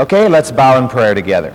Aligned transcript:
Okay, 0.00 0.28
let's 0.28 0.50
bow 0.50 0.78
in 0.78 0.88
prayer 0.88 1.14
together. 1.14 1.54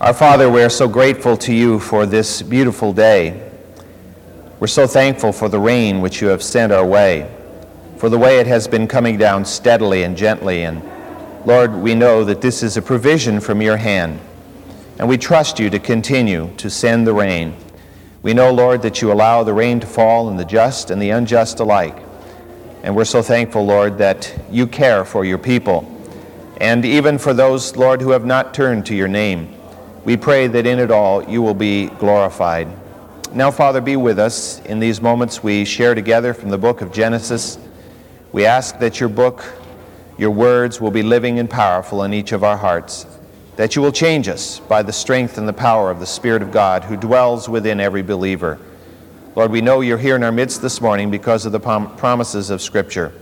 Our 0.00 0.14
Father, 0.14 0.48
we 0.48 0.62
are 0.62 0.70
so 0.70 0.88
grateful 0.88 1.36
to 1.36 1.52
you 1.52 1.78
for 1.78 2.06
this 2.06 2.40
beautiful 2.40 2.94
day. 2.94 3.50
We're 4.58 4.68
so 4.68 4.86
thankful 4.86 5.32
for 5.32 5.50
the 5.50 5.58
rain 5.58 6.00
which 6.00 6.22
you 6.22 6.28
have 6.28 6.42
sent 6.42 6.72
our 6.72 6.86
way, 6.86 7.30
for 7.98 8.08
the 8.08 8.16
way 8.16 8.38
it 8.38 8.46
has 8.46 8.66
been 8.66 8.88
coming 8.88 9.18
down 9.18 9.44
steadily 9.44 10.04
and 10.04 10.16
gently. 10.16 10.62
And 10.62 10.82
Lord, 11.44 11.74
we 11.74 11.94
know 11.94 12.24
that 12.24 12.40
this 12.40 12.62
is 12.62 12.78
a 12.78 12.82
provision 12.82 13.40
from 13.40 13.60
your 13.60 13.76
hand, 13.76 14.18
and 14.98 15.06
we 15.06 15.18
trust 15.18 15.58
you 15.58 15.68
to 15.68 15.78
continue 15.78 16.50
to 16.56 16.70
send 16.70 17.06
the 17.06 17.12
rain. 17.12 17.54
We 18.22 18.32
know, 18.32 18.50
Lord, 18.50 18.80
that 18.80 19.02
you 19.02 19.12
allow 19.12 19.42
the 19.42 19.52
rain 19.52 19.80
to 19.80 19.86
fall 19.86 20.28
on 20.28 20.38
the 20.38 20.46
just 20.46 20.90
and 20.90 21.02
the 21.02 21.10
unjust 21.10 21.60
alike. 21.60 22.05
And 22.86 22.94
we're 22.94 23.04
so 23.04 23.20
thankful, 23.20 23.66
Lord, 23.66 23.98
that 23.98 24.32
you 24.48 24.68
care 24.68 25.04
for 25.04 25.24
your 25.24 25.38
people. 25.38 25.92
And 26.60 26.84
even 26.84 27.18
for 27.18 27.34
those, 27.34 27.74
Lord, 27.74 28.00
who 28.00 28.10
have 28.10 28.24
not 28.24 28.54
turned 28.54 28.86
to 28.86 28.94
your 28.94 29.08
name, 29.08 29.52
we 30.04 30.16
pray 30.16 30.46
that 30.46 30.68
in 30.68 30.78
it 30.78 30.92
all 30.92 31.28
you 31.28 31.42
will 31.42 31.52
be 31.52 31.86
glorified. 31.86 32.68
Now, 33.34 33.50
Father, 33.50 33.80
be 33.80 33.96
with 33.96 34.20
us 34.20 34.60
in 34.66 34.78
these 34.78 35.02
moments 35.02 35.42
we 35.42 35.64
share 35.64 35.96
together 35.96 36.32
from 36.32 36.50
the 36.50 36.58
book 36.58 36.80
of 36.80 36.92
Genesis. 36.92 37.58
We 38.30 38.46
ask 38.46 38.78
that 38.78 39.00
your 39.00 39.08
book, 39.08 39.44
your 40.16 40.30
words, 40.30 40.80
will 40.80 40.92
be 40.92 41.02
living 41.02 41.40
and 41.40 41.50
powerful 41.50 42.04
in 42.04 42.14
each 42.14 42.30
of 42.30 42.44
our 42.44 42.56
hearts, 42.56 43.04
that 43.56 43.74
you 43.74 43.82
will 43.82 43.90
change 43.90 44.28
us 44.28 44.60
by 44.60 44.84
the 44.84 44.92
strength 44.92 45.38
and 45.38 45.48
the 45.48 45.52
power 45.52 45.90
of 45.90 45.98
the 45.98 46.06
Spirit 46.06 46.40
of 46.40 46.52
God 46.52 46.84
who 46.84 46.96
dwells 46.96 47.48
within 47.48 47.80
every 47.80 48.02
believer. 48.02 48.60
Lord, 49.36 49.50
we 49.50 49.60
know 49.60 49.82
you're 49.82 49.98
here 49.98 50.16
in 50.16 50.22
our 50.22 50.32
midst 50.32 50.62
this 50.62 50.80
morning 50.80 51.10
because 51.10 51.44
of 51.44 51.52
the 51.52 51.60
prom- 51.60 51.94
promises 51.96 52.48
of 52.48 52.62
Scripture. 52.62 53.12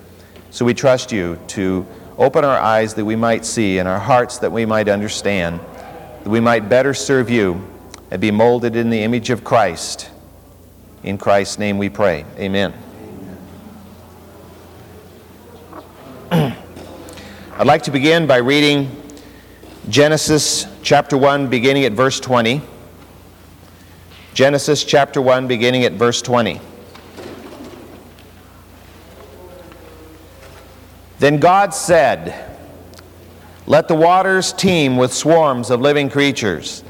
So 0.53 0.65
we 0.65 0.73
trust 0.73 1.11
you 1.11 1.41
to 1.49 1.85
open 2.17 2.45
our 2.45 2.57
eyes 2.57 2.95
that 2.95 3.05
we 3.05 3.17
might 3.17 3.45
see 3.45 3.79
and 3.79 3.89
our 3.89 3.99
hearts 3.99 4.39
that 4.39 4.53
we 4.53 4.65
might 4.65 4.89
understand, 4.89 5.59
that 5.59 6.31
we 6.31 6.39
might 6.39 6.69
better 6.69 6.95
serve 6.95 7.31
you 7.31 7.67
and 8.13 8.21
be 8.21 8.31
molded 8.31 8.77
in 8.77 8.91
the 8.91 9.03
image 9.03 9.31
of 9.31 9.43
Christ. 9.43 10.09
In 11.03 11.19
Christ's 11.19 11.59
name 11.59 11.79
we 11.79 11.89
pray. 11.89 12.25
Amen. 12.39 12.73
I'd 16.31 17.67
like 17.67 17.83
to 17.83 17.91
begin 17.91 18.29
by 18.29 18.37
reading 18.37 18.89
Genesis 19.89 20.69
chapter 20.85 21.19
1, 21.19 21.49
beginning 21.49 21.85
at 21.87 21.93
verse 21.93 22.21
20. 22.21 22.63
Genesis 24.35 24.83
chapter 24.83 25.23
1, 25.23 25.47
beginning 25.47 25.85
at 25.85 25.93
verse 25.93 26.21
20. 26.21 26.61
Then 31.21 31.39
God 31.39 31.73
said, 31.73 32.59
Let 33.69 33.87
the 33.87 33.95
waters 33.95 34.53
teem 34.53 34.97
with 34.97 35.13
swarms 35.13 35.71
of 35.71 35.81
living 35.81 36.11
creatures, 36.11 36.83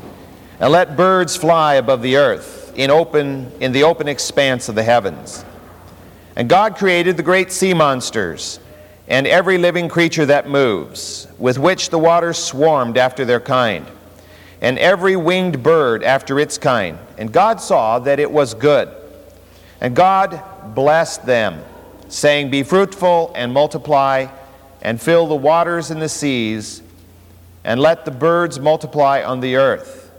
and 0.58 0.72
let 0.72 0.96
birds 0.96 1.36
fly 1.36 1.74
above 1.74 2.00
the 2.00 2.16
earth 2.16 2.72
in, 2.76 2.90
open, 2.90 3.52
in 3.60 3.72
the 3.72 3.82
open 3.82 4.08
expanse 4.08 4.70
of 4.70 4.74
the 4.74 4.82
heavens. 4.82 5.44
And 6.36 6.48
God 6.48 6.76
created 6.76 7.18
the 7.18 7.22
great 7.22 7.52
sea 7.52 7.74
monsters 7.74 8.58
and 9.06 9.26
every 9.26 9.58
living 9.58 9.90
creature 9.90 10.24
that 10.24 10.48
moves, 10.48 11.26
with 11.38 11.58
which 11.58 11.90
the 11.90 11.98
waters 11.98 12.38
swarmed 12.38 12.96
after 12.96 13.26
their 13.26 13.38
kind 13.38 13.86
and 14.64 14.78
every 14.78 15.14
winged 15.14 15.62
bird 15.62 16.02
after 16.02 16.40
its 16.40 16.56
kind. 16.56 16.98
And 17.18 17.30
God 17.30 17.60
saw 17.60 17.98
that 17.98 18.18
it 18.18 18.30
was 18.30 18.54
good. 18.54 18.88
And 19.78 19.94
God 19.94 20.42
blessed 20.74 21.26
them, 21.26 21.62
saying, 22.08 22.50
Be 22.50 22.62
fruitful 22.62 23.30
and 23.34 23.52
multiply, 23.52 24.28
and 24.80 24.98
fill 24.98 25.26
the 25.26 25.34
waters 25.34 25.90
and 25.90 26.00
the 26.00 26.08
seas, 26.08 26.80
and 27.62 27.78
let 27.78 28.06
the 28.06 28.10
birds 28.10 28.58
multiply 28.58 29.22
on 29.22 29.40
the 29.40 29.56
earth. 29.56 30.10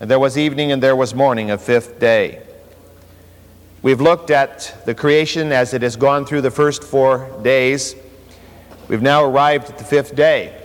And 0.00 0.10
there 0.10 0.18
was 0.18 0.36
evening 0.36 0.72
and 0.72 0.82
there 0.82 0.96
was 0.96 1.14
morning, 1.14 1.52
a 1.52 1.56
fifth 1.56 2.00
day. 2.00 2.42
We've 3.80 4.00
looked 4.00 4.32
at 4.32 4.74
the 4.86 4.94
creation 4.96 5.52
as 5.52 5.72
it 5.72 5.82
has 5.82 5.94
gone 5.94 6.26
through 6.26 6.40
the 6.40 6.50
first 6.50 6.82
four 6.82 7.30
days. 7.44 7.94
We've 8.88 9.02
now 9.02 9.22
arrived 9.22 9.70
at 9.70 9.78
the 9.78 9.84
fifth 9.84 10.16
day. 10.16 10.63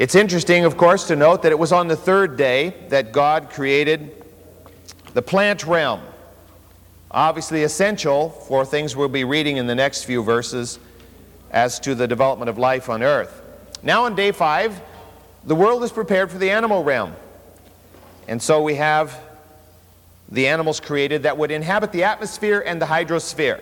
It's 0.00 0.14
interesting, 0.14 0.64
of 0.64 0.78
course, 0.78 1.08
to 1.08 1.14
note 1.14 1.42
that 1.42 1.52
it 1.52 1.58
was 1.58 1.72
on 1.72 1.86
the 1.86 1.94
third 1.94 2.38
day 2.38 2.74
that 2.88 3.12
God 3.12 3.50
created 3.50 4.24
the 5.12 5.20
plant 5.20 5.66
realm. 5.66 6.00
Obviously, 7.10 7.64
essential 7.64 8.30
for 8.30 8.64
things 8.64 8.96
we'll 8.96 9.08
be 9.08 9.24
reading 9.24 9.58
in 9.58 9.66
the 9.66 9.74
next 9.74 10.04
few 10.04 10.22
verses 10.22 10.78
as 11.50 11.78
to 11.80 11.94
the 11.94 12.08
development 12.08 12.48
of 12.48 12.56
life 12.56 12.88
on 12.88 13.02
earth. 13.02 13.42
Now, 13.82 14.06
on 14.06 14.14
day 14.14 14.32
five, 14.32 14.80
the 15.44 15.54
world 15.54 15.84
is 15.84 15.92
prepared 15.92 16.30
for 16.30 16.38
the 16.38 16.50
animal 16.50 16.82
realm. 16.82 17.14
And 18.26 18.40
so 18.40 18.62
we 18.62 18.76
have 18.76 19.20
the 20.30 20.46
animals 20.46 20.80
created 20.80 21.24
that 21.24 21.36
would 21.36 21.50
inhabit 21.50 21.92
the 21.92 22.04
atmosphere 22.04 22.64
and 22.64 22.80
the 22.80 22.86
hydrosphere, 22.86 23.60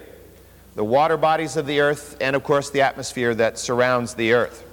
the 0.76 0.84
water 0.84 1.16
bodies 1.16 1.56
of 1.56 1.66
the 1.66 1.80
earth, 1.80 2.16
and 2.20 2.36
of 2.36 2.44
course 2.44 2.70
the 2.70 2.82
atmosphere 2.82 3.34
that 3.34 3.58
surrounds 3.58 4.14
the 4.14 4.34
earth. 4.34 4.66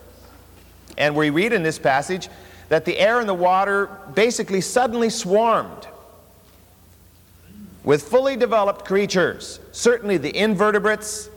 And 0.98 1.16
we 1.16 1.30
read 1.30 1.54
in 1.54 1.64
this 1.64 1.80
passage 1.80 2.30
that 2.70 2.86
the 2.86 2.98
air 2.98 3.20
and 3.20 3.30
the 3.30 3.34
water 3.34 3.90
basically 4.14 4.62
suddenly 4.62 5.10
swarmed 5.10 5.88
with 7.84 8.04
fully 8.04 8.36
developed 8.36 8.86
creatures. 8.86 9.60
Certainly 9.72 10.18
the 10.18 10.36
invertebrates. 10.36 11.30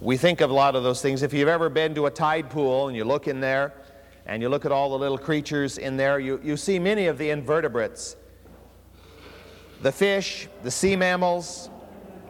We 0.00 0.16
think 0.16 0.40
of 0.40 0.50
a 0.50 0.54
lot 0.54 0.74
of 0.74 0.82
those 0.82 1.00
things. 1.00 1.22
If 1.22 1.32
you've 1.32 1.48
ever 1.48 1.68
been 1.68 1.94
to 1.94 2.06
a 2.06 2.10
tide 2.10 2.50
pool 2.50 2.88
and 2.88 2.96
you 2.96 3.04
look 3.04 3.28
in 3.28 3.40
there 3.40 3.72
and 4.26 4.42
you 4.42 4.48
look 4.48 4.64
at 4.64 4.72
all 4.72 4.90
the 4.90 4.98
little 4.98 5.18
creatures 5.18 5.78
in 5.78 5.96
there, 5.96 6.18
you, 6.18 6.40
you 6.42 6.56
see 6.56 6.78
many 6.78 7.06
of 7.06 7.18
the 7.18 7.30
invertebrates. 7.30 8.16
The 9.82 9.92
fish, 9.92 10.48
the 10.62 10.70
sea 10.70 10.96
mammals, 10.96 11.70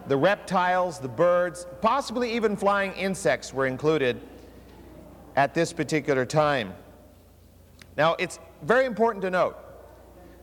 the 0.07 0.17
reptiles, 0.17 0.99
the 0.99 1.07
birds, 1.07 1.65
possibly 1.81 2.33
even 2.35 2.55
flying 2.55 2.91
insects 2.93 3.51
were 3.53 3.65
included 3.65 4.21
at 5.35 5.53
this 5.53 5.73
particular 5.73 6.25
time. 6.25 6.73
Now, 7.97 8.15
it's 8.19 8.39
very 8.61 8.85
important 8.85 9.21
to 9.23 9.29
note 9.29 9.57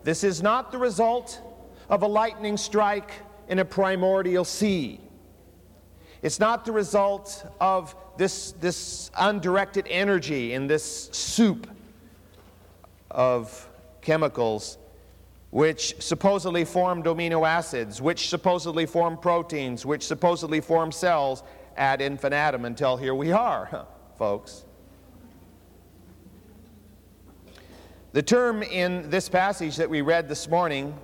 this 0.05 0.25
is 0.25 0.43
not 0.43 0.73
the 0.73 0.79
result 0.79 1.41
of 1.89 2.03
a 2.03 2.07
lightning 2.07 2.57
strike 2.57 3.13
in 3.49 3.59
a 3.59 3.65
primordial 3.65 4.45
sea. 4.45 5.01
It's 6.23 6.39
not 6.39 6.65
the 6.65 6.73
result 6.73 7.45
of 7.61 7.95
this, 8.17 8.53
this 8.53 9.11
undirected 9.19 9.87
energy 9.89 10.55
in 10.55 10.67
this 10.67 11.09
soup 11.13 11.69
of 13.11 13.69
chemicals 14.01 14.79
which 15.51 15.95
supposedly 16.03 16.65
formed 16.65 17.05
amino 17.05 17.47
acids, 17.47 18.01
which 18.01 18.31
supposedly 18.31 18.87
form 18.87 19.19
proteins, 19.19 19.85
which 19.85 20.03
supposedly 20.03 20.63
form 20.63 20.91
cells 20.91 21.43
ad 21.77 22.01
infinitum 22.01 22.65
until 22.65 22.97
here 22.97 23.15
we 23.15 23.33
are, 23.33 23.87
folks. 24.17 24.65
The 28.12 28.23
term 28.23 28.62
in 28.62 29.09
this 29.09 29.31
passage 29.31 29.77
that 29.77 29.89
we 29.89 30.03
read 30.03 30.28
this 30.28 30.47
morning, 30.47 30.95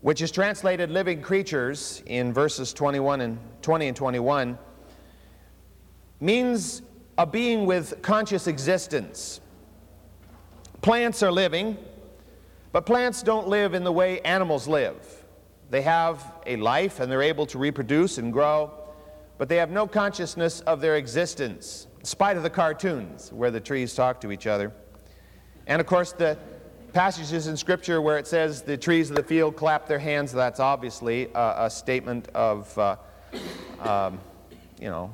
which 0.00 0.20
is 0.20 0.32
translated 0.32 0.90
living 0.90 1.22
creatures 1.22 2.02
in 2.06 2.32
verses 2.32 2.72
21 2.72 3.20
and 3.20 3.38
20 3.62 3.86
and 3.86 3.96
21, 3.96 4.58
means 6.18 6.82
a 7.18 7.24
being 7.24 7.66
with 7.66 8.02
conscious 8.02 8.48
existence. 8.48 9.40
Plants 10.80 11.22
are 11.22 11.30
living, 11.30 11.78
but 12.72 12.84
plants 12.84 13.22
don't 13.22 13.46
live 13.46 13.74
in 13.74 13.84
the 13.84 13.92
way 13.92 14.20
animals 14.22 14.66
live. 14.66 15.24
They 15.70 15.82
have 15.82 16.32
a 16.46 16.56
life 16.56 16.98
and 16.98 17.12
they're 17.12 17.22
able 17.22 17.46
to 17.46 17.58
reproduce 17.58 18.18
and 18.18 18.32
grow, 18.32 18.72
but 19.38 19.48
they 19.48 19.56
have 19.58 19.70
no 19.70 19.86
consciousness 19.86 20.62
of 20.62 20.80
their 20.80 20.96
existence, 20.96 21.86
in 22.00 22.04
spite 22.04 22.36
of 22.36 22.42
the 22.42 22.50
cartoons 22.50 23.32
where 23.32 23.52
the 23.52 23.60
trees 23.60 23.94
talk 23.94 24.20
to 24.22 24.32
each 24.32 24.48
other. 24.48 24.72
And 25.68 25.80
of 25.80 25.86
course, 25.86 26.12
the 26.12 26.36
passages 26.92 27.46
in 27.46 27.56
Scripture 27.56 28.00
where 28.00 28.18
it 28.18 28.26
says 28.26 28.62
the 28.62 28.76
trees 28.76 29.10
of 29.10 29.16
the 29.16 29.22
field 29.22 29.54
clap 29.54 29.86
their 29.86 29.98
hands, 29.98 30.32
that's 30.32 30.60
obviously 30.60 31.28
a, 31.34 31.66
a 31.66 31.70
statement 31.70 32.28
of, 32.34 32.76
uh, 32.78 32.96
um, 33.80 34.18
you 34.80 34.88
know, 34.88 35.12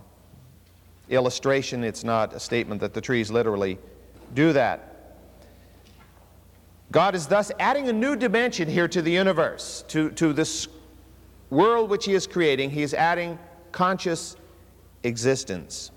illustration. 1.10 1.84
It's 1.84 2.04
not 2.04 2.32
a 2.32 2.40
statement 2.40 2.80
that 2.80 2.94
the 2.94 3.00
trees 3.00 3.30
literally 3.30 3.78
do 4.32 4.52
that. 4.52 4.90
God 6.92 7.16
is 7.16 7.26
thus 7.26 7.50
adding 7.58 7.88
a 7.88 7.92
new 7.92 8.14
dimension 8.14 8.68
here 8.68 8.86
to 8.86 9.02
the 9.02 9.10
universe, 9.10 9.84
to, 9.88 10.10
to 10.12 10.32
this 10.32 10.68
world 11.50 11.90
which 11.90 12.04
He 12.04 12.14
is 12.14 12.26
creating. 12.28 12.70
He 12.70 12.82
is 12.82 12.94
adding 12.94 13.38
conscious 13.72 14.36
existence. 15.02 15.90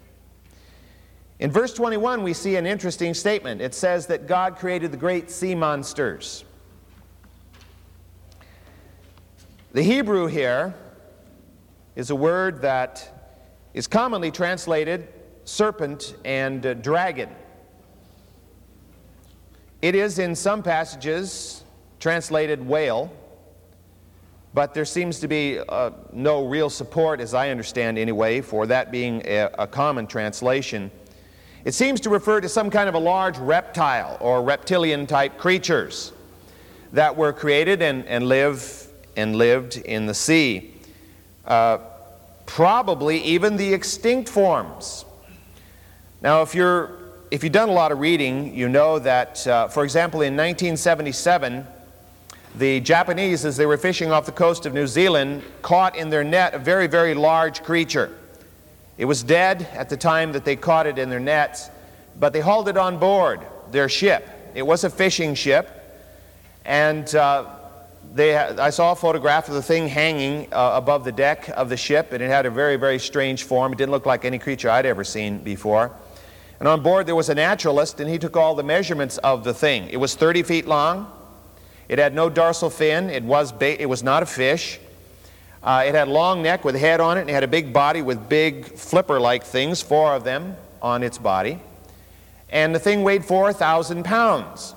In 1.39 1.51
verse 1.51 1.73
21, 1.73 2.23
we 2.23 2.33
see 2.33 2.55
an 2.55 2.65
interesting 2.65 3.13
statement. 3.13 3.61
It 3.61 3.75
says 3.75 4.07
that 4.07 4.27
God 4.27 4.55
created 4.55 4.91
the 4.91 4.97
great 4.97 5.29
sea 5.29 5.53
monsters. 5.53 6.43
The 9.73 9.83
Hebrew 9.83 10.25
here 10.25 10.73
is 11.95 12.09
a 12.09 12.15
word 12.15 12.61
that 12.61 13.35
is 13.75 13.85
commonly 13.85 14.31
translated 14.31 15.07
serpent 15.45 16.15
and 16.25 16.65
uh, 16.65 16.73
dragon. 16.73 17.29
It 19.83 19.93
is 19.93 20.17
in 20.17 20.33
some 20.33 20.63
passages 20.63 21.63
translated 21.99 22.65
whale, 22.65 23.13
but 24.55 24.73
there 24.73 24.85
seems 24.85 25.19
to 25.19 25.27
be 25.27 25.59
uh, 25.59 25.91
no 26.11 26.47
real 26.47 26.71
support, 26.71 27.19
as 27.21 27.35
I 27.35 27.51
understand 27.51 27.99
anyway, 27.99 28.41
for 28.41 28.65
that 28.65 28.91
being 28.91 29.21
a, 29.25 29.51
a 29.59 29.67
common 29.67 30.07
translation. 30.07 30.89
It 31.67 31.73
seems 31.73 31.99
to 31.99 32.09
refer 32.09 32.39
to 32.39 32.47
some 32.47 32.69
kind 32.69 32.87
of 32.87 32.95
a 32.95 32.99
large 32.99 33.37
reptile 33.39 34.15
or 34.21 34.41
reptilian 34.41 35.05
type 35.05 35.37
creatures 35.37 36.13
that 36.93 37.17
were 37.17 37.33
created 37.33 37.81
and, 37.81 38.05
and 38.05 38.25
live 38.25 38.87
and 39.17 39.35
lived 39.35 39.75
in 39.75 40.05
the 40.05 40.13
sea. 40.13 40.73
Uh, 41.45 41.79
probably 42.45 43.21
even 43.21 43.57
the 43.57 43.73
extinct 43.73 44.29
forms. 44.29 45.03
Now, 46.21 46.41
if 46.41 46.55
you're 46.55 46.99
if 47.31 47.43
you've 47.43 47.51
done 47.51 47.67
a 47.67 47.73
lot 47.73 47.91
of 47.91 47.99
reading, 47.99 48.55
you 48.55 48.69
know 48.69 48.97
that, 48.99 49.45
uh, 49.45 49.67
for 49.67 49.83
example, 49.83 50.21
in 50.21 50.37
1977, 50.37 51.67
the 52.55 52.79
Japanese, 52.79 53.43
as 53.43 53.57
they 53.57 53.65
were 53.65 53.75
fishing 53.75 54.09
off 54.09 54.25
the 54.25 54.31
coast 54.31 54.65
of 54.65 54.73
New 54.73 54.87
Zealand, 54.87 55.43
caught 55.63 55.97
in 55.97 56.09
their 56.09 56.23
net 56.23 56.53
a 56.53 56.59
very, 56.59 56.87
very 56.87 57.13
large 57.13 57.61
creature. 57.61 58.16
It 58.97 59.05
was 59.05 59.21
dead 59.23 59.67
at 59.73 59.89
the 59.89 59.97
time 59.97 60.31
that 60.31 60.43
they 60.43 60.55
caught 60.55 60.87
it 60.87 60.97
in 60.97 61.09
their 61.09 61.19
nets, 61.19 61.69
but 62.19 62.33
they 62.33 62.39
hauled 62.39 62.67
it 62.67 62.77
on 62.77 62.97
board 62.97 63.41
their 63.71 63.89
ship. 63.89 64.27
It 64.55 64.65
was 64.65 64.83
a 64.83 64.89
fishing 64.89 65.35
ship, 65.35 65.69
and 66.65 67.13
uh, 67.15 67.45
they, 68.13 68.35
I 68.35 68.71
saw 68.71 68.93
a 68.93 68.95
photograph 68.95 69.47
of 69.47 69.53
the 69.53 69.61
thing 69.61 69.87
hanging 69.87 70.51
uh, 70.51 70.71
above 70.73 71.03
the 71.03 71.11
deck 71.11 71.49
of 71.49 71.69
the 71.69 71.77
ship, 71.77 72.11
and 72.11 72.23
it 72.23 72.27
had 72.27 72.45
a 72.45 72.49
very, 72.49 72.75
very 72.75 72.97
strange 72.97 73.43
form. 73.43 73.71
It 73.71 73.77
didn't 73.77 73.91
look 73.91 74.05
like 74.05 74.25
any 74.25 74.39
creature 74.39 74.69
I'd 74.69 74.85
ever 74.85 75.03
seen 75.03 75.39
before. 75.39 75.91
And 76.59 76.67
on 76.67 76.81
board 76.81 77.05
there 77.05 77.15
was 77.15 77.29
a 77.29 77.35
naturalist, 77.35 77.99
and 77.99 78.09
he 78.09 78.17
took 78.17 78.35
all 78.35 78.55
the 78.55 78.63
measurements 78.63 79.19
of 79.19 79.43
the 79.43 79.53
thing. 79.53 79.89
It 79.89 79.97
was 79.97 80.15
30 80.15 80.43
feet 80.43 80.67
long. 80.67 81.11
It 81.87 81.99
had 81.99 82.15
no 82.15 82.29
dorsal 82.29 82.69
fin. 82.69 83.09
It 83.09 83.23
was, 83.23 83.51
ba- 83.51 83.79
it 83.79 83.87
was 83.87 84.01
not 84.01 84.23
a 84.23 84.25
fish. 84.25 84.79
Uh, 85.63 85.83
it 85.85 85.95
had 85.95 86.07
a 86.07 86.11
long 86.11 86.41
neck 86.41 86.63
with 86.63 86.75
a 86.75 86.79
head 86.79 86.99
on 86.99 87.17
it, 87.17 87.21
and 87.21 87.29
it 87.29 87.33
had 87.33 87.43
a 87.43 87.47
big 87.47 87.73
body 87.73 88.01
with 88.01 88.29
big 88.29 88.65
flipper-like 88.65 89.43
things, 89.43 89.81
four 89.81 90.13
of 90.13 90.23
them 90.23 90.55
on 90.81 91.03
its 91.03 91.17
body. 91.17 91.59
And 92.49 92.73
the 92.73 92.79
thing 92.79 93.03
weighed 93.03 93.25
4,000 93.25 94.03
pounds. 94.03 94.73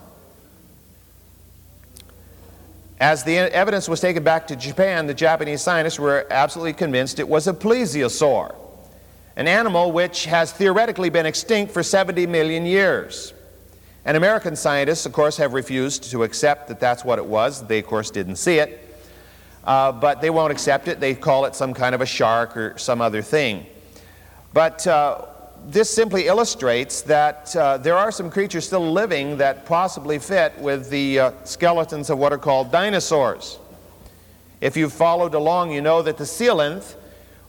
As 2.98 3.24
the 3.24 3.38
evidence 3.38 3.88
was 3.88 4.00
taken 4.00 4.22
back 4.22 4.48
to 4.48 4.56
Japan, 4.56 5.06
the 5.06 5.14
Japanese 5.14 5.62
scientists 5.62 5.98
were 5.98 6.26
absolutely 6.30 6.74
convinced 6.74 7.18
it 7.18 7.28
was 7.28 7.46
a 7.46 7.52
plesiosaur 7.52 8.54
an 9.40 9.48
animal 9.48 9.90
which 9.90 10.26
has 10.26 10.52
theoretically 10.52 11.08
been 11.08 11.24
extinct 11.24 11.72
for 11.72 11.82
70 11.82 12.26
million 12.26 12.66
years. 12.66 13.32
And 14.04 14.14
American 14.16 14.54
scientists, 14.54 15.06
of 15.06 15.12
course, 15.12 15.38
have 15.38 15.54
refused 15.54 16.10
to 16.10 16.24
accept 16.24 16.68
that 16.68 16.78
that's 16.78 17.06
what 17.06 17.18
it 17.18 17.24
was. 17.24 17.66
They, 17.66 17.78
of 17.78 17.86
course, 17.86 18.10
didn't 18.10 18.36
see 18.36 18.58
it. 18.58 18.89
Uh, 19.64 19.92
but 19.92 20.20
they 20.20 20.30
won't 20.30 20.52
accept 20.52 20.88
it. 20.88 21.00
They 21.00 21.14
call 21.14 21.44
it 21.44 21.54
some 21.54 21.74
kind 21.74 21.94
of 21.94 22.00
a 22.00 22.06
shark 22.06 22.56
or 22.56 22.78
some 22.78 23.00
other 23.00 23.22
thing. 23.22 23.66
But 24.52 24.86
uh, 24.86 25.26
this 25.66 25.90
simply 25.90 26.26
illustrates 26.26 27.02
that 27.02 27.54
uh, 27.54 27.78
there 27.78 27.96
are 27.96 28.10
some 28.10 28.30
creatures 28.30 28.66
still 28.66 28.90
living 28.90 29.36
that 29.36 29.66
possibly 29.66 30.18
fit 30.18 30.58
with 30.58 30.88
the 30.90 31.18
uh, 31.18 31.32
skeletons 31.44 32.10
of 32.10 32.18
what 32.18 32.32
are 32.32 32.38
called 32.38 32.72
dinosaurs. 32.72 33.58
If 34.60 34.76
you've 34.76 34.92
followed 34.92 35.34
along, 35.34 35.72
you 35.72 35.80
know 35.80 36.02
that 36.02 36.16
the 36.16 36.24
coelacanth 36.24 36.96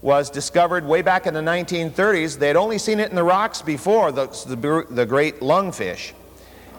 was 0.02 0.30
discovered 0.30 0.86
way 0.86 1.02
back 1.02 1.28
in 1.28 1.34
the 1.34 1.42
1930s. 1.42 2.38
They 2.38 2.48
had 2.48 2.56
only 2.56 2.78
seen 2.78 3.00
it 3.00 3.10
in 3.10 3.16
the 3.16 3.24
rocks 3.24 3.62
before, 3.62 4.12
the, 4.12 4.28
the, 4.48 4.86
the 4.90 5.06
great 5.06 5.40
lungfish. 5.42 6.14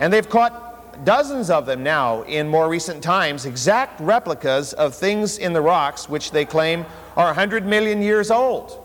And 0.01 0.13
they've 0.13 0.29
caught 0.29 0.72
dozens 1.05 1.51
of 1.51 1.67
them 1.67 1.83
now 1.83 2.23
in 2.23 2.49
more 2.49 2.69
recent 2.69 3.03
times, 3.03 3.47
exact 3.47 4.01
replicas 4.01 4.73
of 4.75 4.95
things 4.95 5.39
in 5.39 5.53
the 5.53 5.61
rocks 5.61 6.09
which 6.09 6.31
they 6.31 6.45
claim 6.45 6.85
are 7.17 7.27
100 7.27 7.67
million 7.67 8.03
years 8.03 8.31
old. 8.31 8.79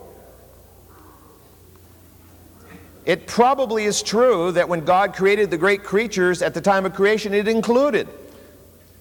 It 3.05 3.25
probably 3.25 3.85
is 3.85 4.03
true 4.03 4.51
that 4.51 4.67
when 4.67 4.83
God 4.83 5.13
created 5.13 5.49
the 5.49 5.57
great 5.57 5.83
creatures 5.83 6.41
at 6.41 6.53
the 6.53 6.59
time 6.59 6.85
of 6.85 6.93
creation, 6.93 7.33
it 7.33 7.47
included 7.47 8.07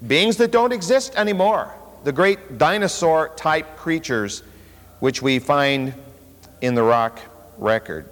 beings 0.06 0.36
that 0.36 0.52
don't 0.52 0.72
exist 0.72 1.14
anymore, 1.16 1.74
the 2.04 2.12
great 2.12 2.58
dinosaur 2.58 3.30
type 3.30 3.76
creatures 3.76 4.42
which 5.00 5.22
we 5.22 5.38
find 5.38 5.92
in 6.60 6.74
the 6.74 6.82
rock 6.82 7.18
record. 7.58 8.08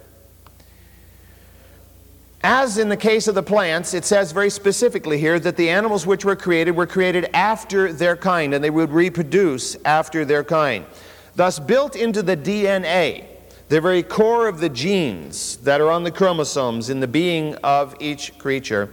As 2.47 2.77
in 2.77 2.89
the 2.89 2.95
case 2.95 3.27
of 3.27 3.33
the 3.33 3.41
plants, 3.41 3.95
it 3.95 4.05
says 4.05 4.31
very 4.31 4.51
specifically 4.51 5.17
here 5.17 5.39
that 5.39 5.57
the 5.57 5.67
animals 5.67 6.05
which 6.05 6.23
were 6.23 6.35
created 6.35 6.75
were 6.75 6.85
created 6.85 7.27
after 7.33 7.91
their 7.91 8.15
kind 8.15 8.53
and 8.53 8.63
they 8.63 8.69
would 8.69 8.91
reproduce 8.91 9.75
after 9.83 10.23
their 10.23 10.43
kind. 10.43 10.85
Thus, 11.33 11.57
built 11.57 11.95
into 11.95 12.21
the 12.21 12.37
DNA, 12.37 13.25
the 13.69 13.81
very 13.81 14.03
core 14.03 14.47
of 14.47 14.59
the 14.59 14.69
genes 14.69 15.57
that 15.63 15.81
are 15.81 15.89
on 15.89 16.03
the 16.03 16.11
chromosomes 16.11 16.91
in 16.91 16.99
the 16.99 17.07
being 17.07 17.55
of 17.63 17.95
each 17.99 18.37
creature, 18.37 18.91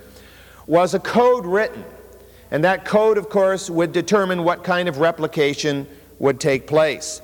was 0.66 0.94
a 0.94 0.98
code 0.98 1.44
written. 1.44 1.84
And 2.50 2.64
that 2.64 2.86
code, 2.86 3.18
of 3.18 3.28
course, 3.28 3.68
would 3.68 3.92
determine 3.92 4.44
what 4.44 4.64
kind 4.64 4.88
of 4.88 4.96
replication 4.96 5.86
would 6.18 6.40
take 6.40 6.66
place. 6.66 7.20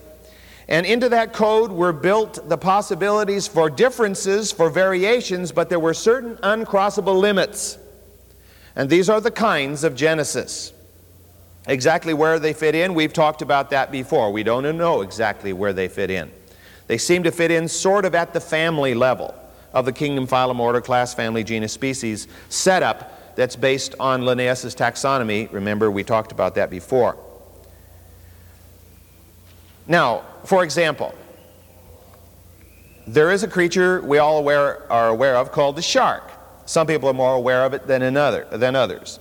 And 0.69 0.85
into 0.85 1.09
that 1.09 1.33
code 1.33 1.73
were 1.73 1.95
built 1.95 2.47
the 2.49 2.59
possibilities 2.59 3.49
for 3.49 3.71
differences, 3.71 4.53
for 4.53 4.69
variations, 4.69 5.51
but 5.51 5.71
there 5.71 5.81
were 5.81 5.95
certain 5.95 6.37
uncrossable 6.37 7.19
limits. 7.19 7.79
And 8.77 8.91
these 8.91 9.09
are 9.09 9.21
the 9.21 9.31
kinds 9.31 9.83
of 9.83 9.97
Genesis. 9.97 10.73
Exactly 11.67 12.13
where 12.15 12.39
they 12.39 12.53
fit 12.53 12.75
in, 12.75 12.95
we've 12.95 13.13
talked 13.13 13.43
about 13.43 13.71
that 13.71 13.91
before. 13.91 14.31
We 14.31 14.43
don't 14.43 14.77
know 14.77 15.01
exactly 15.01 15.53
where 15.53 15.73
they 15.73 15.89
fit 15.89 16.11
in. 16.11 16.31
They 16.87 16.99
seem 16.99 17.23
to 17.25 17.33
fit 17.33 17.51
in 17.51 17.69
sort 17.69 18.05
of 18.05 18.15
at 18.15 18.33
the 18.33 18.41
family 18.41 18.95
level 18.95 19.35
of 19.73 19.85
the 19.85 19.93
kingdom, 19.93 20.27
phylum, 20.27 20.59
order, 20.59 20.81
class, 20.81 21.13
family, 21.15 21.45
genus, 21.45 21.73
species 21.73 22.29
setup 22.49 23.37
that's 23.37 23.57
based 23.57 23.95
on 24.01 24.25
Linnaeus' 24.25 24.75
taxonomy. 24.75 25.51
Remember, 25.53 25.91
we 25.91 26.05
talked 26.05 26.33
about 26.33 26.55
that 26.57 26.71
before. 26.71 27.19
Now, 29.89 30.25
for 30.45 30.63
example, 30.63 31.15
there 33.07 33.33
is 33.33 33.43
a 33.43 33.49
creature 33.49 34.03
we 34.03 34.19
all 34.19 34.39
aware, 34.39 34.91
are 34.93 35.09
aware 35.09 35.37
of 35.37 35.51
called 35.51 35.77
the 35.77 35.83
shark. 35.83 36.31
Some 36.67 36.87
people 36.87 37.09
are 37.09 37.15
more 37.15 37.35
aware 37.35 37.65
of 37.65 37.73
it 37.73 37.87
than, 37.87 38.03
another, 38.03 38.47
than 38.53 38.77
others. 38.77 39.19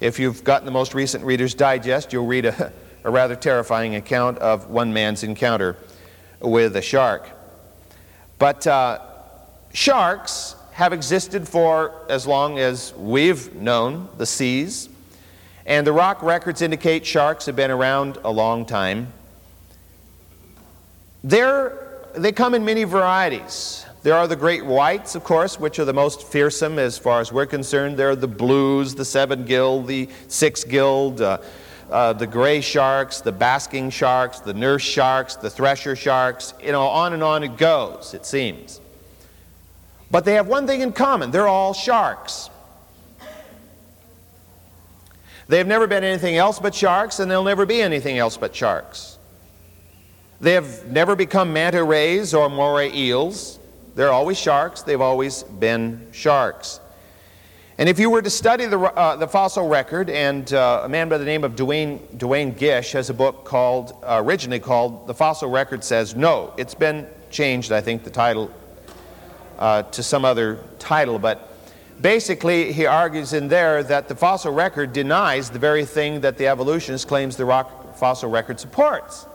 If 0.00 0.18
you've 0.18 0.42
gotten 0.42 0.66
the 0.66 0.72
most 0.72 0.92
recent 0.92 1.24
Reader's 1.24 1.54
Digest, 1.54 2.12
you'll 2.12 2.26
read 2.26 2.46
a, 2.46 2.72
a 3.04 3.10
rather 3.10 3.36
terrifying 3.36 3.94
account 3.94 4.38
of 4.38 4.68
one 4.68 4.92
man's 4.92 5.22
encounter 5.22 5.76
with 6.40 6.74
a 6.74 6.82
shark. 6.82 7.30
But 8.40 8.66
uh, 8.66 8.98
sharks 9.72 10.56
have 10.72 10.92
existed 10.92 11.46
for 11.46 11.92
as 12.08 12.26
long 12.26 12.58
as 12.58 12.92
we've 12.94 13.54
known 13.54 14.08
the 14.18 14.26
seas, 14.26 14.88
and 15.64 15.86
the 15.86 15.92
rock 15.92 16.22
records 16.24 16.60
indicate 16.60 17.06
sharks 17.06 17.46
have 17.46 17.54
been 17.54 17.70
around 17.70 18.18
a 18.24 18.30
long 18.32 18.64
time. 18.66 19.12
They're, 21.24 22.06
they 22.14 22.32
come 22.32 22.54
in 22.54 22.64
many 22.64 22.84
varieties. 22.84 23.84
There 24.02 24.14
are 24.14 24.28
the 24.28 24.36
great 24.36 24.64
whites, 24.64 25.14
of 25.14 25.24
course, 25.24 25.58
which 25.58 25.78
are 25.78 25.84
the 25.84 25.92
most 25.92 26.22
fearsome 26.28 26.78
as 26.78 26.96
far 26.96 27.20
as 27.20 27.32
we're 27.32 27.46
concerned. 27.46 27.96
There 27.96 28.10
are 28.10 28.16
the 28.16 28.28
blues, 28.28 28.94
the 28.94 29.04
seven 29.04 29.44
gilled, 29.44 29.88
the 29.88 30.08
six 30.28 30.62
gilled, 30.62 31.20
uh, 31.20 31.38
uh, 31.90 32.12
the 32.12 32.26
gray 32.26 32.60
sharks, 32.60 33.20
the 33.20 33.32
basking 33.32 33.90
sharks, 33.90 34.40
the 34.40 34.54
nurse 34.54 34.82
sharks, 34.82 35.34
the 35.34 35.50
thresher 35.50 35.96
sharks. 35.96 36.54
You 36.62 36.70
know, 36.70 36.86
on 36.86 37.12
and 37.12 37.22
on 37.22 37.42
it 37.42 37.56
goes, 37.56 38.14
it 38.14 38.24
seems. 38.24 38.80
But 40.10 40.24
they 40.24 40.34
have 40.34 40.46
one 40.46 40.66
thing 40.66 40.80
in 40.80 40.92
common 40.92 41.30
they're 41.30 41.48
all 41.48 41.74
sharks. 41.74 42.50
They 45.48 45.58
have 45.58 45.66
never 45.66 45.86
been 45.86 46.04
anything 46.04 46.36
else 46.36 46.58
but 46.58 46.74
sharks, 46.74 47.18
and 47.20 47.30
they'll 47.30 47.42
never 47.42 47.66
be 47.66 47.80
anything 47.80 48.18
else 48.18 48.36
but 48.36 48.54
sharks. 48.54 49.17
They 50.40 50.52
have 50.52 50.86
never 50.86 51.16
become 51.16 51.52
manta 51.52 51.82
rays 51.82 52.32
or 52.32 52.48
moray 52.48 52.92
eels. 52.94 53.58
They're 53.96 54.12
always 54.12 54.38
sharks. 54.38 54.82
They've 54.82 55.00
always 55.00 55.42
been 55.42 56.06
sharks. 56.12 56.78
And 57.78 57.88
if 57.88 57.98
you 57.98 58.10
were 58.10 58.22
to 58.22 58.30
study 58.30 58.66
the, 58.66 58.78
uh, 58.78 59.16
the 59.16 59.28
fossil 59.28 59.68
record, 59.68 60.10
and 60.10 60.52
uh, 60.52 60.82
a 60.84 60.88
man 60.88 61.08
by 61.08 61.18
the 61.18 61.24
name 61.24 61.44
of 61.44 61.54
Duane, 61.54 62.52
Gish 62.52 62.92
has 62.92 63.08
a 63.08 63.14
book 63.14 63.44
called, 63.44 63.96
uh, 64.02 64.20
originally 64.24 64.58
called 64.58 65.06
The 65.06 65.14
Fossil 65.14 65.48
Record 65.48 65.84
Says 65.84 66.16
No. 66.16 66.52
It's 66.56 66.74
been 66.74 67.06
changed, 67.30 67.70
I 67.70 67.80
think, 67.80 68.02
the 68.02 68.10
title 68.10 68.50
uh, 69.60 69.82
to 69.82 70.02
some 70.02 70.24
other 70.24 70.58
title, 70.80 71.20
but 71.20 71.52
basically 72.00 72.72
he 72.72 72.84
argues 72.84 73.32
in 73.32 73.46
there 73.46 73.84
that 73.84 74.08
the 74.08 74.14
fossil 74.16 74.52
record 74.52 74.92
denies 74.92 75.48
the 75.48 75.58
very 75.60 75.84
thing 75.84 76.20
that 76.22 76.36
the 76.36 76.48
evolutionist 76.48 77.06
claims 77.06 77.36
the 77.36 77.44
rock 77.44 77.96
fossil 77.96 78.28
record 78.28 78.58
supports. 78.58 79.27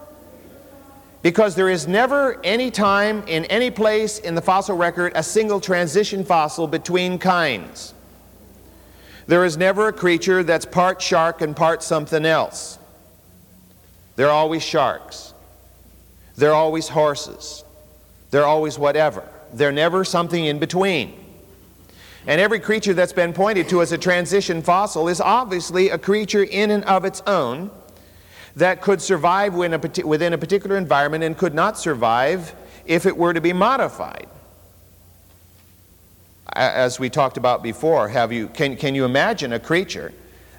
Because 1.24 1.56
there 1.56 1.70
is 1.70 1.88
never 1.88 2.39
any 2.44 2.70
time 2.70 3.24
in 3.27 3.46
any 3.46 3.72
place 3.72 4.20
in 4.20 4.36
the 4.36 4.42
fossil 4.42 4.77
record 4.77 5.13
a 5.15 5.24
single 5.24 5.60
transition 5.60 6.24
fossil 6.24 6.68
between 6.68 7.18
kinds. 7.18 7.94
There 9.25 9.46
is 9.46 9.56
never 9.56 9.88
a 9.88 9.94
creature 9.94 10.44
that's 10.44 10.65
part 10.65 11.01
shark 11.01 11.42
and 11.42 11.56
part 11.56 11.82
something 11.82 12.25
else. 12.25 12.77
They're 14.18 14.30
always 14.30 14.62
sharks. 14.62 15.34
They're 16.36 16.53
always 16.53 16.89
horses. 16.89 17.63
They're 18.30 18.46
always 18.46 18.77
whatever. 18.77 19.27
They're 19.53 19.72
never 19.72 20.03
something 20.03 20.44
in 20.44 20.60
between. 20.60 21.13
And 22.27 22.42
every 22.42 22.60
creature 22.60 22.94
that's 22.94 23.13
been 23.13 23.32
pointed 23.32 23.70
to 23.70 23.82
as 23.82 23.94
a 23.94 23.98
transition 23.98 24.62
fossil 24.62 25.08
is 25.08 25.22
obviously 25.22 25.89
a 25.89 25.98
creature 25.98 26.44
in 26.44 26.72
and 26.72 26.84
of 26.84 27.06
its 27.06 27.22
own 27.27 27.72
that 28.56 28.82
could 28.82 29.02
survive 29.02 29.56
within 29.56 29.74
a 29.74 30.38
particular 30.38 30.78
environment 30.78 31.24
and 31.24 31.38
could 31.38 31.54
not 31.54 31.78
survive 31.78 32.54
if 32.86 33.06
it 33.06 33.18
were 33.18 33.34
to 33.34 33.42
be 33.42 33.54
modified. 33.54 34.28
As 36.52 37.00
we 37.00 37.10
talked 37.10 37.38
about 37.38 37.64
before, 37.64 38.08
have 38.10 38.32
you, 38.32 38.48
can, 38.48 38.76
can 38.76 38.94
you 38.94 39.06
imagine 39.06 39.54
a 39.54 39.60
creature 39.60 40.14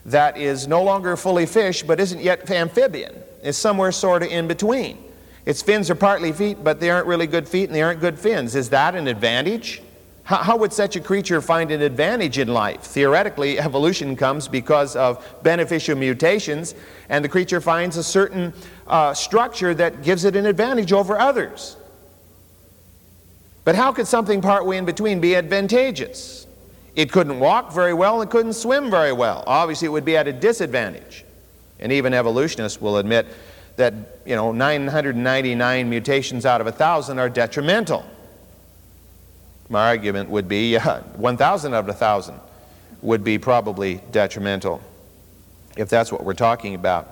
that 0.06 0.36
is 0.36 0.66
no 0.66 0.82
longer 0.82 1.16
fully 1.16 1.46
fish 1.46 1.82
but 1.82 2.00
isn't 2.00 2.20
yet 2.20 2.50
amphibian? 2.50 3.14
Is 3.42 3.56
somewhere 3.56 3.92
sort 3.92 4.22
of 4.22 4.30
in 4.30 4.48
between. 4.48 4.98
Its 5.46 5.60
fins 5.60 5.90
are 5.90 5.94
partly 5.94 6.32
feet, 6.32 6.64
but 6.64 6.80
they 6.80 6.90
aren't 6.90 7.06
really 7.06 7.26
good 7.26 7.46
feet 7.46 7.64
and 7.64 7.74
they 7.74 7.82
aren't 7.82 8.00
good 8.00 8.18
fins. 8.18 8.54
Is 8.54 8.70
that 8.70 8.94
an 8.94 9.06
advantage? 9.06 9.82
How, 10.24 10.36
how, 10.38 10.56
would 10.56 10.72
such 10.72 10.96
a 10.96 11.00
creature 11.00 11.42
find 11.42 11.70
an 11.70 11.82
advantage 11.82 12.38
in 12.38 12.48
life? 12.48 12.80
Theoretically, 12.80 13.58
evolution 13.58 14.16
comes 14.16 14.48
because 14.48 14.96
of 14.96 15.22
beneficial 15.42 15.96
mutations, 15.96 16.74
and 17.10 17.22
the 17.22 17.28
creature 17.28 17.60
finds 17.60 17.98
a 17.98 18.02
certain 18.02 18.54
uh, 18.86 19.12
structure 19.12 19.74
that 19.74 20.02
gives 20.02 20.24
it 20.24 20.34
an 20.34 20.46
advantage 20.46 20.92
over 20.92 21.18
others. 21.18 21.76
But 23.64 23.74
how 23.74 23.92
could 23.92 24.06
something 24.06 24.40
partway 24.40 24.78
in 24.78 24.86
between 24.86 25.20
be 25.20 25.36
advantageous? 25.36 26.46
It 26.96 27.12
couldn't 27.12 27.38
walk 27.40 27.72
very 27.72 27.92
well 27.92 28.20
and 28.20 28.28
it 28.28 28.32
couldn't 28.32 28.52
swim 28.54 28.90
very 28.90 29.12
well. 29.12 29.44
Obviously, 29.46 29.86
it 29.86 29.90
would 29.90 30.04
be 30.04 30.16
at 30.16 30.26
a 30.26 30.32
disadvantage. 30.32 31.24
And 31.80 31.92
even 31.92 32.14
evolutionists 32.14 32.80
will 32.80 32.98
admit 32.98 33.26
that, 33.76 33.92
you 34.24 34.36
know, 34.36 34.52
999 34.52 35.90
mutations 35.90 36.46
out 36.46 36.60
of 36.60 36.66
1,000 36.66 37.18
are 37.18 37.28
detrimental. 37.28 38.06
My 39.68 39.88
argument 39.88 40.30
would 40.30 40.48
be 40.48 40.72
yeah, 40.72 41.00
1,000 41.16 41.74
out 41.74 41.80
of 41.80 41.86
1,000 41.86 42.40
would 43.02 43.22
be 43.22 43.38
probably 43.38 44.00
detrimental, 44.12 44.80
if 45.76 45.88
that's 45.88 46.10
what 46.10 46.24
we're 46.24 46.34
talking 46.34 46.74
about. 46.74 47.08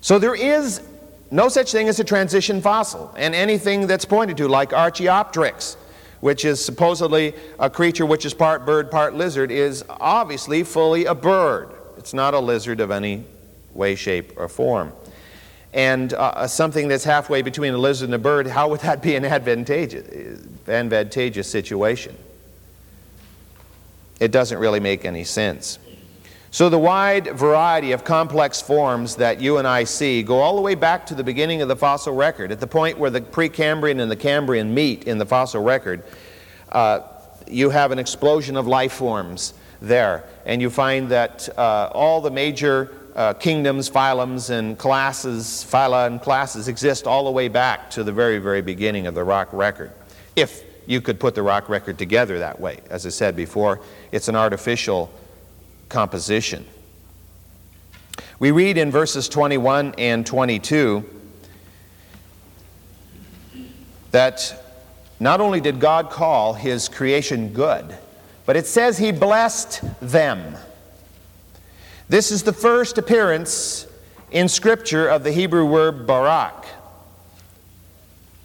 So 0.00 0.18
there 0.18 0.34
is 0.34 0.82
no 1.30 1.48
such 1.48 1.72
thing 1.72 1.88
as 1.88 2.00
a 2.00 2.04
transition 2.04 2.60
fossil, 2.60 3.12
and 3.16 3.34
anything 3.34 3.86
that's 3.86 4.04
pointed 4.04 4.36
to, 4.38 4.48
like 4.48 4.72
Archaeopteryx, 4.72 5.76
which 6.20 6.44
is 6.44 6.62
supposedly 6.62 7.34
a 7.58 7.70
creature 7.70 8.04
which 8.04 8.26
is 8.26 8.34
part 8.34 8.66
bird, 8.66 8.90
part 8.90 9.14
lizard, 9.14 9.50
is 9.50 9.84
obviously 9.88 10.62
fully 10.64 11.04
a 11.06 11.14
bird. 11.14 11.70
It's 11.96 12.12
not 12.12 12.34
a 12.34 12.40
lizard 12.40 12.80
of 12.80 12.90
any 12.90 13.24
way, 13.72 13.94
shape, 13.94 14.32
or 14.36 14.48
form. 14.48 14.92
And 15.72 16.12
uh, 16.14 16.46
something 16.48 16.88
that's 16.88 17.04
halfway 17.04 17.42
between 17.42 17.74
a 17.74 17.78
lizard 17.78 18.06
and 18.06 18.14
a 18.14 18.18
bird, 18.18 18.46
how 18.48 18.68
would 18.68 18.80
that 18.80 19.02
be 19.02 19.14
an 19.14 19.24
advantageous? 19.24 20.44
advantageous 20.66 21.48
situation. 21.48 22.16
It 24.18 24.32
doesn't 24.32 24.58
really 24.58 24.80
make 24.80 25.04
any 25.04 25.24
sense. 25.24 25.78
So, 26.52 26.68
the 26.68 26.78
wide 26.78 27.28
variety 27.38 27.92
of 27.92 28.02
complex 28.02 28.60
forms 28.60 29.16
that 29.16 29.40
you 29.40 29.58
and 29.58 29.68
I 29.68 29.84
see 29.84 30.24
go 30.24 30.40
all 30.40 30.56
the 30.56 30.62
way 30.62 30.74
back 30.74 31.06
to 31.06 31.14
the 31.14 31.22
beginning 31.22 31.62
of 31.62 31.68
the 31.68 31.76
fossil 31.76 32.12
record. 32.12 32.50
At 32.50 32.58
the 32.58 32.66
point 32.66 32.98
where 32.98 33.10
the 33.10 33.20
Precambrian 33.20 34.00
and 34.00 34.10
the 34.10 34.16
Cambrian 34.16 34.74
meet 34.74 35.04
in 35.04 35.18
the 35.18 35.26
fossil 35.26 35.62
record, 35.62 36.02
uh, 36.72 37.02
you 37.46 37.70
have 37.70 37.92
an 37.92 38.00
explosion 38.00 38.56
of 38.56 38.66
life 38.66 38.92
forms 38.92 39.54
there. 39.80 40.24
And 40.44 40.60
you 40.60 40.70
find 40.70 41.08
that 41.10 41.48
uh, 41.56 41.90
all 41.92 42.20
the 42.20 42.32
major 42.32 42.92
uh, 43.20 43.34
kingdoms, 43.34 43.90
phylums, 43.90 44.48
and 44.48 44.78
classes, 44.78 45.66
phyla 45.70 46.06
and 46.06 46.22
classes 46.22 46.68
exist 46.68 47.06
all 47.06 47.24
the 47.24 47.30
way 47.30 47.48
back 47.48 47.90
to 47.90 48.02
the 48.02 48.10
very, 48.10 48.38
very 48.38 48.62
beginning 48.62 49.06
of 49.06 49.14
the 49.14 49.22
rock 49.22 49.52
record 49.52 49.92
if 50.36 50.64
you 50.86 51.02
could 51.02 51.20
put 51.20 51.34
the 51.34 51.42
rock 51.42 51.68
record 51.68 51.98
together 51.98 52.38
that 52.38 52.58
way. 52.58 52.78
As 52.88 53.04
I 53.04 53.10
said 53.10 53.36
before, 53.36 53.82
it's 54.10 54.28
an 54.28 54.36
artificial 54.36 55.12
composition. 55.90 56.64
We 58.38 58.52
read 58.52 58.78
in 58.78 58.90
verses 58.90 59.28
21 59.28 59.96
and 59.98 60.24
22 60.24 61.04
that 64.12 64.64
not 65.20 65.42
only 65.42 65.60
did 65.60 65.78
God 65.78 66.08
call 66.08 66.54
his 66.54 66.88
creation 66.88 67.52
good, 67.52 67.94
but 68.46 68.56
it 68.56 68.66
says 68.66 68.96
he 68.96 69.12
blessed 69.12 69.82
them. 70.00 70.56
This 72.10 72.32
is 72.32 72.42
the 72.42 72.52
first 72.52 72.98
appearance 72.98 73.86
in 74.32 74.48
Scripture 74.48 75.06
of 75.06 75.22
the 75.22 75.30
Hebrew 75.30 75.64
word 75.64 76.08
barak, 76.08 76.66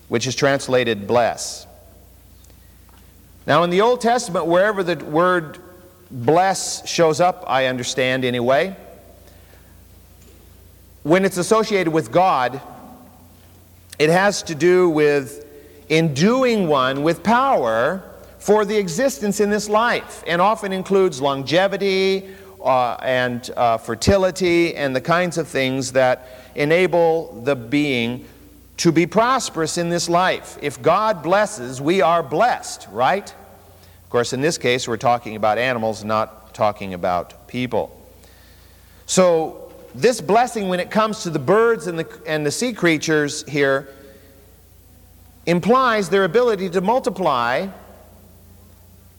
which 0.08 0.28
is 0.28 0.36
translated 0.36 1.08
bless. 1.08 1.66
Now, 3.48 3.64
in 3.64 3.72
the 3.72 3.82
Old 3.82 4.02
Testament, 4.02 4.46
wherever 4.46 4.84
the 4.84 5.04
word 5.04 5.58
bless 6.12 6.88
shows 6.88 7.20
up, 7.20 7.44
I 7.48 7.66
understand 7.66 8.24
anyway, 8.24 8.76
when 11.02 11.26
it's 11.26 11.38
associated 11.38 11.92
with 11.92 12.12
God, 12.12 12.62
it 13.98 14.12
has 14.12 14.44
to 14.44 14.54
do 14.54 14.92
with 14.92 15.44
enduing 15.90 16.68
one 16.68 17.02
with 17.02 17.24
power 17.24 18.04
for 18.38 18.64
the 18.64 18.78
existence 18.78 19.40
in 19.40 19.50
this 19.50 19.68
life, 19.68 20.24
and 20.28 20.40
often 20.40 20.72
includes 20.72 21.20
longevity 21.20 22.30
uh, 22.66 22.98
and 23.02 23.50
uh, 23.56 23.78
fertility 23.78 24.76
and 24.76 24.96
the 24.96 25.02
kinds 25.02 25.38
of 25.38 25.48
things 25.48 25.92
that 25.92 26.28
enable 26.56 27.42
the 27.44 27.56
being 27.56 28.26
to 28.78 28.92
be 28.92 29.06
prosperous 29.06 29.78
in 29.78 29.90
this 29.90 30.10
life. 30.10 30.58
If 30.62 30.82
God 30.82 31.24
blesses, 31.24 31.80
we 31.80 32.02
are 32.02 32.22
blessed, 32.24 32.88
right? 32.92 33.30
Of 34.04 34.10
course, 34.10 34.34
in 34.34 34.42
this 34.42 34.58
case, 34.58 34.88
we're 34.88 34.98
talking 34.98 35.36
about 35.36 35.58
animals, 35.58 36.04
not 36.04 36.54
talking 36.54 36.94
about 36.94 37.48
people. 37.48 38.02
So, 39.06 39.62
this 39.94 40.20
blessing, 40.20 40.68
when 40.68 40.82
it 40.82 40.92
comes 40.92 41.24
to 41.24 41.30
the 41.30 41.40
birds 41.40 41.88
and 41.88 41.98
the, 41.98 42.22
and 42.28 42.46
the 42.46 42.52
sea 42.52 42.74
creatures 42.74 43.48
here, 43.48 43.88
implies 45.46 46.10
their 46.10 46.26
ability 46.26 46.70
to 46.72 46.82
multiply 46.82 47.68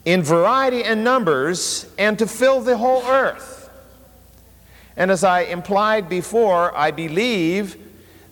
in 0.06 0.22
variety 0.22 0.84
and 0.84 1.02
numbers 1.02 1.86
and 1.98 2.18
to 2.18 2.26
fill 2.26 2.60
the 2.60 2.78
whole 2.78 3.02
earth. 3.04 3.68
And 4.96 5.10
as 5.10 5.24
I 5.24 5.40
implied 5.42 6.08
before, 6.08 6.74
I 6.74 6.92
believe 6.92 7.76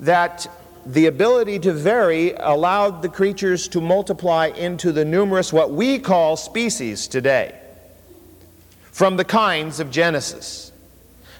that 0.01 0.47
the 0.87 1.07
ability 1.07 1.59
to 1.59 1.73
vary 1.73 2.33
allowed 2.39 3.03
the 3.03 3.09
creatures 3.09 3.69
to 3.69 3.81
multiply 3.81 4.47
into 4.47 4.93
the 4.93 5.05
numerous, 5.05 5.53
what 5.53 5.73
we 5.73 5.99
call 5.99 6.37
species 6.37 7.09
today, 7.09 7.59
from 8.93 9.17
the 9.17 9.25
kinds 9.25 9.81
of 9.81 9.91
Genesis. 9.91 10.71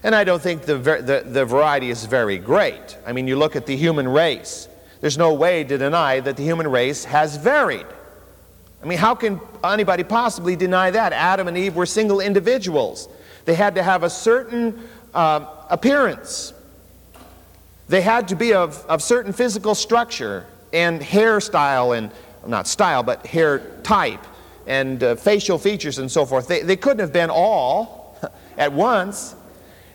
And 0.03 0.15
I 0.15 0.25
don't 0.25 0.43
think 0.43 0.63
the, 0.63 0.77
the, 0.77 1.23
the, 1.25 1.45
variety 1.45 1.91
is 1.91 2.05
very 2.05 2.39
great. 2.39 2.99
I 3.07 3.13
mean, 3.13 3.29
you 3.29 3.37
look 3.37 3.55
at 3.55 3.67
the 3.67 3.77
human 3.77 4.09
race, 4.09 4.69
there's 5.01 5.17
no 5.17 5.33
way 5.33 5.63
to 5.65 5.79
deny 5.79 6.21
that 6.21 6.37
the 6.37 6.43
human 6.43 6.69
race 6.69 7.05
has 7.05 7.37
varied. 7.37 7.87
I 8.85 8.87
mean, 8.87 8.99
how 8.99 9.15
can 9.15 9.41
anybody 9.65 10.05
possibly 10.05 10.57
deny 10.57 10.91
that? 10.91 11.15
Adam 11.15 11.49
and 11.49 11.57
Eve 11.57 11.75
were 11.75 11.87
single 11.87 12.21
individuals, 12.21 13.09
they 13.47 13.55
had 13.55 13.75
to 13.77 13.83
have 13.83 14.03
a 14.03 14.11
certain 14.11 14.87
uh, 15.15 15.47
appearance. 15.71 16.53
They 17.89 18.03
had 18.03 18.29
to 18.29 18.37
be 18.37 18.55
of, 18.55 18.85
of 18.87 19.03
certain 19.03 19.33
physical 19.33 19.75
structure 19.75 20.47
and 20.73 21.01
hairstyle 21.01 21.97
and, 21.97 22.11
not 22.47 22.67
style, 22.67 23.03
but 23.03 23.27
hair 23.27 23.61
type 23.83 24.25
and 24.67 25.03
uh, 25.03 25.17
facial 25.17 25.59
features 25.59 25.99
and 25.99 26.11
so 26.11 26.27
forth. 26.27 26.49
They, 26.49 26.63
they 26.63 26.77
couldn't 26.77 27.01
have 27.01 27.13
been 27.13 27.31
all 27.31 28.19
at 28.59 28.73
once. 28.73 29.35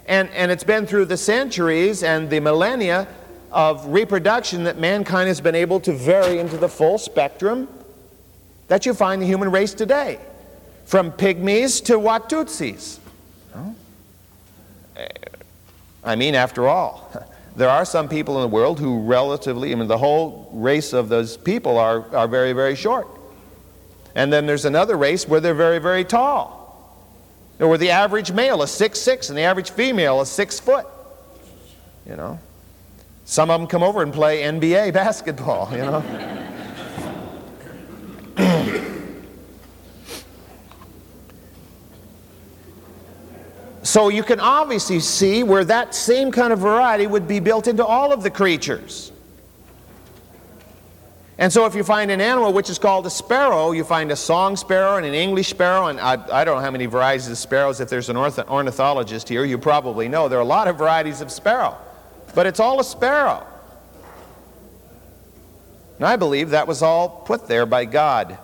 And, 0.08 0.30
and 0.30 0.52
it's 0.52 0.64
been 0.64 0.88
through 0.88 1.06
the 1.06 1.18
centuries 1.18 2.02
and 2.04 2.30
the 2.30 2.40
millennia 2.40 3.08
of 3.52 3.86
reproduction 3.88 4.64
that 4.64 4.78
mankind 4.78 5.28
has 5.28 5.42
been 5.42 5.56
able 5.56 5.80
to 5.82 5.94
vary 5.94 6.40
into 6.40 6.58
the 6.58 6.70
full 6.70 6.98
spectrum 6.98 7.68
that 8.70 8.86
you 8.86 8.94
find 8.94 9.22
the 9.22 9.26
human 9.26 9.52
race 9.52 9.74
today, 9.74 10.20
from 10.86 11.12
pygmies 11.12 11.84
to 11.86 11.94
Watutsis. 12.00 13.00
I 16.04 16.16
mean, 16.16 16.34
after 16.34 16.68
all, 16.68 17.12
there 17.56 17.70
are 17.70 17.84
some 17.84 18.08
people 18.08 18.36
in 18.36 18.42
the 18.50 18.56
world 18.56 18.80
who 18.80 19.02
relatively, 19.02 19.72
I 19.72 19.76
mean, 19.76 19.88
the 19.88 19.98
whole 19.98 20.50
race 20.54 20.94
of 20.94 21.10
those 21.10 21.36
people 21.36 21.78
are, 21.78 22.16
are 22.16 22.28
very, 22.28 22.54
very 22.54 22.76
short. 22.76 23.08
And 24.16 24.32
then 24.32 24.46
there's 24.46 24.66
another 24.66 24.96
race 24.96 25.28
where 25.28 25.40
they're 25.40 25.54
very, 25.54 25.80
very 25.80 26.04
tall. 26.04 26.58
Where 27.58 27.78
the 27.78 27.90
average 27.90 28.32
male 28.32 28.64
is 28.64 28.72
six 28.72 29.00
six 29.00 29.30
and 29.30 29.38
the 29.38 29.42
average 29.42 29.72
female 29.72 30.22
is 30.22 30.30
six 30.30 30.60
foot. 30.60 30.86
You 32.08 32.16
know? 32.16 32.40
Some 33.26 33.52
of 33.52 33.60
them 33.60 33.68
come 33.68 33.84
over 33.84 34.02
and 34.02 34.14
play 34.14 34.44
NBA 34.44 34.94
basketball, 34.94 35.70
you 35.72 35.80
know. 35.80 36.39
So 43.90 44.10
you 44.10 44.22
can 44.22 44.40
obviously 44.40 45.00
see 45.00 45.42
where 45.42 45.66
that 45.66 45.96
same 45.96 46.32
kind 46.32 46.54
of 46.54 46.60
variety 46.60 47.08
would 47.08 47.28
be 47.28 47.40
built 47.40 47.68
into 47.68 47.84
all 47.84 48.14
of 48.14 48.22
the 48.22 48.30
creatures. 48.30 49.12
And 51.40 51.52
so 51.52 51.66
if 51.66 51.74
you 51.74 51.84
find 51.84 52.12
an 52.12 52.22
animal 52.22 52.54
which 52.54 52.70
is 52.70 52.78
called 52.78 53.08
a 53.08 53.10
sparrow, 53.10 53.72
you 53.72 53.84
find 53.84 54.12
a 54.12 54.16
song 54.16 54.58
sparrow 54.58 54.98
and 54.98 55.08
an 55.08 55.16
English 55.16 55.48
sparrow, 55.48 55.88
and 55.88 56.00
I, 56.00 56.24
I 56.32 56.44
don't 56.44 56.58
know 56.58 56.62
how 56.62 56.70
many 56.70 56.86
varieties 56.86 57.28
of 57.30 57.38
sparrows. 57.40 57.80
If 57.80 57.90
there's 57.90 58.10
an 58.10 58.18
ornithologist 58.18 59.28
here, 59.28 59.44
you 59.44 59.58
probably 59.58 60.08
know 60.08 60.28
there 60.28 60.38
are 60.38 60.44
a 60.44 60.46
lot 60.46 60.68
of 60.68 60.78
varieties 60.78 61.22
of 61.22 61.32
sparrow. 61.32 61.76
But 62.36 62.46
it's 62.46 62.60
all 62.60 62.80
a 62.80 62.84
sparrow. 62.84 63.44
And 65.98 66.06
I 66.06 66.16
believe 66.16 66.52
that 66.52 66.68
was 66.68 66.84
all 66.84 67.10
put 67.10 67.48
there 67.48 67.66
by 67.66 67.86
God. 67.86 68.38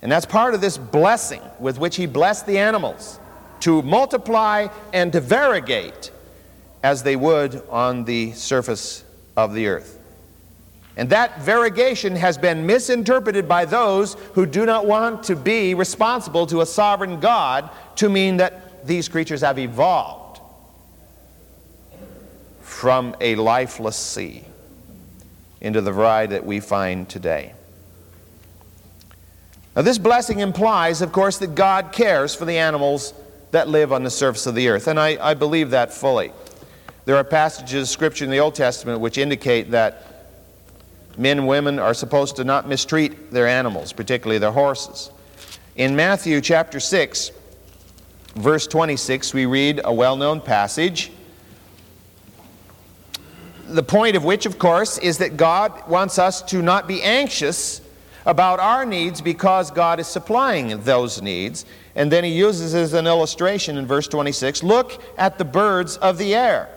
And 0.00 0.12
that's 0.12 0.26
part 0.26 0.54
of 0.54 0.60
this 0.60 0.78
blessing 0.78 1.42
with 1.58 1.76
which 1.76 1.96
He 1.96 2.06
blessed 2.06 2.46
the 2.46 2.58
animals 2.58 3.19
to 3.60 3.82
multiply 3.82 4.68
and 4.92 5.12
to 5.12 5.20
variegate 5.20 6.10
as 6.82 7.02
they 7.02 7.16
would 7.16 7.62
on 7.68 8.04
the 8.04 8.32
surface 8.32 9.04
of 9.36 9.54
the 9.54 9.66
earth. 9.66 9.98
And 10.96 11.08
that 11.10 11.40
variegation 11.40 12.16
has 12.16 12.36
been 12.36 12.66
misinterpreted 12.66 13.48
by 13.48 13.64
those 13.64 14.14
who 14.34 14.44
do 14.44 14.66
not 14.66 14.86
want 14.86 15.22
to 15.24 15.36
be 15.36 15.74
responsible 15.74 16.46
to 16.48 16.60
a 16.60 16.66
sovereign 16.66 17.20
God 17.20 17.70
to 17.96 18.08
mean 18.08 18.38
that 18.38 18.86
these 18.86 19.08
creatures 19.08 19.40
have 19.40 19.58
evolved 19.58 20.40
from 22.60 23.14
a 23.20 23.34
lifeless 23.36 23.96
sea 23.96 24.44
into 25.60 25.80
the 25.80 25.92
variety 25.92 26.32
that 26.32 26.46
we 26.46 26.60
find 26.60 27.08
today. 27.08 27.52
Now, 29.76 29.82
this 29.82 29.98
blessing 29.98 30.40
implies, 30.40 31.00
of 31.00 31.12
course, 31.12 31.38
that 31.38 31.54
God 31.54 31.92
cares 31.92 32.34
for 32.34 32.44
the 32.44 32.58
animals 32.58 33.14
that 33.50 33.68
live 33.68 33.92
on 33.92 34.02
the 34.02 34.10
surface 34.10 34.46
of 34.46 34.54
the 34.54 34.68
earth, 34.68 34.86
and 34.86 34.98
I, 34.98 35.18
I 35.20 35.34
believe 35.34 35.70
that 35.70 35.92
fully. 35.92 36.32
There 37.04 37.16
are 37.16 37.24
passages 37.24 37.82
of 37.82 37.88
Scripture 37.88 38.24
in 38.24 38.30
the 38.30 38.38
Old 38.38 38.54
Testament 38.54 39.00
which 39.00 39.18
indicate 39.18 39.70
that 39.72 40.10
men 41.18 41.38
and 41.38 41.48
women 41.48 41.78
are 41.78 41.94
supposed 41.94 42.36
to 42.36 42.44
not 42.44 42.68
mistreat 42.68 43.30
their 43.30 43.48
animals, 43.48 43.92
particularly 43.92 44.38
their 44.38 44.52
horses. 44.52 45.10
In 45.76 45.96
Matthew 45.96 46.40
chapter 46.40 46.78
6, 46.78 47.32
verse 48.36 48.66
26, 48.66 49.34
we 49.34 49.46
read 49.46 49.80
a 49.84 49.92
well 49.92 50.16
known 50.16 50.40
passage. 50.40 51.10
The 53.66 53.82
point 53.82 54.16
of 54.16 54.24
which, 54.24 54.46
of 54.46 54.58
course, 54.58 54.98
is 54.98 55.18
that 55.18 55.36
God 55.36 55.88
wants 55.88 56.18
us 56.18 56.42
to 56.42 56.60
not 56.60 56.88
be 56.88 57.02
anxious 57.02 57.80
about 58.26 58.60
our 58.60 58.84
needs 58.84 59.20
because 59.20 59.70
God 59.70 60.00
is 60.00 60.06
supplying 60.06 60.82
those 60.82 61.22
needs. 61.22 61.64
And 61.94 62.10
then 62.10 62.24
he 62.24 62.30
uses 62.30 62.74
as 62.74 62.92
an 62.92 63.06
illustration 63.06 63.76
in 63.76 63.86
verse 63.86 64.06
26 64.08 64.62
look 64.62 65.02
at 65.18 65.38
the 65.38 65.44
birds 65.44 65.96
of 65.96 66.18
the 66.18 66.34
air 66.34 66.68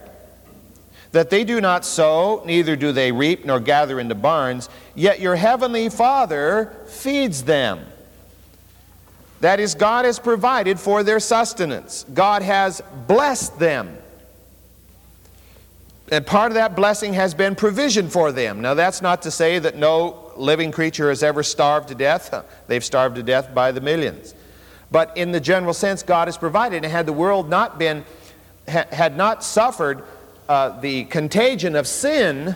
that 1.13 1.29
they 1.29 1.43
do 1.43 1.61
not 1.61 1.85
sow, 1.85 2.41
neither 2.43 2.75
do 2.75 2.91
they 2.91 3.11
reap, 3.11 3.45
nor 3.45 3.59
gather 3.59 3.99
into 3.99 4.15
barns, 4.15 4.67
yet 4.95 5.21
your 5.21 5.35
heavenly 5.35 5.87
Father 5.87 6.75
feeds 6.87 7.43
them. 7.43 7.85
That 9.39 9.59
is, 9.59 9.75
God 9.75 10.05
has 10.05 10.17
provided 10.17 10.79
for 10.79 11.03
their 11.03 11.19
sustenance. 11.19 12.05
God 12.13 12.41
has 12.41 12.81
blessed 13.07 13.59
them. 13.59 13.95
And 16.11 16.25
part 16.25 16.51
of 16.51 16.55
that 16.55 16.75
blessing 16.75 17.13
has 17.13 17.35
been 17.35 17.55
provision 17.55 18.09
for 18.09 18.31
them. 18.31 18.61
Now, 18.61 18.73
that's 18.73 19.01
not 19.01 19.21
to 19.21 19.31
say 19.31 19.59
that 19.59 19.75
no 19.75 20.31
living 20.35 20.71
creature 20.71 21.09
has 21.09 21.21
ever 21.21 21.43
starved 21.43 21.89
to 21.89 21.95
death. 21.95 22.33
They've 22.67 22.83
starved 22.83 23.17
to 23.17 23.23
death 23.23 23.53
by 23.53 23.71
the 23.71 23.81
millions. 23.81 24.33
But 24.93 25.17
in 25.17 25.31
the 25.31 25.39
general 25.39 25.73
sense, 25.73 26.03
God 26.03 26.27
has 26.27 26.37
provided. 26.37 26.83
And 26.83 26.91
had 26.91 27.07
the 27.07 27.13
world 27.13 27.49
not 27.49 27.79
been, 27.79 28.05
had 28.67 29.17
not 29.17 29.43
suffered 29.43 30.03
uh, 30.47 30.79
the 30.81 31.05
contagion 31.05 31.75
of 31.75 31.87
sin, 31.87 32.55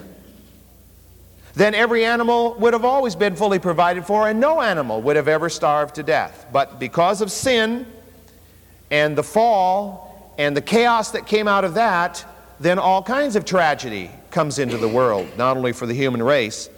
then 1.56 1.74
every 1.74 2.06
animal 2.06 2.54
would 2.60 2.74
have 2.74 2.86
always 2.86 3.16
been 3.16 3.36
fully 3.36 3.58
provided 3.58 4.06
for, 4.06 4.30
and 4.30 4.40
no 4.40 4.62
animal 4.62 5.02
would 5.02 5.16
have 5.16 5.28
ever 5.28 5.50
starved 5.50 5.96
to 5.96 6.04
death. 6.04 6.46
But 6.54 6.80
because 6.80 7.22
of 7.22 7.32
sin 7.32 7.88
and 8.92 9.18
the 9.18 9.24
fall 9.24 10.36
and 10.38 10.56
the 10.56 10.62
chaos 10.62 11.10
that 11.12 11.26
came 11.26 11.48
out 11.48 11.64
of 11.64 11.74
that, 11.74 12.24
then 12.60 12.78
all 12.78 13.02
kinds 13.02 13.36
of 13.36 13.46
tragedy 13.46 14.12
comes 14.30 14.60
into 14.60 14.78
the 14.78 14.88
world, 14.88 15.28
not 15.40 15.58
only 15.58 15.74
for 15.74 15.88
the 15.88 15.96
human 15.96 16.22
race, 16.22 16.70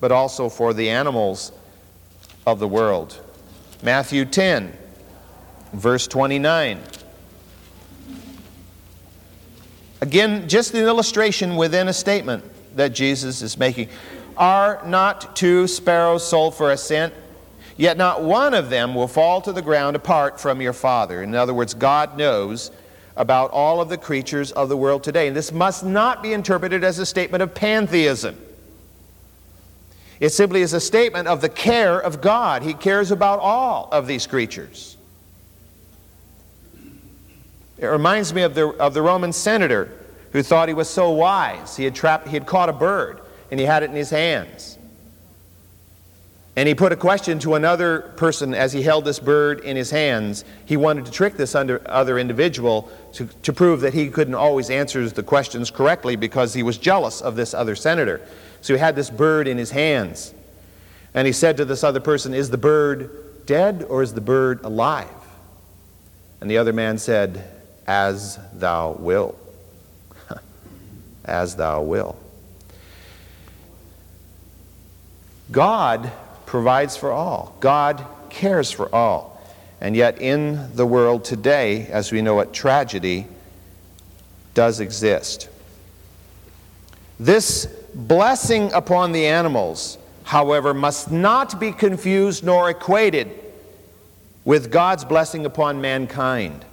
but 0.00 0.10
also 0.10 0.48
for 0.48 0.72
the 0.72 0.88
animals 0.88 1.52
of 2.46 2.58
the 2.58 2.68
world. 2.68 3.20
Matthew 3.82 4.24
10, 4.24 4.78
verse 5.74 6.06
29. 6.06 6.80
Again, 10.00 10.48
just 10.48 10.74
an 10.74 10.84
illustration 10.84 11.56
within 11.56 11.88
a 11.88 11.92
statement 11.92 12.44
that 12.76 12.94
Jesus 12.94 13.42
is 13.42 13.58
making. 13.58 13.88
Are 14.36 14.82
not 14.84 15.36
two 15.36 15.66
sparrows 15.66 16.26
sold 16.26 16.54
for 16.54 16.72
a 16.72 16.76
cent? 16.76 17.14
Yet 17.76 17.96
not 17.96 18.22
one 18.22 18.54
of 18.54 18.70
them 18.70 18.94
will 18.94 19.08
fall 19.08 19.40
to 19.42 19.52
the 19.52 19.62
ground 19.62 19.96
apart 19.96 20.40
from 20.40 20.60
your 20.60 20.72
Father. 20.72 21.22
In 21.22 21.34
other 21.34 21.54
words, 21.54 21.74
God 21.74 22.16
knows 22.16 22.70
about 23.16 23.50
all 23.50 23.80
of 23.80 23.88
the 23.88 23.96
creatures 23.96 24.52
of 24.52 24.68
the 24.68 24.76
world 24.76 25.02
today. 25.02 25.28
And 25.28 25.36
this 25.36 25.52
must 25.52 25.84
not 25.84 26.22
be 26.22 26.32
interpreted 26.32 26.84
as 26.84 26.98
a 26.98 27.06
statement 27.06 27.42
of 27.42 27.54
pantheism. 27.54 28.38
It 30.20 30.30
simply 30.30 30.62
is 30.62 30.72
a 30.72 30.80
statement 30.80 31.28
of 31.28 31.40
the 31.40 31.48
care 31.48 32.00
of 32.00 32.20
God. 32.20 32.62
He 32.62 32.74
cares 32.74 33.10
about 33.10 33.40
all 33.40 33.88
of 33.90 34.06
these 34.06 34.26
creatures. 34.26 34.96
It 37.78 37.86
reminds 37.86 38.32
me 38.32 38.42
of 38.42 38.54
the, 38.54 38.68
of 38.68 38.94
the 38.94 39.02
Roman 39.02 39.32
senator 39.32 39.90
who 40.32 40.42
thought 40.42 40.68
he 40.68 40.74
was 40.74 40.88
so 40.88 41.10
wise. 41.10 41.76
He 41.76 41.84
had, 41.84 41.94
trapped, 41.94 42.28
he 42.28 42.34
had 42.34 42.46
caught 42.46 42.68
a 42.68 42.72
bird 42.72 43.20
and 43.50 43.60
he 43.60 43.66
had 43.66 43.82
it 43.82 43.90
in 43.90 43.96
his 43.96 44.10
hands. 44.10 44.78
And 46.56 46.68
he 46.68 46.74
put 46.74 46.92
a 46.92 46.96
question 46.96 47.40
to 47.40 47.54
another 47.54 48.00
person 48.16 48.54
as 48.54 48.72
he 48.72 48.82
held 48.82 49.04
this 49.04 49.18
bird 49.18 49.60
in 49.60 49.76
his 49.76 49.90
hands. 49.90 50.44
He 50.66 50.76
wanted 50.76 51.04
to 51.06 51.10
trick 51.10 51.36
this 51.36 51.54
other 51.56 52.18
individual 52.18 52.90
to, 53.14 53.26
to 53.26 53.52
prove 53.52 53.80
that 53.80 53.92
he 53.92 54.08
couldn't 54.08 54.36
always 54.36 54.70
answer 54.70 55.08
the 55.08 55.24
questions 55.24 55.70
correctly 55.72 56.14
because 56.14 56.54
he 56.54 56.62
was 56.62 56.78
jealous 56.78 57.20
of 57.20 57.34
this 57.34 57.54
other 57.54 57.74
senator. 57.74 58.20
So 58.60 58.74
he 58.74 58.78
had 58.78 58.94
this 58.94 59.10
bird 59.10 59.48
in 59.48 59.58
his 59.58 59.72
hands. 59.72 60.32
And 61.12 61.26
he 61.26 61.32
said 61.32 61.56
to 61.56 61.64
this 61.64 61.82
other 61.82 62.00
person, 62.00 62.34
Is 62.34 62.50
the 62.50 62.58
bird 62.58 63.46
dead 63.46 63.84
or 63.88 64.02
is 64.02 64.14
the 64.14 64.20
bird 64.20 64.64
alive? 64.64 65.08
And 66.40 66.48
the 66.48 66.58
other 66.58 66.72
man 66.72 66.98
said, 66.98 67.53
as 67.86 68.38
thou 68.52 68.92
wilt. 68.92 69.38
as 71.24 71.56
thou 71.56 71.82
wilt. 71.82 72.20
God 75.50 76.10
provides 76.46 76.96
for 76.96 77.12
all. 77.12 77.56
God 77.60 78.04
cares 78.30 78.70
for 78.70 78.92
all. 78.94 79.40
And 79.80 79.94
yet, 79.94 80.20
in 80.20 80.74
the 80.76 80.86
world 80.86 81.24
today, 81.24 81.86
as 81.88 82.10
we 82.10 82.22
know 82.22 82.40
it, 82.40 82.52
tragedy 82.52 83.26
does 84.54 84.80
exist. 84.80 85.48
This 87.20 87.66
blessing 87.94 88.72
upon 88.72 89.12
the 89.12 89.26
animals, 89.26 89.98
however, 90.22 90.72
must 90.72 91.10
not 91.10 91.60
be 91.60 91.72
confused 91.72 92.44
nor 92.44 92.70
equated 92.70 93.30
with 94.44 94.70
God's 94.70 95.04
blessing 95.04 95.44
upon 95.46 95.80
mankind. 95.80 96.64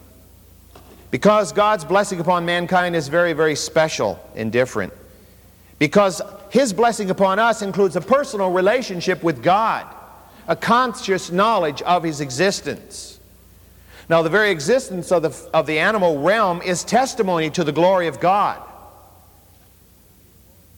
Because 1.11 1.51
God's 1.51 1.83
blessing 1.83 2.21
upon 2.21 2.45
mankind 2.45 2.95
is 2.95 3.09
very, 3.09 3.33
very 3.33 3.55
special 3.55 4.19
and 4.33 4.51
different. 4.51 4.93
Because 5.77 6.21
His 6.49 6.71
blessing 6.71 7.09
upon 7.09 7.37
us 7.37 7.61
includes 7.61 7.97
a 7.97 8.01
personal 8.01 8.51
relationship 8.51 9.21
with 9.21 9.43
God, 9.43 9.85
a 10.47 10.55
conscious 10.55 11.29
knowledge 11.29 11.81
of 11.81 12.03
His 12.03 12.21
existence. 12.21 13.19
Now, 14.09 14.21
the 14.21 14.29
very 14.29 14.51
existence 14.51 15.11
of 15.11 15.21
the, 15.21 15.49
of 15.53 15.67
the 15.67 15.79
animal 15.79 16.21
realm 16.21 16.61
is 16.61 16.83
testimony 16.83 17.49
to 17.51 17.63
the 17.63 17.71
glory 17.71 18.07
of 18.07 18.19
God. 18.19 18.61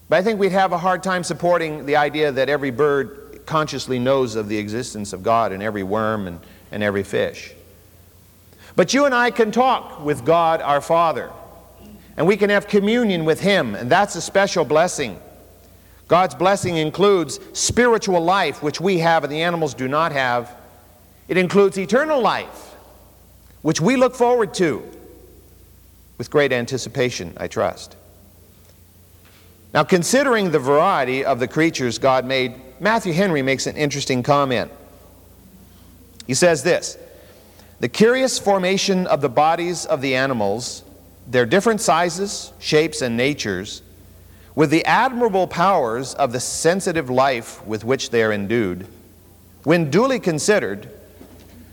But 0.10 0.18
I 0.18 0.24
think 0.24 0.40
we'd 0.40 0.52
have 0.52 0.72
a 0.72 0.78
hard 0.78 1.04
time 1.04 1.24
supporting 1.24 1.86
the 1.86 1.96
idea 1.96 2.32
that 2.32 2.50
every 2.50 2.72
bird 2.72 3.42
consciously 3.46 4.00
knows 4.00 4.36
of 4.36 4.48
the 4.48 4.58
existence 4.58 5.14
of 5.14 5.24
God 5.24 5.52
and 5.52 5.62
every 5.62 5.84
worm 5.84 6.28
and, 6.28 6.40
and 6.72 6.84
every 6.84 7.04
fish. 7.04 7.54
But 8.76 8.94
you 8.94 9.06
and 9.06 9.14
I 9.14 9.32
can 9.32 9.52
talk 9.52 10.04
with 10.04 10.26
God 10.26 10.62
our 10.62 10.82
Father, 10.82 11.32
and 12.18 12.26
we 12.26 12.38
can 12.38 12.50
have 12.50 12.68
communion 12.68 13.26
with 13.26 13.40
Him, 13.40 13.76
and 13.76 13.90
that's 13.90 14.16
a 14.16 14.22
special 14.22 14.66
blessing. 14.66 15.20
God's 16.08 16.36
blessing 16.36 16.78
includes 16.78 17.40
spiritual 17.54 18.22
life, 18.22 18.62
which 18.64 18.82
we 18.82 19.00
have 19.00 19.24
and 19.24 19.32
the 19.32 19.42
animals 19.42 19.74
do 19.74 19.88
not 19.88 20.12
have. 20.12 20.56
It 21.28 21.38
includes 21.38 21.78
eternal 21.78 22.22
life, 22.22 22.76
which 23.62 23.80
we 23.80 23.96
look 23.96 24.16
forward 24.16 24.54
to 24.56 24.84
with 26.18 26.30
great 26.30 26.52
anticipation, 26.52 27.34
I 27.38 27.48
trust. 27.48 27.96
Now, 29.74 29.84
considering 29.84 30.52
the 30.52 30.60
variety 30.60 31.26
of 31.26 31.40
the 31.40 31.48
creatures 31.48 31.98
God 31.98 32.26
made, 32.26 32.54
Matthew 32.80 33.14
Henry 33.14 33.42
makes 33.42 33.66
an 33.66 33.76
interesting 33.76 34.22
comment. 34.22 34.72
He 36.28 36.34
says 36.36 36.64
this 36.64 36.98
The 37.80 37.90
curious 37.90 38.40
formation 38.40 39.08
of 39.08 39.22
the 39.22 39.30
bodies 39.30 39.86
of 39.86 40.02
the 40.02 40.16
animals, 40.16 40.84
their 41.28 41.46
different 41.46 41.82
sizes, 41.82 42.54
shapes, 42.60 43.02
and 43.02 43.18
natures, 43.18 43.82
with 44.56 44.70
the 44.70 44.86
admirable 44.86 45.48
powers 45.48 46.14
of 46.14 46.32
the 46.32 46.40
sensitive 46.40 47.10
life 47.10 47.66
with 47.66 47.84
which 47.84 48.12
they 48.12 48.24
are 48.24 48.32
endued, 48.32 48.88
when 49.64 49.90
duly 49.90 50.20
considered, 50.20 50.90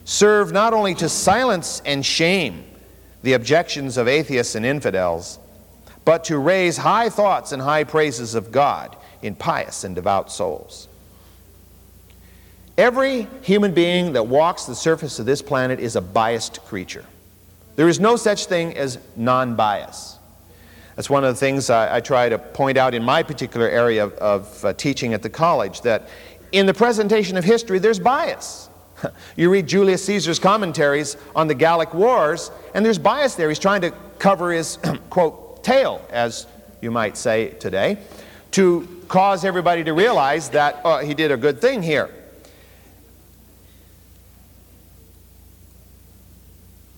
serve 0.05 0.53
not 0.53 0.73
only 0.73 0.95
to 0.95 1.09
silence 1.09 1.83
and 1.85 2.05
shame 2.05 2.65
the 3.23 3.35
objections 3.35 3.97
of 3.97 4.09
atheists 4.09 4.55
and 4.55 4.65
infidels, 4.65 5.39
but 6.05 6.25
to 6.25 6.39
raise 6.39 6.79
high 6.79 7.09
thoughts 7.09 7.53
and 7.53 7.61
high 7.61 7.85
praises 7.85 8.35
of 8.35 8.51
God 8.51 8.97
in 9.23 9.35
pious 9.35 9.85
and 9.85 9.95
devout 9.95 10.33
souls. 10.33 10.89
Every 12.81 13.29
human 13.43 13.75
being 13.75 14.15
that 14.15 14.23
walks 14.23 14.65
the 14.65 14.75
surface 14.75 15.19
of 15.19 15.27
this 15.27 15.43
planet 15.43 15.81
is 15.81 15.97
a 15.97 16.01
biased 16.01 16.65
creature. 16.65 17.05
There 17.77 17.91
is 17.91 18.01
no 18.01 18.17
such 18.17 18.47
thing 18.47 18.75
as 18.75 18.99
non 19.17 19.55
bias. 19.55 20.17
That's 20.97 21.11
one 21.11 21.23
of 21.23 21.35
the 21.35 21.39
things 21.39 21.69
I, 21.69 21.97
I, 21.97 22.01
try 22.01 22.31
to 22.31 22.39
point 22.39 22.79
out 22.79 22.95
in 22.95 23.05
my 23.05 23.23
particular 23.23 23.69
area 23.69 24.05
of, 24.05 24.15
of 24.15 24.65
uh, 24.65 24.73
teaching 24.73 25.13
at 25.13 25.21
the 25.21 25.29
college 25.29 25.83
that 25.83 26.09
in 26.53 26.65
the 26.65 26.73
presentation 26.73 27.37
of 27.37 27.45
history, 27.45 27.79
there's 27.79 28.01
bias. 28.01 28.71
You 29.37 29.51
read 29.51 29.67
Julius 29.67 30.03
Caesar's 30.07 30.39
commentaries 30.39 31.19
on 31.37 31.49
the 31.49 31.55
Gallic 31.55 31.93
Wars, 31.93 32.51
and 32.75 32.83
there's 32.83 32.99
bias 32.99 33.35
there. 33.35 33.51
He's 33.51 33.59
trying 33.59 33.83
to 33.83 33.91
cover 34.19 34.53
his, 34.53 34.79
quote, 35.11 35.63
tail, 35.63 36.01
as 36.09 36.47
you 36.81 36.91
might 36.91 37.19
say 37.19 37.51
today, 37.61 37.99
to 38.53 39.03
cause 39.09 39.45
everybody 39.45 39.85
to 39.85 39.93
realize 39.93 40.49
that 40.51 40.81
uh, 40.83 41.01
he 41.01 41.13
did 41.13 41.31
a 41.31 41.37
good 41.37 41.61
thing 41.61 41.83
here. 41.83 42.11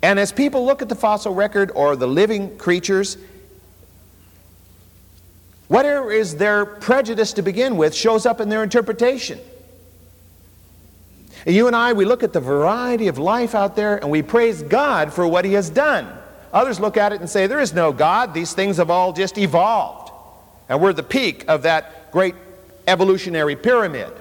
And 0.03 0.19
as 0.19 0.33
people 0.33 0.67
look 0.67 0.83
at 0.83 0.88
the 0.88 0.97
fossil 0.97 1.33
record 1.33 1.71
or 1.75 1.95
the 1.95 2.09
living 2.09 2.59
creatures, 2.59 3.17
whatever 5.69 6.11
is 6.11 6.37
their 6.37 6.67
prejudice 6.67 7.33
to 7.35 7.43
begin 7.43 7.77
with 7.77 7.95
shows 7.95 8.27
up 8.27 8.41
in 8.41 8.49
their 8.49 8.65
interpretation. 8.65 9.38
And 11.47 11.55
you 11.55 11.67
and 11.67 11.75
I, 11.75 11.93
we 11.93 12.05
look 12.05 12.23
at 12.23 12.33
the 12.33 12.41
variety 12.41 13.09
of 13.09 13.19
life 13.19 13.55
out 13.55 13.77
there 13.77 13.97
and 13.97 14.11
we 14.11 14.23
praise 14.23 14.62
God 14.62 15.12
for 15.12 15.27
what 15.27 15.45
He 15.45 15.55
has 15.55 15.71
done. 15.71 16.12
Others 16.53 16.81
look 16.81 16.97
at 16.97 17.12
it 17.12 17.21
and 17.21 17.31
say, 17.31 17.47
There 17.47 17.61
is 17.61 17.73
no 17.73 17.93
God. 17.93 18.35
These 18.35 18.53
things 18.53 18.77
have 18.77 18.91
all 18.91 19.12
just 19.12 19.38
evolved. 19.38 20.12
And 20.69 20.81
we're 20.81 20.93
the 20.93 21.03
peak 21.03 21.45
of 21.49 21.62
that 21.62 22.12
great 22.12 22.35
evolutionary 22.87 23.57
pyramid. 23.57 24.12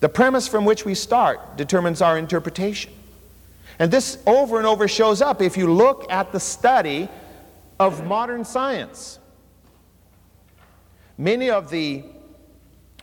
The 0.00 0.08
premise 0.08 0.48
from 0.48 0.64
which 0.64 0.84
we 0.84 0.94
start 0.94 1.56
determines 1.56 2.02
our 2.02 2.18
interpretation. 2.18 2.92
And 3.78 3.90
this 3.90 4.18
over 4.26 4.58
and 4.58 4.66
over 4.66 4.88
shows 4.88 5.22
up 5.22 5.40
if 5.40 5.56
you 5.56 5.72
look 5.72 6.10
at 6.10 6.32
the 6.32 6.40
study 6.40 7.08
of 7.78 8.06
modern 8.06 8.44
science. 8.44 9.18
Many 11.16 11.50
of 11.50 11.70
the 11.70 12.04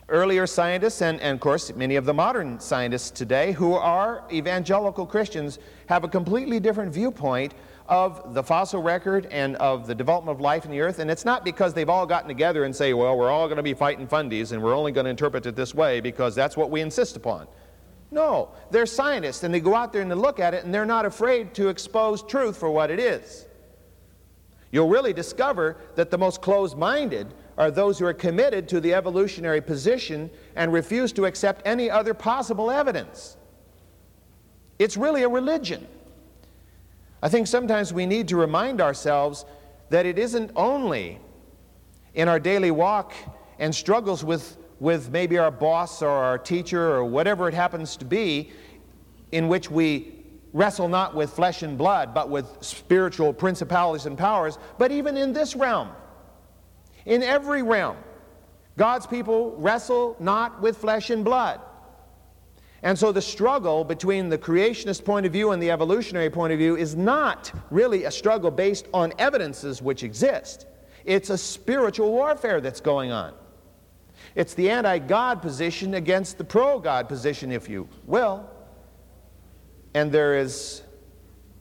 earlier 0.08 0.46
scientists, 0.46 1.02
and, 1.02 1.20
and, 1.20 1.34
of 1.34 1.40
course 1.40 1.74
many 1.74 1.96
of 1.96 2.04
the 2.04 2.14
modern 2.14 2.58
scientists 2.58 3.10
today 3.10 3.52
who 3.52 3.74
are 3.74 4.24
evangelical 4.32 5.06
Christians, 5.06 5.58
have 5.86 6.02
a 6.04 6.08
completely 6.08 6.58
different 6.58 6.92
viewpoint 6.92 7.54
of 7.88 8.34
the 8.34 8.42
fossil 8.42 8.82
record 8.82 9.26
and 9.30 9.56
of 9.56 9.86
the 9.86 9.94
development 9.94 10.36
of 10.36 10.40
life 10.40 10.64
in 10.64 10.70
the 10.70 10.80
earth. 10.80 10.98
And 10.98 11.10
it's 11.10 11.24
not 11.24 11.44
because 11.44 11.72
they've 11.72 11.88
all 11.88 12.06
gotten 12.06 12.28
together 12.28 12.64
and 12.64 12.76
say, 12.76 12.92
well, 12.92 13.16
we're 13.16 13.30
all 13.30 13.46
going 13.46 13.56
to 13.56 13.62
be 13.62 13.74
fighting 13.74 14.06
fundies 14.06 14.52
and 14.52 14.62
we're 14.62 14.76
only 14.76 14.92
going 14.92 15.04
to 15.04 15.10
interpret 15.10 15.46
it 15.46 15.56
this 15.56 15.74
way 15.74 16.00
because 16.00 16.34
that's 16.34 16.56
what 16.56 16.70
we 16.70 16.82
insist 16.82 17.16
upon. 17.16 17.48
No, 18.10 18.50
they're 18.70 18.86
scientists 18.86 19.42
and 19.42 19.52
they 19.52 19.60
go 19.60 19.74
out 19.74 19.92
there 19.92 20.02
and 20.02 20.10
they 20.10 20.14
look 20.14 20.38
at 20.38 20.54
it 20.54 20.64
and 20.64 20.72
they're 20.72 20.86
not 20.86 21.06
afraid 21.06 21.54
to 21.54 21.68
expose 21.68 22.22
truth 22.22 22.56
for 22.56 22.70
what 22.70 22.90
it 22.90 23.00
is. 23.00 23.46
You'll 24.70 24.88
really 24.88 25.14
discover 25.14 25.78
that 25.94 26.10
the 26.10 26.18
most 26.18 26.42
closed 26.42 26.76
minded 26.76 27.32
are 27.56 27.70
those 27.70 27.98
who 27.98 28.04
are 28.04 28.14
committed 28.14 28.68
to 28.68 28.80
the 28.80 28.92
evolutionary 28.92 29.62
position 29.62 30.30
and 30.56 30.72
refuse 30.72 31.12
to 31.12 31.24
accept 31.24 31.66
any 31.66 31.90
other 31.90 32.12
possible 32.12 32.70
evidence. 32.70 33.36
It's 34.78 34.96
really 34.96 35.22
a 35.22 35.28
religion. 35.28 35.86
I 37.22 37.28
think 37.28 37.46
sometimes 37.46 37.92
we 37.92 38.06
need 38.06 38.28
to 38.28 38.36
remind 38.36 38.80
ourselves 38.80 39.44
that 39.90 40.06
it 40.06 40.18
isn't 40.18 40.52
only 40.54 41.18
in 42.14 42.28
our 42.28 42.38
daily 42.38 42.70
walk 42.70 43.12
and 43.58 43.74
struggles 43.74 44.24
with, 44.24 44.56
with 44.78 45.10
maybe 45.10 45.38
our 45.38 45.50
boss 45.50 46.02
or 46.02 46.10
our 46.10 46.38
teacher 46.38 46.92
or 46.92 47.04
whatever 47.04 47.48
it 47.48 47.54
happens 47.54 47.96
to 47.96 48.04
be, 48.04 48.50
in 49.32 49.48
which 49.48 49.70
we 49.70 50.14
wrestle 50.52 50.88
not 50.88 51.14
with 51.14 51.30
flesh 51.30 51.62
and 51.62 51.76
blood, 51.76 52.14
but 52.14 52.30
with 52.30 52.46
spiritual 52.60 53.32
principalities 53.32 54.06
and 54.06 54.16
powers, 54.16 54.58
but 54.78 54.90
even 54.90 55.16
in 55.16 55.32
this 55.32 55.54
realm, 55.54 55.90
in 57.04 57.22
every 57.22 57.62
realm, 57.62 57.96
God's 58.76 59.06
people 59.06 59.54
wrestle 59.56 60.16
not 60.20 60.60
with 60.60 60.76
flesh 60.76 61.10
and 61.10 61.24
blood. 61.24 61.60
And 62.82 62.96
so 62.96 63.10
the 63.10 63.22
struggle 63.22 63.84
between 63.84 64.28
the 64.28 64.38
creationist 64.38 65.04
point 65.04 65.26
of 65.26 65.32
view 65.32 65.50
and 65.50 65.60
the 65.60 65.70
evolutionary 65.70 66.30
point 66.30 66.52
of 66.52 66.58
view 66.58 66.76
is 66.76 66.94
not 66.94 67.52
really 67.70 68.04
a 68.04 68.10
struggle 68.10 68.50
based 68.50 68.86
on 68.94 69.12
evidences 69.18 69.82
which 69.82 70.04
exist. 70.04 70.66
It's 71.04 71.30
a 71.30 71.38
spiritual 71.38 72.12
warfare 72.12 72.60
that's 72.60 72.80
going 72.80 73.10
on. 73.10 73.34
It's 74.34 74.54
the 74.54 74.70
anti 74.70 74.98
God 74.98 75.42
position 75.42 75.94
against 75.94 76.38
the 76.38 76.44
pro 76.44 76.78
God 76.78 77.08
position, 77.08 77.50
if 77.50 77.68
you 77.68 77.88
will. 78.06 78.48
And 79.94 80.12
there 80.12 80.38
is 80.38 80.82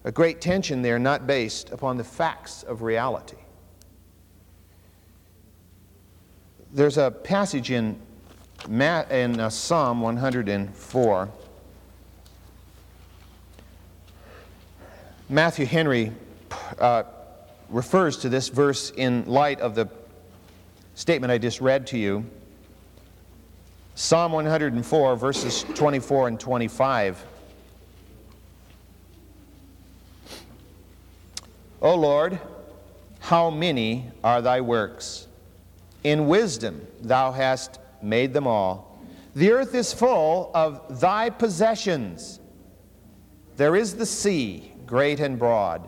a 0.03 0.11
great 0.11 0.41
tension 0.41 0.81
there, 0.81 0.99
not 0.99 1.25
based 1.25 1.71
upon 1.71 1.97
the 1.97 2.03
facts 2.03 2.63
of 2.63 2.83
reality. 2.83 3.37
There's 6.71 6.97
a 6.97 7.09
passage 7.09 7.71
in 7.71 7.99
in 8.65 9.39
uh, 9.39 9.49
Psalm 9.49 10.01
104. 10.01 11.29
Matthew 15.29 15.65
Henry 15.65 16.11
uh, 16.79 17.03
refers 17.69 18.17
to 18.17 18.29
this 18.29 18.49
verse 18.49 18.91
in 18.91 19.25
light 19.25 19.59
of 19.59 19.75
the 19.75 19.89
statement 20.95 21.31
I 21.31 21.37
just 21.37 21.61
read 21.61 21.87
to 21.87 21.97
you. 21.97 22.25
Psalm 23.95 24.31
104, 24.31 25.15
verses 25.15 25.63
24 25.75 26.27
and 26.27 26.39
25. 26.39 27.25
O 31.81 31.95
Lord, 31.95 32.39
how 33.19 33.49
many 33.49 34.05
are 34.23 34.41
thy 34.41 34.61
works? 34.61 35.27
In 36.03 36.27
wisdom 36.27 36.87
thou 37.01 37.31
hast 37.31 37.79
made 38.01 38.33
them 38.33 38.47
all. 38.47 38.99
The 39.35 39.51
earth 39.51 39.75
is 39.75 39.93
full 39.93 40.51
of 40.53 40.99
thy 40.99 41.29
possessions. 41.29 42.39
There 43.55 43.75
is 43.75 43.95
the 43.95 44.05
sea, 44.05 44.73
great 44.85 45.19
and 45.19 45.37
broad, 45.37 45.87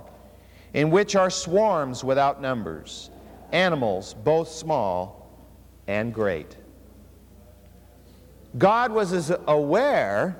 in 0.73 0.91
which 0.91 1.15
are 1.15 1.29
swarms 1.29 2.03
without 2.03 2.41
numbers, 2.41 3.09
animals 3.51 4.13
both 4.13 4.49
small 4.49 5.31
and 5.87 6.13
great. 6.13 6.57
God 8.57 8.91
was 8.91 9.13
as 9.13 9.31
aware 9.47 10.39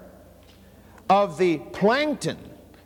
of 1.10 1.38
the 1.38 1.58
plankton 1.58 2.38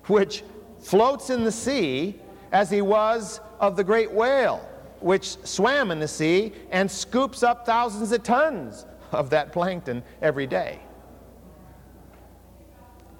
which 0.05 0.43
floats 0.79 1.29
in 1.29 1.43
the 1.43 1.51
sea 1.51 2.19
as 2.51 2.69
he 2.69 2.81
was 2.81 3.39
of 3.59 3.75
the 3.75 3.83
great 3.83 4.11
whale 4.11 4.69
which 5.03 5.37
swam 5.45 5.91
in 5.91 5.99
the 5.99 6.07
sea 6.07 6.53
and 6.71 6.89
scoops 6.89 7.43
up 7.43 7.65
thousands 7.65 8.11
of 8.11 8.23
tons 8.23 8.85
of 9.11 9.29
that 9.31 9.51
plankton 9.51 10.01
every 10.21 10.47
day. 10.47 10.79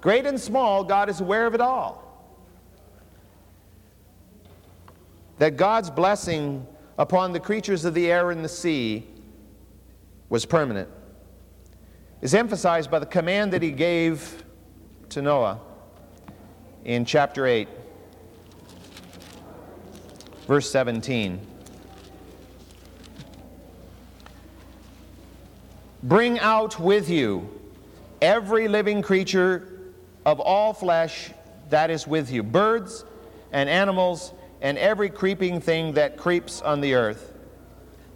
Great 0.00 0.26
and 0.26 0.40
small, 0.40 0.82
God 0.82 1.08
is 1.08 1.20
aware 1.20 1.46
of 1.46 1.54
it 1.54 1.60
all. 1.60 2.02
That 5.38 5.56
God's 5.56 5.90
blessing 5.90 6.66
upon 6.98 7.32
the 7.32 7.40
creatures 7.40 7.84
of 7.84 7.94
the 7.94 8.10
air 8.10 8.30
and 8.30 8.44
the 8.44 8.48
sea 8.48 9.06
was 10.28 10.46
permanent 10.46 10.88
is 12.22 12.34
emphasized 12.34 12.90
by 12.90 12.98
the 12.98 13.06
command 13.06 13.52
that 13.52 13.60
he 13.60 13.70
gave 13.70 14.42
to 15.10 15.20
Noah 15.20 15.60
in 16.84 17.04
chapter 17.04 17.46
8, 17.46 17.68
verse 20.46 20.70
17. 20.70 21.53
Bring 26.04 26.38
out 26.38 26.78
with 26.78 27.08
you 27.08 27.48
every 28.20 28.68
living 28.68 29.00
creature 29.00 29.66
of 30.26 30.38
all 30.38 30.74
flesh 30.74 31.30
that 31.70 31.90
is 31.90 32.06
with 32.06 32.30
you, 32.30 32.42
birds 32.42 33.06
and 33.52 33.70
animals 33.70 34.34
and 34.60 34.76
every 34.76 35.08
creeping 35.08 35.62
thing 35.62 35.94
that 35.94 36.18
creeps 36.18 36.60
on 36.60 36.82
the 36.82 36.92
earth, 36.92 37.32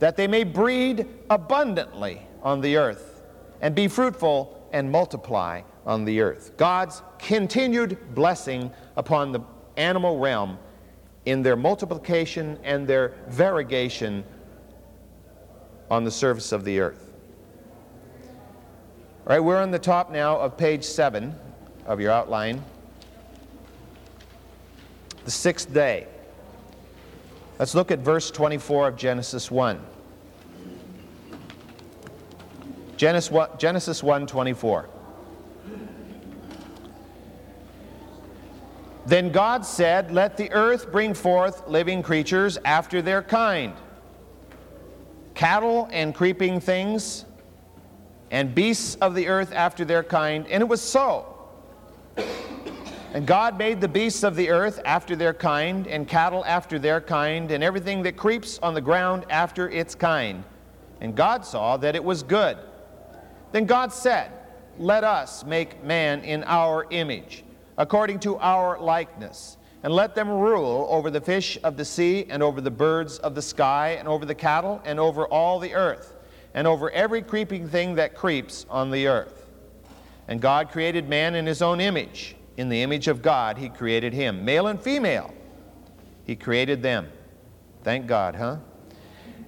that 0.01 0.19
they 0.19 0.27
may 0.27 0.45
breed 0.45 1.07
abundantly 1.31 2.21
on 2.43 2.61
the 2.61 2.77
earth, 2.77 3.23
and 3.63 3.75
be 3.75 3.89
fruitful 3.89 4.69
and 4.71 4.93
multiply 4.93 5.63
on 5.87 6.05
the 6.05 6.21
earth. 6.21 6.59
God's 6.59 7.01
continued 7.19 7.97
blessing 8.15 8.71
upon 8.97 9.33
the 9.33 9.41
animal 9.79 10.19
realm 10.19 10.59
in 11.25 11.43
their 11.43 11.57
multiplication 11.57 12.59
and 12.65 12.87
their 12.87 13.15
variegation 13.29 14.25
on 15.91 16.05
the 16.05 16.11
surface 16.11 16.53
of 16.53 16.67
the 16.67 16.81
earth. 16.81 17.08
All 19.29 19.35
right, 19.35 19.45
we're 19.45 19.61
on 19.61 19.71
the 19.71 19.79
top 19.79 20.11
now 20.11 20.39
of 20.39 20.57
page 20.57 20.83
7 20.83 21.35
of 21.85 22.01
your 22.01 22.11
outline. 22.11 22.65
The 25.27 25.31
sixth 25.31 25.71
day. 25.75 26.07
Let's 27.59 27.75
look 27.75 27.91
at 27.91 27.99
verse 27.99 28.31
24 28.31 28.89
of 28.89 28.97
Genesis 28.97 29.51
1. 29.51 29.85
Genesis 32.97 33.31
1, 33.31 33.51
Genesis 33.59 34.03
1 34.03 34.27
24. 34.27 34.89
Then 39.05 39.31
God 39.31 39.67
said, 39.67 40.11
Let 40.11 40.39
the 40.39 40.51
earth 40.53 40.91
bring 40.91 41.13
forth 41.13 41.69
living 41.69 42.03
creatures 42.03 42.57
after 42.65 43.03
their 43.03 43.23
kind, 43.23 43.75
cattle 45.35 45.87
and 45.93 46.15
creeping 46.15 46.61
things, 46.61 47.27
and 48.31 48.55
beasts 48.55 48.97
of 48.97 49.15
the 49.15 49.29
earth 49.29 49.53
after 49.53 49.85
their 49.85 50.03
kind. 50.03 50.47
And 50.49 50.63
it 50.63 50.67
was 50.67 50.81
so. 50.81 51.35
And 53.15 53.27
God 53.27 53.59
made 53.59 53.81
the 53.81 53.89
beasts 53.89 54.23
of 54.23 54.37
the 54.37 54.51
earth 54.51 54.81
after 54.85 55.17
their 55.17 55.33
kind, 55.33 55.87
and 55.87 56.07
cattle 56.07 56.45
after 56.45 56.79
their 56.79 57.01
kind, 57.01 57.51
and 57.51 57.65
everything 57.65 58.03
that 58.03 58.17
creeps 58.17 58.59
on 58.59 58.75
the 58.75 58.81
ground 58.81 59.25
after 59.31 59.69
its 59.71 59.95
kind. 59.95 60.45
And 61.01 61.17
God 61.17 61.45
saw 61.45 61.79
that 61.79 61.95
it 61.95 62.05
was 62.05 62.23
good. 62.23 62.59
Then 63.53 63.65
God 63.65 63.93
said, 63.93 64.31
Let 64.79 65.05
us 65.05 65.45
make 65.45 65.83
man 65.83 66.23
in 66.23 66.45
our 66.45 66.87
image 66.91 67.45
according 67.79 68.19
to 68.19 68.37
our 68.39 68.79
likeness. 68.79 69.57
And 69.85 69.93
let 69.93 70.15
them 70.17 70.29
rule 70.29 70.89
over 70.91 71.09
the 71.09 71.21
fish 71.21 71.57
of 71.63 71.77
the 71.77 71.85
sea, 71.85 72.27
and 72.29 72.43
over 72.43 72.61
the 72.61 72.71
birds 72.71 73.19
of 73.19 73.37
the 73.37 73.43
sky, 73.43 73.91
and 73.91 74.09
over 74.09 74.27
the 74.27 74.35
cattle, 74.35 74.83
and 74.85 74.99
over 74.99 75.25
all 75.29 75.61
the 75.61 75.73
earth, 75.73 76.15
and 76.55 76.67
over 76.67 76.91
every 76.91 77.23
creeping 77.23 77.69
thing 77.69 77.95
that 77.97 78.15
creeps 78.15 78.67
on 78.69 78.91
the 78.91 79.07
earth. 79.07 79.47
And 80.27 80.41
God 80.41 80.71
created 80.71 81.09
man 81.09 81.35
in 81.35 81.47
his 81.47 81.63
own 81.63 81.81
image. 81.81 82.37
In 82.57 82.69
the 82.69 82.83
image 82.83 83.09
of 83.09 83.23
God, 83.23 83.57
he 83.59 83.69
created 83.69 84.13
him. 84.13 84.45
Male 84.45 84.67
and 84.67 84.81
female, 84.81 85.33
he 86.25 86.35
created 86.37 86.83
them. 86.83 87.09
Thank 87.85 88.07
God, 88.07 88.35
huh? 88.35 88.57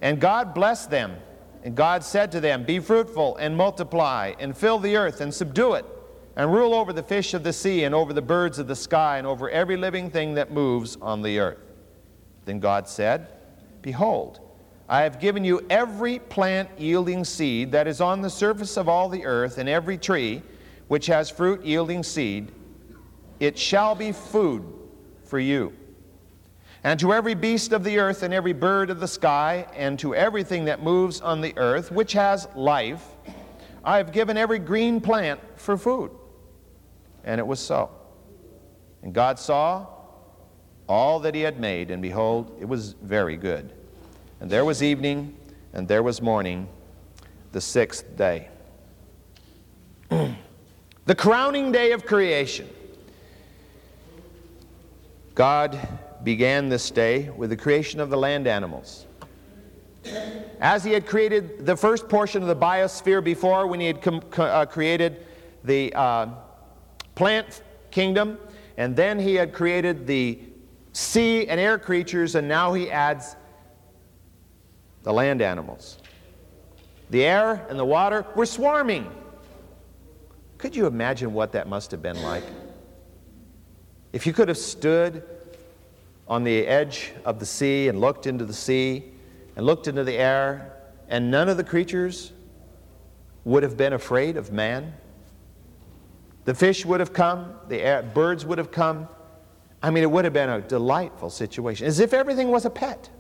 And 0.00 0.20
God 0.20 0.54
blessed 0.54 0.90
them. 0.90 1.16
And 1.62 1.74
God 1.74 2.02
said 2.02 2.32
to 2.32 2.40
them, 2.40 2.64
Be 2.64 2.78
fruitful 2.78 3.36
and 3.36 3.56
multiply, 3.56 4.32
and 4.38 4.56
fill 4.56 4.78
the 4.78 4.96
earth 4.96 5.20
and 5.20 5.34
subdue 5.34 5.74
it 5.74 5.84
and 6.36 6.52
rule 6.52 6.74
over 6.74 6.92
the 6.92 7.02
fish 7.02 7.34
of 7.34 7.42
the 7.42 7.52
sea, 7.52 7.84
and 7.84 7.94
over 7.94 8.12
the 8.12 8.22
birds 8.22 8.58
of 8.58 8.66
the 8.66 8.76
sky, 8.76 9.18
and 9.18 9.26
over 9.26 9.50
every 9.50 9.76
living 9.76 10.10
thing 10.10 10.34
that 10.34 10.50
moves 10.50 10.96
on 11.02 11.22
the 11.22 11.38
earth. 11.38 11.58
Then 12.44 12.60
God 12.60 12.88
said, 12.88 13.28
Behold, 13.82 14.40
I 14.90 15.02
have 15.02 15.20
given 15.20 15.44
you 15.44 15.64
every 15.70 16.18
plant 16.18 16.68
yielding 16.76 17.24
seed 17.24 17.70
that 17.70 17.86
is 17.86 18.00
on 18.00 18.22
the 18.22 18.28
surface 18.28 18.76
of 18.76 18.88
all 18.88 19.08
the 19.08 19.24
earth, 19.24 19.58
and 19.58 19.68
every 19.68 19.96
tree 19.96 20.42
which 20.88 21.06
has 21.06 21.30
fruit 21.30 21.64
yielding 21.64 22.02
seed. 22.02 22.50
It 23.38 23.56
shall 23.56 23.94
be 23.94 24.10
food 24.10 24.64
for 25.22 25.38
you. 25.38 25.72
And 26.82 26.98
to 26.98 27.12
every 27.12 27.34
beast 27.34 27.72
of 27.72 27.84
the 27.84 28.00
earth, 28.00 28.24
and 28.24 28.34
every 28.34 28.52
bird 28.52 28.90
of 28.90 28.98
the 28.98 29.06
sky, 29.06 29.64
and 29.76 29.96
to 30.00 30.12
everything 30.12 30.64
that 30.64 30.82
moves 30.82 31.20
on 31.20 31.40
the 31.40 31.56
earth, 31.56 31.92
which 31.92 32.12
has 32.14 32.48
life, 32.56 33.06
I 33.84 33.96
have 33.98 34.10
given 34.10 34.36
every 34.36 34.58
green 34.58 35.00
plant 35.00 35.38
for 35.54 35.76
food. 35.76 36.10
And 37.22 37.38
it 37.38 37.46
was 37.46 37.60
so. 37.60 37.90
And 39.04 39.14
God 39.14 39.38
saw 39.38 39.86
all 40.88 41.20
that 41.20 41.36
he 41.36 41.42
had 41.42 41.60
made, 41.60 41.92
and 41.92 42.02
behold, 42.02 42.56
it 42.60 42.64
was 42.64 42.94
very 42.94 43.36
good. 43.36 43.72
And 44.40 44.50
there 44.50 44.64
was 44.64 44.82
evening, 44.82 45.36
and 45.74 45.86
there 45.86 46.02
was 46.02 46.22
morning, 46.22 46.66
the 47.52 47.60
sixth 47.60 48.16
day. 48.16 48.48
the 50.08 51.14
crowning 51.14 51.70
day 51.70 51.92
of 51.92 52.06
creation. 52.06 52.68
God 55.34 55.78
began 56.24 56.68
this 56.68 56.90
day 56.90 57.30
with 57.30 57.50
the 57.50 57.56
creation 57.56 58.00
of 58.00 58.10
the 58.10 58.16
land 58.16 58.46
animals. 58.46 59.06
As 60.60 60.84
he 60.84 60.92
had 60.92 61.06
created 61.06 61.66
the 61.66 61.76
first 61.76 62.08
portion 62.08 62.40
of 62.42 62.48
the 62.48 62.56
biosphere 62.56 63.22
before, 63.22 63.66
when 63.66 63.80
he 63.80 63.86
had 63.86 64.00
com- 64.00 64.22
uh, 64.38 64.64
created 64.64 65.26
the 65.64 65.92
uh, 65.94 66.28
plant 67.14 67.62
kingdom, 67.90 68.38
and 68.78 68.96
then 68.96 69.18
he 69.18 69.34
had 69.34 69.52
created 69.52 70.06
the 70.06 70.38
sea 70.92 71.46
and 71.46 71.60
air 71.60 71.78
creatures, 71.78 72.34
and 72.34 72.48
now 72.48 72.72
he 72.72 72.90
adds 72.90 73.36
the 75.02 75.12
land 75.12 75.42
animals. 75.42 75.98
The 77.10 77.24
air 77.24 77.66
and 77.68 77.78
the 77.78 77.84
water 77.84 78.24
were 78.36 78.46
swarming. 78.46 79.10
Could 80.58 80.76
you 80.76 80.86
imagine 80.86 81.32
what 81.32 81.52
that 81.52 81.68
must 81.68 81.90
have 81.90 82.02
been 82.02 82.22
like? 82.22 82.44
If 84.12 84.26
you 84.26 84.32
could 84.32 84.48
have 84.48 84.58
stood 84.58 85.22
on 86.28 86.44
the 86.44 86.66
edge 86.66 87.12
of 87.24 87.40
the 87.40 87.46
sea 87.46 87.88
and 87.88 88.00
looked 88.00 88.26
into 88.26 88.44
the 88.44 88.52
sea 88.54 89.04
and 89.56 89.66
looked 89.66 89.88
into 89.88 90.04
the 90.04 90.16
air, 90.16 90.76
and 91.08 91.30
none 91.30 91.48
of 91.48 91.56
the 91.56 91.64
creatures 91.64 92.32
would 93.44 93.62
have 93.62 93.76
been 93.76 93.92
afraid 93.92 94.36
of 94.36 94.52
man. 94.52 94.94
The 96.44 96.54
fish 96.54 96.86
would 96.86 97.00
have 97.00 97.12
come, 97.12 97.54
the 97.68 97.80
air, 97.80 98.02
birds 98.02 98.46
would 98.46 98.58
have 98.58 98.70
come. 98.70 99.08
I 99.82 99.90
mean, 99.90 100.02
it 100.02 100.10
would 100.10 100.24
have 100.24 100.32
been 100.32 100.50
a 100.50 100.60
delightful 100.60 101.30
situation, 101.30 101.86
as 101.86 102.00
if 102.00 102.12
everything 102.12 102.48
was 102.48 102.64
a 102.64 102.70
pet. 102.70 103.10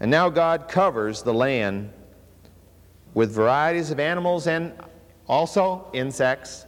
And 0.00 0.10
now 0.10 0.28
God 0.28 0.68
covers 0.68 1.22
the 1.22 1.34
land 1.34 1.92
with 3.14 3.32
varieties 3.32 3.90
of 3.90 3.98
animals 3.98 4.46
and 4.46 4.72
also 5.26 5.88
insects, 5.92 6.66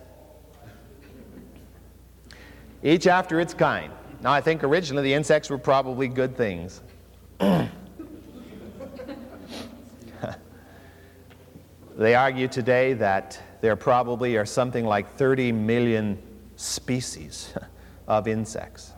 each 2.83 3.07
after 3.07 3.39
its 3.41 3.55
kind. 3.55 3.93
Now, 4.21 4.33
I 4.33 4.41
think 4.41 4.65
originally 4.65 5.05
the 5.05 5.15
insects 5.15 5.49
were 5.49 5.59
probably 5.59 6.09
good 6.09 6.37
things. 6.37 6.81
they 11.97 12.15
argue 12.15 12.49
today 12.49 12.95
that 12.95 13.41
there 13.61 13.77
probably 13.77 14.37
are 14.37 14.47
something 14.47 14.85
like 14.85 15.15
30 15.17 15.53
million 15.53 16.21
species 16.57 17.55
of 18.09 18.27
insects 18.27 18.93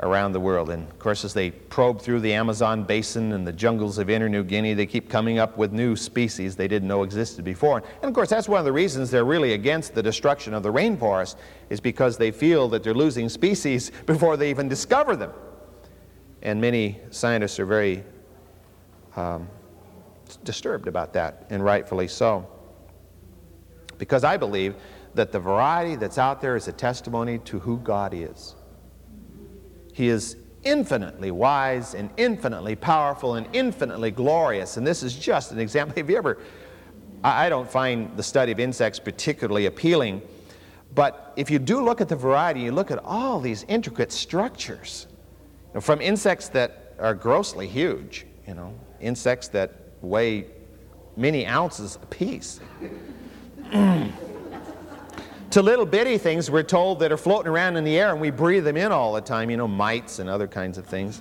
around 0.00 0.32
the 0.32 0.40
world. 0.40 0.70
And 0.70 0.88
of 0.88 0.98
course, 0.98 1.24
as 1.24 1.32
they 1.32 1.50
probe 1.50 2.00
through 2.00 2.20
the 2.20 2.32
Amazon 2.32 2.82
basin 2.82 3.32
and 3.32 3.46
the 3.46 3.52
jungles 3.52 3.98
of 3.98 4.10
inner 4.10 4.28
New 4.28 4.42
Guinea, 4.42 4.74
they 4.74 4.86
keep 4.86 5.08
coming 5.08 5.38
up 5.38 5.56
with 5.56 5.72
new 5.72 5.94
species 5.94 6.56
they 6.56 6.68
didn't 6.68 6.88
know 6.88 7.02
existed 7.02 7.44
before. 7.44 7.82
And 8.02 8.08
of 8.08 8.14
course, 8.14 8.28
that's 8.28 8.48
one 8.48 8.58
of 8.58 8.64
the 8.64 8.72
reasons 8.72 9.10
they're 9.10 9.24
really 9.24 9.52
against 9.52 9.94
the 9.94 10.02
destruction 10.02 10.54
of 10.54 10.62
the 10.62 10.72
rainforest, 10.72 11.36
is 11.70 11.80
because 11.80 12.16
they 12.16 12.30
feel 12.30 12.68
that 12.70 12.82
they're 12.82 12.94
losing 12.94 13.28
species 13.28 13.92
before 14.06 14.36
they 14.36 14.50
even 14.50 14.68
discover 14.68 15.14
them. 15.16 15.32
And 16.42 16.60
many 16.60 16.98
scientists 17.10 17.60
are 17.60 17.66
very 17.66 18.02
um, 19.14 19.48
disturbed 20.44 20.88
about 20.88 21.12
that, 21.12 21.46
and 21.50 21.64
rightfully 21.64 22.08
so. 22.08 22.48
Because 23.98 24.24
I 24.24 24.36
believe 24.36 24.74
that 25.14 25.30
the 25.30 25.38
variety 25.38 25.94
that's 25.94 26.18
out 26.18 26.40
there 26.40 26.56
is 26.56 26.66
a 26.68 26.72
testimony 26.72 27.38
to 27.38 27.60
who 27.60 27.78
God 27.78 28.14
is. 28.14 28.56
He 29.92 30.08
is 30.08 30.36
infinitely 30.64 31.30
wise 31.30 31.94
and 31.94 32.10
infinitely 32.16 32.76
powerful 32.76 33.34
and 33.34 33.46
infinitely 33.52 34.10
glorious. 34.10 34.76
And 34.76 34.86
this 34.86 35.02
is 35.02 35.14
just 35.14 35.52
an 35.52 35.58
example. 35.58 35.96
Have 35.96 36.08
you 36.08 36.16
ever, 36.16 36.38
I 37.22 37.48
don't 37.48 37.70
find 37.70 38.16
the 38.16 38.22
study 38.22 38.52
of 38.52 38.60
insects 38.60 38.98
particularly 38.98 39.66
appealing, 39.66 40.22
but 40.94 41.32
if 41.36 41.50
you 41.50 41.58
do 41.58 41.82
look 41.82 42.00
at 42.00 42.08
the 42.08 42.16
variety, 42.16 42.60
you 42.60 42.72
look 42.72 42.90
at 42.90 42.98
all 43.04 43.40
these 43.40 43.64
intricate 43.68 44.12
structures, 44.12 45.06
you 45.68 45.74
know, 45.74 45.80
from 45.80 46.00
insects 46.00 46.48
that 46.48 46.94
are 46.98 47.14
grossly 47.14 47.66
huge, 47.66 48.26
you 48.46 48.54
know, 48.54 48.74
insects 49.00 49.48
that 49.48 49.72
weigh 50.02 50.46
many 51.16 51.46
ounces 51.46 51.96
apiece. 51.96 52.60
to 55.52 55.60
little 55.60 55.84
bitty 55.84 56.16
things 56.16 56.50
we're 56.50 56.62
told 56.62 57.00
that 57.00 57.12
are 57.12 57.18
floating 57.18 57.52
around 57.52 57.76
in 57.76 57.84
the 57.84 57.98
air 57.98 58.10
and 58.10 58.20
we 58.20 58.30
breathe 58.30 58.64
them 58.64 58.78
in 58.78 58.90
all 58.90 59.12
the 59.12 59.20
time, 59.20 59.50
you 59.50 59.56
know, 59.58 59.68
mites 59.68 60.18
and 60.18 60.30
other 60.30 60.48
kinds 60.48 60.78
of 60.78 60.86
things. 60.86 61.20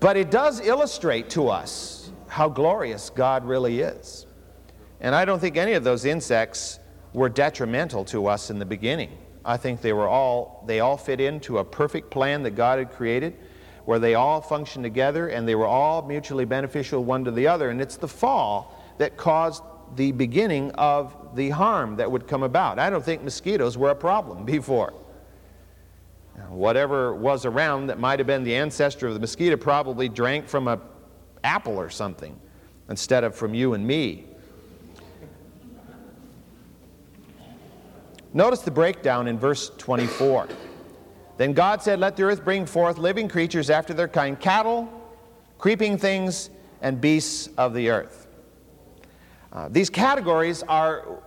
but 0.00 0.16
it 0.16 0.28
does 0.30 0.60
illustrate 0.60 1.30
to 1.30 1.48
us 1.48 2.10
how 2.26 2.48
glorious 2.48 3.10
God 3.10 3.44
really 3.44 3.80
is. 3.80 4.26
And 5.00 5.14
I 5.14 5.24
don't 5.24 5.38
think 5.38 5.56
any 5.56 5.74
of 5.74 5.84
those 5.84 6.04
insects 6.04 6.80
were 7.12 7.28
detrimental 7.28 8.04
to 8.06 8.26
us 8.26 8.50
in 8.50 8.58
the 8.58 8.66
beginning. 8.66 9.16
I 9.44 9.56
think 9.56 9.80
they 9.80 9.92
were 9.92 10.08
all 10.08 10.64
they 10.66 10.80
all 10.80 10.96
fit 10.96 11.20
into 11.20 11.58
a 11.58 11.64
perfect 11.64 12.10
plan 12.10 12.42
that 12.42 12.56
God 12.56 12.80
had 12.80 12.90
created 12.90 13.36
where 13.84 14.00
they 14.00 14.16
all 14.16 14.40
functioned 14.40 14.82
together 14.82 15.28
and 15.28 15.46
they 15.46 15.54
were 15.54 15.66
all 15.66 16.02
mutually 16.02 16.44
beneficial 16.44 17.04
one 17.04 17.24
to 17.24 17.30
the 17.30 17.46
other 17.46 17.70
and 17.70 17.80
it's 17.80 17.96
the 17.96 18.08
fall 18.08 18.82
that 18.98 19.16
caused 19.16 19.62
the 19.94 20.12
beginning 20.12 20.70
of 20.72 21.14
the 21.36 21.50
harm 21.50 21.96
that 21.96 22.10
would 22.10 22.26
come 22.26 22.42
about. 22.42 22.78
I 22.78 22.90
don't 22.90 23.04
think 23.04 23.22
mosquitoes 23.22 23.78
were 23.78 23.90
a 23.90 23.94
problem 23.94 24.44
before. 24.56 24.92
Whatever 26.48 27.14
was 27.14 27.46
around 27.46 27.86
that 27.86 27.98
might 27.98 28.18
have 28.18 28.26
been 28.26 28.44
the 28.44 28.54
ancestor 28.54 29.06
of 29.08 29.14
the 29.14 29.20
mosquito 29.20 29.56
probably 29.56 30.08
drank 30.08 30.48
from 30.48 30.68
a 30.68 30.80
apple 31.42 31.78
or 31.78 31.88
something 31.88 32.38
instead 32.88 33.24
of 33.24 33.34
from 33.34 33.54
you 33.54 33.74
and 33.74 33.86
me. 33.86 34.24
Notice 38.34 38.60
the 38.60 38.70
breakdown 38.70 39.28
in 39.28 39.38
verse 39.38 39.70
24. 39.78 40.48
Then 41.38 41.52
God 41.52 41.82
said, 41.82 41.98
Let 42.00 42.16
the 42.16 42.24
earth 42.24 42.44
bring 42.44 42.66
forth 42.66 42.98
living 42.98 43.28
creatures 43.28 43.70
after 43.70 43.94
their 43.94 44.08
kind, 44.08 44.38
cattle, 44.38 44.92
creeping 45.58 45.96
things, 45.96 46.50
and 46.82 47.00
beasts 47.00 47.48
of 47.56 47.72
the 47.72 47.88
earth. 47.88 48.25
Uh, 49.52 49.68
these 49.70 49.90
categories 49.90 50.62
are, 50.64 51.20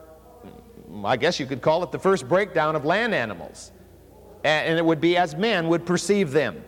I 1.04 1.18
guess 1.18 1.40
you 1.40 1.46
could 1.46 1.62
call 1.62 1.84
it 1.84 1.92
the 1.92 2.00
first 2.00 2.28
breakdown 2.28 2.76
of 2.76 2.86
land 2.86 3.16
animals. 3.16 3.72
And 4.44 4.78
it 4.78 4.86
would 4.86 5.02
be 5.02 5.18
as 5.18 5.36
men 5.36 5.68
would 5.68 5.86
perceive 5.86 6.32
them. 6.32 6.64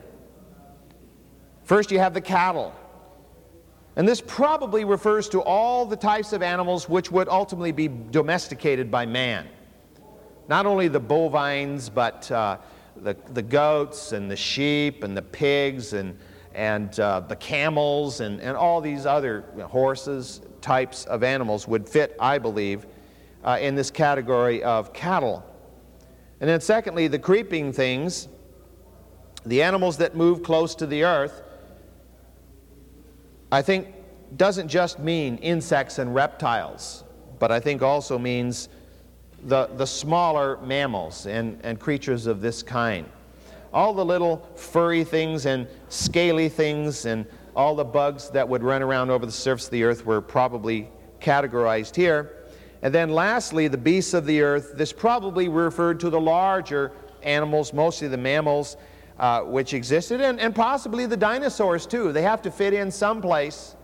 First, 1.64 1.92
you 1.92 2.00
have 2.00 2.14
the 2.14 2.22
cattle. 2.22 2.74
And 3.96 4.08
this 4.08 4.22
probably 4.26 4.86
refers 4.86 5.30
to 5.30 5.42
all 5.42 5.86
the 5.86 5.96
types 5.96 6.34
of 6.34 6.42
animals 6.42 6.88
which 6.90 7.12
would 7.12 7.30
ultimately 7.30 7.72
be 7.72 7.88
domesticated 7.88 8.90
by 8.90 9.06
man. 9.06 9.48
Not 10.48 10.66
only 10.66 10.88
the 10.88 11.00
bovines, 11.00 11.90
but 11.90 12.30
uh, 12.32 12.58
the, 12.98 13.16
the 13.34 13.42
goats 13.42 14.12
and 14.12 14.30
the 14.30 14.36
sheep 14.36 15.04
and 15.04 15.16
the 15.16 15.22
pigs 15.22 15.94
and, 15.94 16.18
and 16.54 16.98
uh, 17.00 17.22
the 17.22 17.36
camels 17.36 18.22
and, 18.22 18.42
and 18.42 18.58
all 18.58 18.82
these 18.82 19.06
other 19.06 19.46
you 19.54 19.60
know, 19.60 19.68
horses, 19.68 20.42
types 20.62 21.06
of 21.06 21.24
animals 21.24 21.68
would 21.68 21.88
fit, 21.88 22.16
I 22.20 22.38
believe, 22.38 22.86
uh, 23.44 23.58
in 23.60 23.76
this 23.76 23.92
category 23.92 24.64
of 24.64 24.94
cattle. 24.94 25.44
And 26.40 26.50
then, 26.50 26.62
secondly, 26.62 27.08
the 27.08 27.20
creeping 27.20 27.72
things, 27.74 28.28
the 29.46 29.62
animals 29.62 29.98
that 29.98 30.16
move 30.16 30.44
close 30.44 30.76
to 30.76 30.86
the 30.86 31.04
earth, 31.04 31.44
I 33.52 33.62
think 33.62 33.88
doesn't 34.38 34.70
just 34.70 35.00
mean 35.00 35.38
insects 35.38 36.00
and 36.00 36.16
reptiles, 36.16 37.04
but 37.40 37.52
I 37.52 37.60
think 37.60 37.82
also 37.82 38.18
means 38.18 38.70
the, 39.44 39.68
the 39.76 39.86
smaller 39.86 40.58
mammals 40.62 41.26
and, 41.26 41.60
and 41.64 41.80
creatures 41.80 42.28
of 42.28 42.42
this 42.42 42.64
kind. 42.64 43.10
All 43.74 43.94
the 43.94 44.06
little 44.06 44.48
furry 44.56 45.04
things 45.04 45.46
and 45.46 45.68
scaly 45.90 46.50
things 46.50 47.06
and 47.06 47.26
all 47.56 47.76
the 47.76 47.84
bugs 47.84 48.30
that 48.30 48.48
would 48.48 48.64
run 48.64 48.82
around 48.82 49.10
over 49.10 49.26
the 49.26 49.32
surface 49.32 49.66
of 49.66 49.72
the 49.72 49.84
earth 49.84 50.06
were 50.06 50.22
probably 50.22 50.90
categorized 51.20 51.96
here. 51.96 52.38
And 52.82 52.94
then 52.94 53.10
lastly, 53.10 53.68
the 53.68 53.78
beasts 53.78 54.14
of 54.14 54.26
the 54.26 54.42
earth. 54.42 54.74
This 54.76 54.92
probably 54.92 55.50
referred 55.50 56.00
to 56.00 56.10
the 56.10 56.20
larger 56.20 56.92
animals, 57.22 57.74
mostly 57.74 58.08
the 58.08 58.18
mammals, 58.18 58.78
uh, 59.20 59.42
which 59.42 59.74
existed, 59.74 60.20
and, 60.22 60.40
and 60.40 60.56
possibly 60.56 61.06
the 61.06 61.18
dinosaurs 61.18 61.86
too. 61.86 62.12
They 62.12 62.24
have 62.24 62.42
to 62.42 62.52
fit 62.52 62.74
in 62.74 62.90
someplace. 62.90 63.76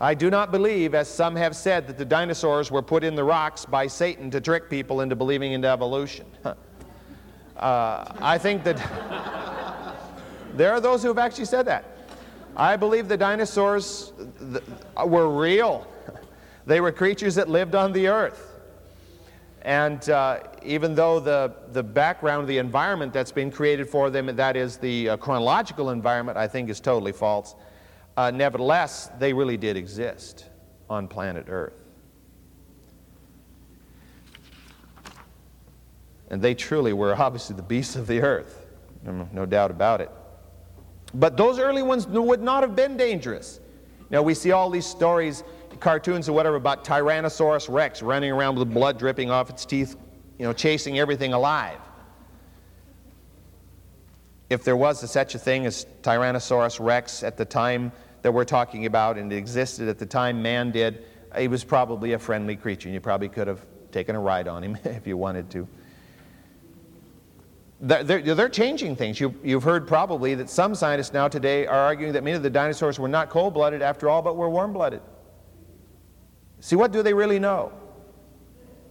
I 0.00 0.14
do 0.14 0.30
not 0.30 0.50
believe, 0.50 0.94
as 0.94 1.08
some 1.08 1.36
have 1.36 1.54
said, 1.54 1.86
that 1.86 1.98
the 1.98 2.04
dinosaurs 2.04 2.70
were 2.70 2.82
put 2.82 3.04
in 3.04 3.14
the 3.14 3.22
rocks 3.22 3.66
by 3.66 3.86
Satan 3.86 4.30
to 4.30 4.40
trick 4.40 4.70
people 4.70 5.02
into 5.02 5.14
believing 5.14 5.52
in 5.52 5.64
evolution. 5.64 6.26
uh, 6.44 6.54
I 8.20 8.38
think 8.38 8.64
that 8.64 8.78
there 10.54 10.72
are 10.72 10.80
those 10.80 11.02
who 11.02 11.08
have 11.08 11.18
actually 11.18 11.44
said 11.44 11.66
that. 11.66 11.91
I 12.56 12.76
believe 12.76 13.08
the 13.08 13.16
dinosaurs 13.16 14.12
were 15.06 15.28
real. 15.28 15.86
They 16.66 16.80
were 16.80 16.92
creatures 16.92 17.34
that 17.36 17.48
lived 17.48 17.74
on 17.74 17.92
the 17.92 18.08
earth. 18.08 18.48
And 19.62 20.08
uh, 20.10 20.40
even 20.64 20.94
though 20.94 21.20
the, 21.20 21.54
the 21.72 21.82
background, 21.82 22.48
the 22.48 22.58
environment 22.58 23.12
that's 23.12 23.32
been 23.32 23.50
created 23.50 23.88
for 23.88 24.10
them, 24.10 24.26
that 24.34 24.56
is 24.56 24.76
the 24.76 25.10
uh, 25.10 25.16
chronological 25.16 25.90
environment, 25.90 26.36
I 26.36 26.48
think 26.48 26.68
is 26.68 26.80
totally 26.80 27.12
false, 27.12 27.54
uh, 28.16 28.30
nevertheless, 28.30 29.10
they 29.18 29.32
really 29.32 29.56
did 29.56 29.76
exist 29.76 30.46
on 30.90 31.08
planet 31.08 31.46
Earth. 31.48 31.74
And 36.28 36.42
they 36.42 36.54
truly 36.54 36.92
were 36.92 37.14
obviously 37.18 37.56
the 37.56 37.62
beasts 37.62 37.94
of 37.96 38.06
the 38.06 38.20
earth, 38.20 38.66
no 39.04 39.46
doubt 39.46 39.70
about 39.70 40.00
it. 40.00 40.10
But 41.14 41.36
those 41.36 41.58
early 41.58 41.82
ones 41.82 42.06
would 42.06 42.42
not 42.42 42.62
have 42.62 42.74
been 42.74 42.96
dangerous. 42.96 43.60
Now, 44.10 44.22
we 44.22 44.34
see 44.34 44.52
all 44.52 44.70
these 44.70 44.86
stories 44.86 45.42
cartoons 45.82 46.28
or 46.28 46.32
whatever 46.32 46.56
about 46.56 46.84
Tyrannosaurus 46.84 47.68
rex 47.68 48.02
running 48.02 48.30
around 48.30 48.56
with 48.56 48.72
blood 48.72 48.98
dripping 48.98 49.30
off 49.30 49.50
its 49.50 49.66
teeth, 49.66 49.96
you 50.38 50.46
know, 50.46 50.52
chasing 50.52 50.98
everything 50.98 51.32
alive. 51.32 51.78
If 54.48 54.64
there 54.64 54.76
was 54.76 55.02
a, 55.02 55.08
such 55.08 55.34
a 55.34 55.38
thing 55.38 55.66
as 55.66 55.86
Tyrannosaurus 56.02 56.78
rex 56.78 57.22
at 57.22 57.36
the 57.36 57.44
time 57.44 57.90
that 58.22 58.32
we're 58.32 58.44
talking 58.44 58.86
about 58.86 59.18
and 59.18 59.32
it 59.32 59.36
existed 59.36 59.88
at 59.88 59.98
the 59.98 60.06
time 60.06 60.40
man 60.40 60.70
did, 60.70 61.04
he 61.36 61.48
was 61.48 61.64
probably 61.64 62.12
a 62.12 62.18
friendly 62.18 62.54
creature. 62.56 62.88
And 62.88 62.94
you 62.94 63.00
probably 63.00 63.28
could 63.28 63.48
have 63.48 63.64
taken 63.90 64.14
a 64.14 64.20
ride 64.20 64.48
on 64.48 64.62
him 64.62 64.78
if 64.84 65.06
you 65.06 65.16
wanted 65.16 65.50
to. 65.50 65.66
They're, 67.84 68.22
they're, 68.22 68.48
changing 68.48 68.94
things. 68.94 69.18
You, 69.18 69.34
you've 69.42 69.64
heard 69.64 69.88
probably 69.88 70.36
that 70.36 70.48
some 70.48 70.72
scientists 70.72 71.12
now 71.12 71.26
today 71.26 71.66
are 71.66 71.80
arguing 71.80 72.12
that 72.12 72.22
many 72.22 72.36
of 72.36 72.44
the 72.44 72.50
dinosaurs 72.50 73.00
were 73.00 73.08
not 73.08 73.28
cold 73.28 73.54
blooded 73.54 73.82
after 73.82 74.08
all, 74.08 74.22
but 74.22 74.36
were 74.36 74.48
warm 74.48 74.72
blooded. 74.72 75.02
See, 76.60 76.76
what 76.76 76.92
do 76.92 77.02
they 77.02 77.12
really 77.12 77.40
know? 77.40 77.72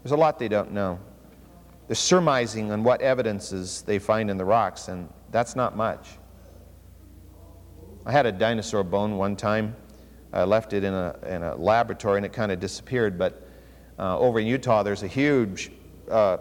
There's 0.04 0.12
a 0.12 0.18
lot 0.18 0.38
they 0.38 0.50
don't 0.50 0.74
know. 0.74 1.00
They're 1.88 1.96
surmising 1.96 2.70
on 2.74 2.84
what 2.84 3.02
evidences 3.02 3.82
they 3.84 3.98
find 3.98 4.30
in 4.30 4.36
the 4.36 4.44
rocks, 4.44 4.90
and 4.90 5.08
that's 5.32 5.56
not 5.56 5.78
much. 5.78 6.10
I 8.06 8.12
had 8.12 8.26
a 8.26 8.32
dinosaur 8.32 8.84
bone 8.84 9.16
one 9.16 9.38
time. 9.38 9.74
I 10.34 10.44
left 10.44 10.74
it 10.74 10.84
in 10.84 10.94
a, 10.94 11.16
in 11.28 11.44
a 11.44 11.56
laboratory 11.56 12.18
and 12.18 12.26
it 12.26 12.34
kind 12.34 12.52
of 12.52 12.60
disappeared, 12.60 13.18
but 13.18 13.48
uh, 13.98 14.20
over 14.20 14.40
in 14.40 14.48
Utah, 14.48 14.84
there's 14.84 15.04
a 15.04 15.08
huge 15.08 15.72
uh, 16.10 16.38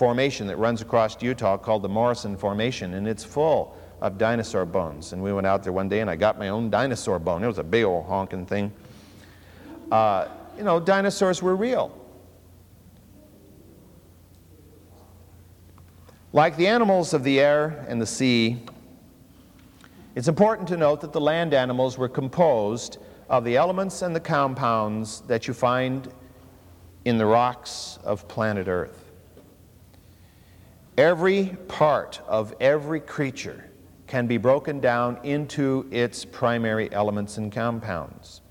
formation 0.00 0.46
that 0.46 0.56
runs 0.56 0.80
across 0.80 1.22
Utah 1.22 1.58
called 1.58 1.82
the 1.82 1.88
Morrison 1.88 2.34
Formation, 2.34 2.94
and 2.94 3.06
it's 3.06 3.22
full 3.22 3.76
of 4.00 4.16
dinosaur 4.16 4.64
bones. 4.64 5.12
And 5.12 5.22
we 5.22 5.30
went 5.30 5.46
out 5.46 5.62
there 5.62 5.74
one 5.74 5.90
day 5.90 6.00
and 6.00 6.08
I 6.08 6.16
got 6.16 6.38
my 6.38 6.48
own 6.48 6.70
dinosaur 6.70 7.18
bone. 7.18 7.44
It 7.44 7.46
was 7.46 7.58
a 7.58 7.62
big 7.62 7.84
old 7.84 8.06
honking 8.06 8.46
thing. 8.46 8.72
Uh, 9.92 10.28
you 10.56 10.64
know, 10.64 10.80
dinosaurs 10.80 11.42
were 11.42 11.54
real. 11.54 11.94
Like 16.32 16.56
the 16.56 16.66
animals 16.66 17.12
of 17.12 17.22
the 17.22 17.38
air 17.38 17.84
and 17.86 18.00
the 18.00 18.06
sea, 18.06 18.62
it's 20.14 20.28
important 20.28 20.66
to 20.68 20.78
note 20.78 21.02
that 21.02 21.12
the 21.12 21.20
land 21.20 21.52
animals 21.52 21.98
were 21.98 22.08
composed 22.08 22.96
of 23.28 23.44
the 23.44 23.54
elements 23.54 24.00
and 24.00 24.16
the 24.16 24.20
compounds 24.20 25.20
that 25.26 25.46
you 25.46 25.52
find 25.52 26.10
in 27.04 27.18
the 27.18 27.26
rocks 27.26 27.98
of 28.02 28.26
planet 28.28 28.66
Earth. 28.66 29.09
Every 31.00 31.56
part 31.66 32.20
of 32.28 32.54
every 32.60 33.00
creature 33.00 33.64
can 34.06 34.26
be 34.26 34.36
broken 34.36 34.80
down 34.80 35.18
into 35.22 35.88
its 35.90 36.26
primary 36.26 36.92
elements 36.92 37.38
and 37.38 37.50
compounds 37.50 38.42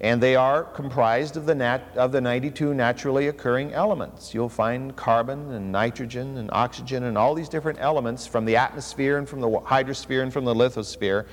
and 0.00 0.22
they 0.22 0.36
are 0.36 0.64
comprised 0.64 1.36
of 1.36 1.44
the, 1.46 1.54
nat- 1.54 1.96
of 1.96 2.12
the 2.12 2.20
92 2.20 2.74
naturally 2.74 3.28
occurring 3.28 3.72
elements. 3.72 4.34
You'll 4.34 4.48
find 4.48 4.94
carbon 4.96 5.52
and 5.52 5.70
nitrogen 5.70 6.38
and 6.38 6.50
oxygen 6.52 7.04
and 7.04 7.16
all 7.16 7.34
these 7.34 7.48
different 7.48 7.78
elements 7.80 8.26
from 8.26 8.44
the 8.44 8.56
atmosphere 8.56 9.18
and 9.18 9.28
from 9.28 9.40
the 9.40 9.48
hydrosphere 9.48 10.22
and 10.22 10.32
from 10.32 10.44
the 10.44 10.54
lithosphere, 10.54 11.26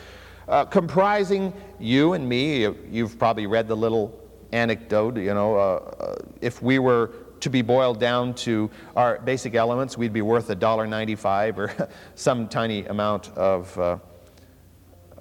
uh, 0.47 0.65
comprising 0.65 1.53
you 1.79 2.13
and 2.13 2.27
me. 2.27 2.67
You've 2.89 3.17
probably 3.17 3.47
read 3.47 3.67
the 3.67 3.77
little 3.77 4.17
anecdote, 4.51 5.17
you 5.17 5.33
know, 5.33 5.55
uh, 5.57 5.59
uh, 5.59 6.15
if 6.41 6.61
we 6.61 6.79
were 6.79 7.11
to 7.41 7.49
be 7.49 7.61
boiled 7.61 7.99
down 7.99 8.33
to 8.33 8.69
our 8.95 9.19
basic 9.19 9.55
elements, 9.55 9.97
we'd 9.97 10.13
be 10.13 10.21
worth 10.21 10.47
$1.95 10.47 11.57
or 11.57 11.89
some 12.15 12.47
tiny 12.47 12.85
amount 12.85 13.29
of 13.35 13.77
uh, 13.77 13.97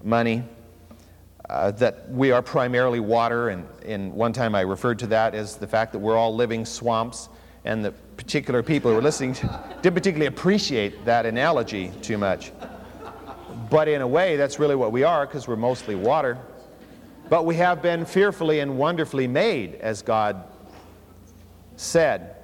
money 0.03 0.45
uh, 1.51 1.73
that 1.73 2.09
we 2.11 2.31
are 2.31 2.43
primarily 2.43 3.01
water, 3.01 3.49
and, 3.49 3.67
and 3.85 4.13
one 4.13 4.33
time 4.33 4.55
I 4.55 4.61
referred 4.61 5.01
to 5.01 5.09
that 5.09 5.35
as 5.35 5.57
the 5.57 5.67
fact 5.67 5.93
that 5.93 5.99
we're 5.99 6.17
all 6.17 6.35
living 6.35 6.65
swamps, 6.65 7.29
and 7.65 7.85
the 7.85 7.91
particular 8.17 8.63
people 8.63 8.91
who 8.91 8.95
were 8.95 9.03
listening 9.03 9.33
didn't 9.83 9.95
particularly 9.95 10.27
appreciate 10.27 11.05
that 11.05 11.27
analogy 11.27 11.91
too 12.03 12.17
much. 12.17 12.53
But 13.69 13.89
in 13.89 14.01
a 14.01 14.07
way, 14.07 14.37
that's 14.37 14.59
really 14.59 14.77
what 14.77 14.93
we 14.93 15.03
are 15.03 15.27
because 15.27 15.49
we're 15.49 15.57
mostly 15.57 15.95
water. 15.95 16.39
But 17.29 17.45
we 17.45 17.57
have 17.57 17.83
been 17.83 18.05
fearfully 18.05 18.61
and 18.61 18.79
wonderfully 18.79 19.27
made, 19.27 19.75
as 19.77 20.03
God 20.03 20.45
said. 21.81 22.37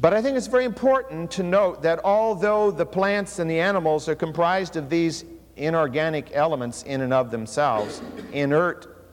But 0.00 0.14
I 0.14 0.22
think 0.22 0.36
it's 0.36 0.46
very 0.46 0.64
important 0.64 1.30
to 1.32 1.42
note 1.42 1.82
that 1.82 2.00
although 2.04 2.70
the 2.70 2.86
plants 2.86 3.40
and 3.40 3.50
the 3.50 3.58
animals 3.58 4.08
are 4.08 4.14
comprised 4.14 4.76
of 4.76 4.88
these 4.88 5.24
inorganic 5.56 6.30
elements 6.32 6.84
in 6.84 7.02
and 7.02 7.12
of 7.12 7.30
themselves, 7.30 8.00
inert 8.32 9.04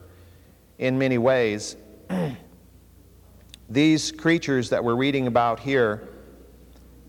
in 0.78 0.98
many 0.98 1.18
ways, 1.18 1.76
these 3.68 4.12
creatures 4.12 4.70
that 4.70 4.82
we're 4.82 4.94
reading 4.94 5.26
about 5.26 5.60
here 5.60 6.08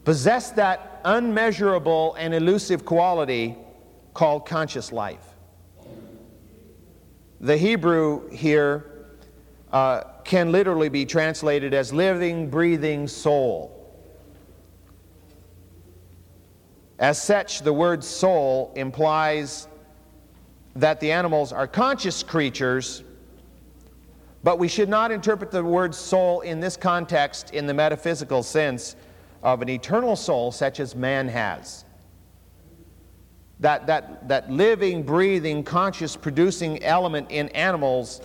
possess 0.04 0.52
that 0.52 1.00
unmeasurable 1.06 2.16
and 2.16 2.34
elusive 2.34 2.86
quality 2.86 3.56
called 4.14 4.46
conscious 4.46 4.92
life. 4.92 5.24
The 7.40 7.56
Hebrew 7.56 8.30
here 8.30 8.91
uh, 9.72 10.04
can 10.24 10.52
literally 10.52 10.90
be 10.90 11.06
translated 11.06 11.74
as 11.74 11.94
living, 11.94 12.50
breathing 12.50 13.08
soul. 13.08 13.78
As 17.00 17.22
such, 17.22 17.62
the 17.62 17.74
word 17.74 18.04
soul 18.04 18.72
implies 18.76 19.68
that 20.76 21.00
the 21.00 21.12
animals 21.12 21.52
are 21.52 21.68
conscious 21.68 22.22
creatures, 22.22 23.04
but 24.44 24.60
we 24.60 24.68
should 24.68 24.90
not 24.90 25.12
interpret 25.12 25.52
the 25.52 25.64
word 25.64 25.96
soul 25.96 26.42
in 26.42 26.60
this 26.60 26.78
context 26.78 27.52
in 27.52 27.66
the 27.66 27.74
metaphysical 27.74 28.44
sense 28.44 28.96
of 29.42 29.62
an 29.62 29.70
eternal 29.70 30.16
soul 30.16 30.52
such 30.52 30.80
as 30.80 30.96
man 30.96 31.28
has. 31.28 31.86
That, 33.60 33.88
that, 33.88 34.28
that 34.28 34.52
living, 34.52 35.04
breathing, 35.04 35.64
conscious, 35.64 36.16
producing 36.16 36.84
element 36.84 37.30
in 37.30 37.50
animals 37.50 38.22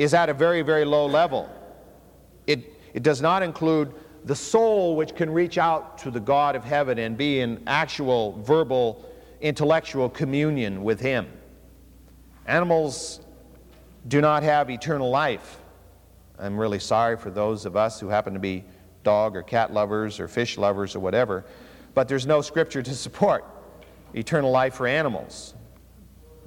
is 0.00 0.14
at 0.14 0.30
a 0.30 0.32
very, 0.32 0.62
very 0.62 0.86
low 0.86 1.04
level. 1.04 1.46
It, 2.46 2.72
it 2.94 3.02
does 3.02 3.20
not 3.20 3.42
include 3.42 3.92
the 4.24 4.34
soul 4.34 4.96
which 4.96 5.14
can 5.14 5.28
reach 5.28 5.58
out 5.58 5.98
to 5.98 6.10
the 6.10 6.18
God 6.18 6.56
of 6.56 6.64
heaven 6.64 6.98
and 6.98 7.18
be 7.18 7.40
in 7.40 7.62
actual 7.66 8.40
verbal, 8.40 9.04
intellectual 9.42 10.08
communion 10.08 10.82
with 10.84 11.00
Him. 11.00 11.28
Animals 12.46 13.20
do 14.08 14.22
not 14.22 14.42
have 14.42 14.70
eternal 14.70 15.10
life. 15.10 15.58
I'm 16.38 16.56
really 16.56 16.78
sorry 16.78 17.18
for 17.18 17.30
those 17.30 17.66
of 17.66 17.76
us 17.76 18.00
who 18.00 18.08
happen 18.08 18.32
to 18.32 18.40
be 18.40 18.64
dog 19.02 19.36
or 19.36 19.42
cat 19.42 19.70
lovers 19.70 20.18
or 20.18 20.28
fish 20.28 20.56
lovers 20.56 20.96
or 20.96 21.00
whatever, 21.00 21.44
but 21.92 22.08
there's 22.08 22.26
no 22.26 22.40
scripture 22.40 22.82
to 22.82 22.94
support 22.94 23.44
eternal 24.14 24.50
life 24.50 24.76
for 24.76 24.86
animals. 24.86 25.52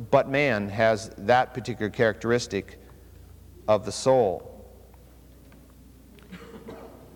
But 0.10 0.28
man 0.28 0.70
has 0.70 1.12
that 1.20 1.54
particular 1.54 1.91
characteristic 1.91 2.80
of 3.68 3.86
the 3.86 3.91
soul. 3.91 4.49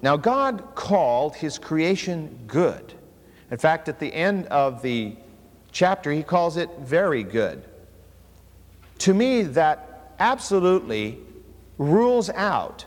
Now, 0.01 0.15
God 0.15 0.75
called 0.75 1.35
his 1.35 1.57
creation 1.57 2.39
good. 2.47 2.93
In 3.49 3.57
fact, 3.57 3.89
at 3.89 3.99
the 3.99 4.13
end 4.13 4.45
of 4.47 4.81
the 4.81 5.15
chapter, 5.71 6.11
he 6.11 6.23
calls 6.23 6.57
it 6.57 6.69
very 6.79 7.23
good. 7.23 7.63
To 8.99 9.13
me, 9.13 9.43
that 9.43 10.13
absolutely 10.19 11.19
rules 11.77 12.29
out 12.31 12.85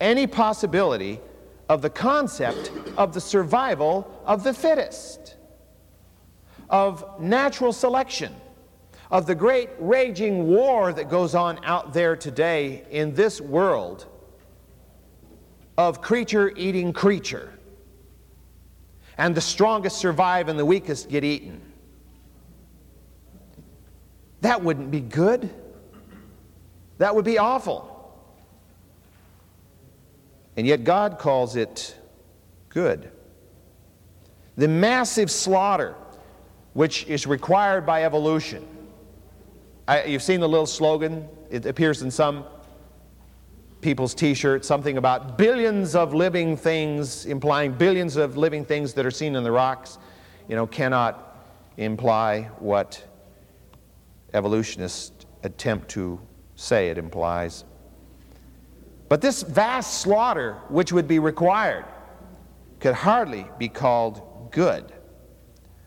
any 0.00 0.26
possibility 0.26 1.20
of 1.68 1.82
the 1.82 1.90
concept 1.90 2.70
of 2.96 3.14
the 3.14 3.20
survival 3.20 4.22
of 4.26 4.44
the 4.44 4.52
fittest, 4.52 5.36
of 6.68 7.20
natural 7.20 7.72
selection, 7.72 8.34
of 9.12 9.26
the 9.26 9.34
great 9.34 9.68
raging 9.78 10.48
war 10.48 10.90
that 10.90 11.10
goes 11.10 11.34
on 11.34 11.62
out 11.64 11.92
there 11.92 12.16
today 12.16 12.82
in 12.90 13.14
this 13.14 13.42
world 13.42 14.06
of 15.76 16.00
creature 16.00 16.50
eating 16.56 16.94
creature. 16.94 17.52
And 19.18 19.34
the 19.34 19.40
strongest 19.42 19.98
survive 19.98 20.48
and 20.48 20.58
the 20.58 20.64
weakest 20.64 21.10
get 21.10 21.24
eaten. 21.24 21.60
That 24.40 24.64
wouldn't 24.64 24.90
be 24.90 25.00
good. 25.00 25.50
That 26.96 27.14
would 27.14 27.26
be 27.26 27.36
awful. 27.36 27.90
And 30.56 30.66
yet 30.66 30.84
God 30.84 31.18
calls 31.18 31.54
it 31.54 31.94
good. 32.70 33.10
The 34.56 34.68
massive 34.68 35.30
slaughter 35.30 35.96
which 36.72 37.04
is 37.06 37.26
required 37.26 37.84
by 37.84 38.04
evolution. 38.04 38.66
I, 39.92 40.04
you've 40.04 40.22
seen 40.22 40.40
the 40.40 40.48
little 40.48 40.64
slogan, 40.64 41.28
it 41.50 41.66
appears 41.66 42.00
in 42.00 42.10
some 42.10 42.46
people's 43.82 44.14
t 44.14 44.32
shirts, 44.32 44.66
something 44.66 44.96
about 44.96 45.36
billions 45.36 45.94
of 45.94 46.14
living 46.14 46.56
things, 46.56 47.26
implying 47.26 47.72
billions 47.72 48.16
of 48.16 48.38
living 48.38 48.64
things 48.64 48.94
that 48.94 49.04
are 49.04 49.10
seen 49.10 49.36
in 49.36 49.44
the 49.44 49.52
rocks, 49.52 49.98
you 50.48 50.56
know, 50.56 50.66
cannot 50.66 51.46
imply 51.76 52.48
what 52.58 53.06
evolutionists 54.32 55.26
attempt 55.42 55.90
to 55.90 56.18
say 56.54 56.88
it 56.88 56.96
implies. 56.96 57.66
But 59.10 59.20
this 59.20 59.42
vast 59.42 60.00
slaughter 60.00 60.54
which 60.70 60.90
would 60.90 61.06
be 61.06 61.18
required 61.18 61.84
could 62.80 62.94
hardly 62.94 63.46
be 63.58 63.68
called 63.68 64.52
good. 64.52 64.90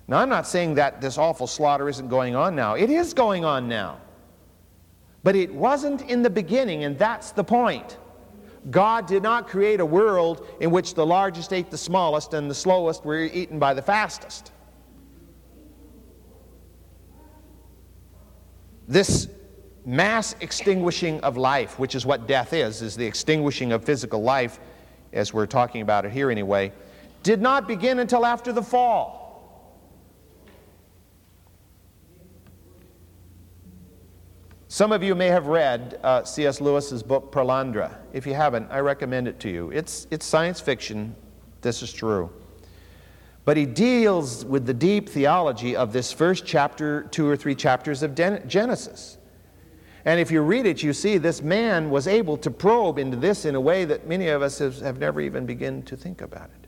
Now, 0.07 0.19
I'm 0.19 0.29
not 0.29 0.45
saying 0.45 0.75
that 0.75 1.01
this 1.01 1.17
awful 1.17 1.47
slaughter 1.47 1.89
isn't 1.89 2.09
going 2.09 2.35
on 2.35 2.55
now. 2.55 2.75
It 2.75 2.89
is 2.89 3.13
going 3.13 3.43
on 3.43 3.67
now. 3.67 3.97
But 5.23 5.35
it 5.35 5.53
wasn't 5.53 6.03
in 6.03 6.21
the 6.21 6.29
beginning, 6.29 6.83
and 6.83 6.97
that's 6.97 7.31
the 7.31 7.43
point. 7.43 7.97
God 8.69 9.07
did 9.07 9.23
not 9.23 9.47
create 9.47 9.79
a 9.79 9.85
world 9.85 10.47
in 10.59 10.69
which 10.69 10.93
the 10.93 11.05
largest 11.05 11.51
ate 11.53 11.71
the 11.71 11.77
smallest 11.77 12.33
and 12.33 12.49
the 12.49 12.55
slowest 12.55 13.03
were 13.03 13.23
eaten 13.23 13.57
by 13.57 13.73
the 13.73 13.81
fastest. 13.81 14.51
This 18.87 19.27
mass 19.85 20.35
extinguishing 20.41 21.19
of 21.21 21.37
life, 21.37 21.79
which 21.79 21.95
is 21.95 22.05
what 22.05 22.27
death 22.27 22.53
is, 22.53 22.83
is 22.83 22.95
the 22.95 23.05
extinguishing 23.05 23.71
of 23.71 23.83
physical 23.83 24.21
life, 24.21 24.59
as 25.13 25.33
we're 25.33 25.47
talking 25.47 25.81
about 25.81 26.05
it 26.05 26.11
here 26.11 26.29
anyway, 26.29 26.71
did 27.23 27.41
not 27.41 27.67
begin 27.67 27.99
until 27.99 28.25
after 28.25 28.51
the 28.51 28.61
fall. 28.61 29.24
Some 34.75 34.91
of 34.91 35.01
you 35.01 35.15
may 35.15 35.27
have 35.27 35.47
read 35.47 36.01
uh, 36.03 36.25
C.S. 36.25 36.59
Lewis's 36.59 37.01
book 37.01 37.31
Perelandra. 37.31 37.95
If 38.11 38.27
you 38.27 38.33
haven't, 38.33 38.69
I 38.69 38.79
recommend 38.79 39.25
it 39.25 39.39
to 39.39 39.49
you. 39.49 39.71
It's, 39.71 40.05
it's 40.11 40.25
science 40.25 40.59
fiction. 40.59 41.15
This 41.61 41.81
is 41.81 41.93
true. 41.93 42.29
But 43.45 43.55
he 43.55 43.65
deals 43.65 44.43
with 44.43 44.65
the 44.65 44.73
deep 44.73 45.07
theology 45.07 45.77
of 45.77 45.93
this 45.93 46.11
first 46.11 46.45
chapter, 46.45 47.03
two 47.03 47.25
or 47.25 47.37
three 47.37 47.55
chapters 47.55 48.03
of 48.03 48.15
Genesis. 48.15 49.17
And 50.03 50.19
if 50.19 50.29
you 50.29 50.41
read 50.41 50.65
it, 50.65 50.83
you 50.83 50.91
see 50.91 51.17
this 51.19 51.41
man 51.41 51.89
was 51.89 52.05
able 52.05 52.35
to 52.39 52.51
probe 52.51 52.99
into 52.99 53.15
this 53.15 53.45
in 53.45 53.55
a 53.55 53.61
way 53.61 53.85
that 53.85 54.07
many 54.07 54.27
of 54.27 54.41
us 54.41 54.59
have, 54.59 54.81
have 54.81 54.99
never 54.99 55.21
even 55.21 55.45
begun 55.45 55.83
to 55.83 55.95
think 55.95 56.19
about 56.19 56.49
it. 56.49 56.67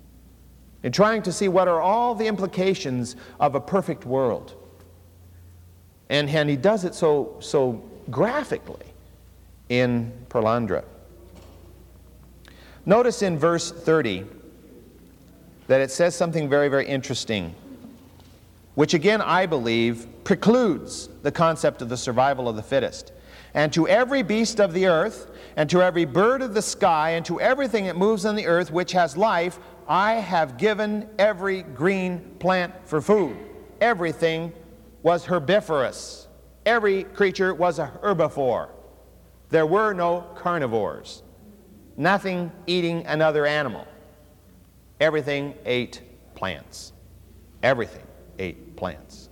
In 0.81 0.93
trying 0.93 1.23
to 1.23 1.33
see 1.33 1.49
what 1.49 1.67
are 1.67 1.81
all 1.81 2.15
the 2.15 2.27
implications 2.27 3.17
of 3.37 3.55
a 3.55 3.59
perfect 3.59 4.05
world. 4.05 4.55
And, 6.09 6.29
and 6.29 6.49
he 6.49 6.55
does 6.55 6.85
it 6.85 6.95
so, 6.95 7.35
so 7.41 7.83
graphically 8.09 8.85
in 9.69 10.11
Perelandra. 10.29 10.83
Notice 12.85 13.21
in 13.21 13.37
verse 13.37 13.71
30 13.71 14.25
that 15.67 15.81
it 15.81 15.91
says 15.91 16.15
something 16.15 16.47
very, 16.47 16.69
very 16.69 16.87
interesting, 16.87 17.53
which 18.75 18.93
again 18.93 19.21
I 19.21 19.45
believe 19.45 20.07
precludes 20.23 21.09
the 21.23 21.31
concept 21.31 21.81
of 21.81 21.89
the 21.89 21.97
survival 21.97 22.47
of 22.47 22.55
the 22.55 22.63
fittest 22.63 23.11
and 23.57 23.73
to 23.73 23.87
every 23.87 24.21
beast 24.21 24.59
of 24.59 24.71
the 24.71 24.85
earth, 24.85 25.31
and 25.55 25.67
to 25.67 25.81
every 25.81 26.05
bird 26.05 26.43
of 26.43 26.53
the 26.53 26.61
sky, 26.61 27.11
and 27.11 27.25
to 27.25 27.41
everything 27.41 27.85
that 27.85 27.97
moves 27.97 28.23
on 28.23 28.35
the 28.35 28.45
earth 28.45 28.71
which 28.71 28.91
has 28.91 29.17
life, 29.17 29.57
I 29.87 30.13
have 30.13 30.59
given 30.59 31.09
every 31.17 31.63
green 31.63 32.19
plant 32.37 32.71
for 32.85 33.01
food. 33.01 33.35
Everything 33.81 34.53
was 35.01 35.25
herbivorous. 35.25 36.26
Every 36.67 37.05
creature 37.05 37.53
was 37.53 37.79
a 37.79 37.89
herbivore. 38.03 38.67
There 39.51 39.65
were 39.65 39.93
no 39.93 40.27
carnivores. 40.35 41.23
Nothing 41.95 42.51
eating 42.67 43.05
another 43.05 43.45
animal. 43.45 43.87
Everything 44.99 45.53
ate 45.65 46.01
plants. 46.35 46.91
Everything 47.63 48.05
ate 48.37 48.75
plants. 48.75 49.29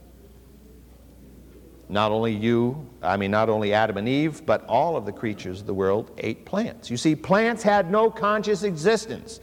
Not 1.90 2.14
only 2.14 2.34
you, 2.34 2.90
I 3.02 3.18
mean, 3.18 3.32
not 3.32 3.50
only 3.50 3.74
Adam 3.74 3.98
and 3.98 4.08
Eve, 4.08 4.46
but 4.46 4.64
all 4.68 4.96
of 4.96 5.06
the 5.06 5.12
creatures 5.12 5.60
of 5.60 5.68
the 5.68 5.74
world 5.74 6.12
ate 6.20 6.46
plants. 6.46 6.90
You 6.90 6.96
see, 6.96 7.18
plants 7.18 7.62
had 7.62 7.92
no 7.92 8.10
conscious 8.10 8.64
existence. 8.64 9.42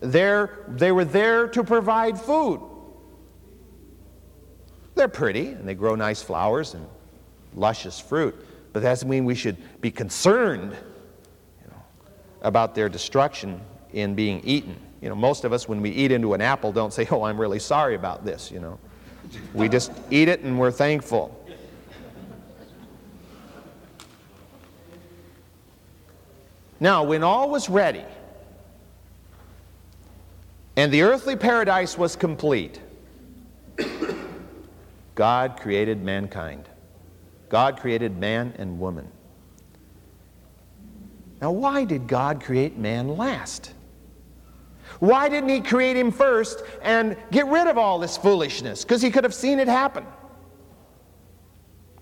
They're, 0.00 0.64
they 0.66 0.90
were 0.90 1.04
there 1.04 1.46
to 1.46 1.62
provide 1.62 2.20
food. 2.20 2.60
They're 4.96 5.06
pretty 5.06 5.50
and 5.50 5.68
they 5.68 5.76
grow 5.76 5.94
nice 5.94 6.20
flowers 6.20 6.74
and 6.74 6.84
luscious 7.58 7.98
fruit, 8.00 8.34
but 8.72 8.82
that 8.82 8.90
doesn't 8.90 9.08
mean 9.08 9.24
we 9.24 9.34
should 9.34 9.56
be 9.80 9.90
concerned 9.90 10.76
about 12.42 12.74
their 12.74 12.88
destruction 12.88 13.60
in 13.92 14.14
being 14.14 14.40
eaten. 14.44 14.76
You 15.00 15.08
know, 15.08 15.14
most 15.14 15.44
of 15.44 15.52
us, 15.52 15.68
when 15.68 15.80
we 15.80 15.90
eat 15.90 16.12
into 16.12 16.34
an 16.34 16.40
apple, 16.40 16.72
don't 16.72 16.92
say, 16.92 17.06
Oh, 17.10 17.22
I'm 17.22 17.40
really 17.40 17.58
sorry 17.58 17.94
about 17.94 18.24
this, 18.24 18.50
you 18.50 18.60
know. 18.60 18.78
We 19.52 19.68
just 19.68 19.92
eat 20.10 20.28
it 20.28 20.40
and 20.40 20.58
we're 20.58 20.70
thankful. 20.70 21.34
Now, 26.80 27.02
when 27.02 27.24
all 27.24 27.50
was 27.50 27.68
ready 27.68 28.04
and 30.76 30.92
the 30.92 31.02
earthly 31.02 31.34
paradise 31.34 31.98
was 31.98 32.14
complete, 32.14 32.80
God 35.16 35.58
created 35.58 36.02
mankind. 36.04 36.67
God 37.48 37.78
created 37.80 38.18
man 38.18 38.54
and 38.58 38.78
woman. 38.78 39.08
Now, 41.40 41.52
why 41.52 41.84
did 41.84 42.06
God 42.06 42.42
create 42.42 42.76
man 42.76 43.08
last? 43.16 43.72
Why 44.98 45.28
didn't 45.28 45.50
he 45.50 45.60
create 45.60 45.96
him 45.96 46.10
first 46.10 46.62
and 46.82 47.16
get 47.30 47.46
rid 47.46 47.68
of 47.68 47.78
all 47.78 47.98
this 47.98 48.16
foolishness? 48.16 48.82
Because 48.84 49.00
he 49.00 49.10
could 49.10 49.24
have 49.24 49.34
seen 49.34 49.60
it 49.60 49.68
happen. 49.68 50.04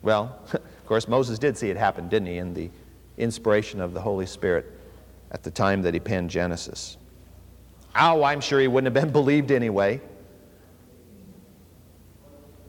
Well, 0.02 0.40
of 0.52 0.86
course, 0.86 1.06
Moses 1.06 1.38
did 1.38 1.58
see 1.58 1.68
it 1.68 1.76
happen, 1.76 2.08
didn't 2.08 2.28
he, 2.28 2.38
in 2.38 2.54
the 2.54 2.70
inspiration 3.18 3.80
of 3.80 3.92
the 3.92 4.00
Holy 4.00 4.26
Spirit 4.26 4.72
at 5.30 5.42
the 5.42 5.50
time 5.50 5.82
that 5.82 5.92
he 5.92 6.00
penned 6.00 6.30
Genesis. 6.30 6.96
Oh, 7.94 8.22
I'm 8.22 8.40
sure 8.40 8.60
he 8.60 8.68
wouldn't 8.68 8.94
have 8.94 9.04
been 9.04 9.12
believed 9.20 9.50
anyway. 9.50 10.00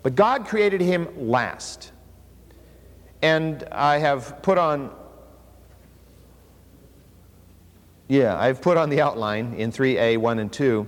But 0.04 0.16
God 0.16 0.46
created 0.46 0.82
him 0.82 1.08
last. 1.18 1.92
And 3.22 3.64
I 3.72 3.98
have 3.98 4.42
put 4.42 4.58
on, 4.58 4.92
yeah, 8.08 8.38
I've 8.40 8.62
put 8.62 8.78
on 8.78 8.90
the 8.90 9.02
outline 9.02 9.54
in 9.56 9.72
3a, 9.72 10.18
1 10.18 10.40
and 10.40 10.52
2, 10.52 10.88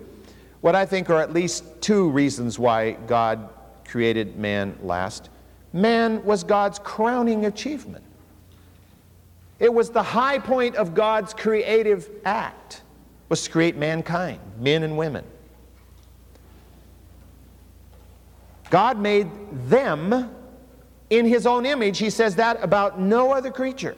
what 0.61 0.75
I 0.75 0.85
think 0.85 1.09
are 1.09 1.19
at 1.19 1.33
least 1.33 1.63
two 1.81 2.09
reasons 2.09 2.59
why 2.59 2.91
God 2.91 3.49
created 3.85 4.37
man 4.37 4.77
last. 4.83 5.29
Man 5.73 6.23
was 6.23 6.43
God's 6.43 6.79
crowning 6.79 7.45
achievement. 7.45 8.03
It 9.59 9.73
was 9.73 9.89
the 9.89 10.03
high 10.03 10.39
point 10.39 10.75
of 10.75 10.93
God's 10.93 11.33
creative 11.33 12.09
act, 12.25 12.81
was 13.27 13.43
to 13.43 13.51
create 13.51 13.75
mankind, 13.75 14.39
men 14.59 14.83
and 14.83 14.97
women. 14.97 15.25
God 18.69 18.99
made 18.99 19.27
them 19.67 20.29
in 21.09 21.25
his 21.25 21.45
own 21.45 21.65
image. 21.65 21.97
He 21.97 22.09
says 22.09 22.35
that 22.35 22.63
about 22.63 22.99
no 22.99 23.31
other 23.31 23.51
creature. 23.51 23.95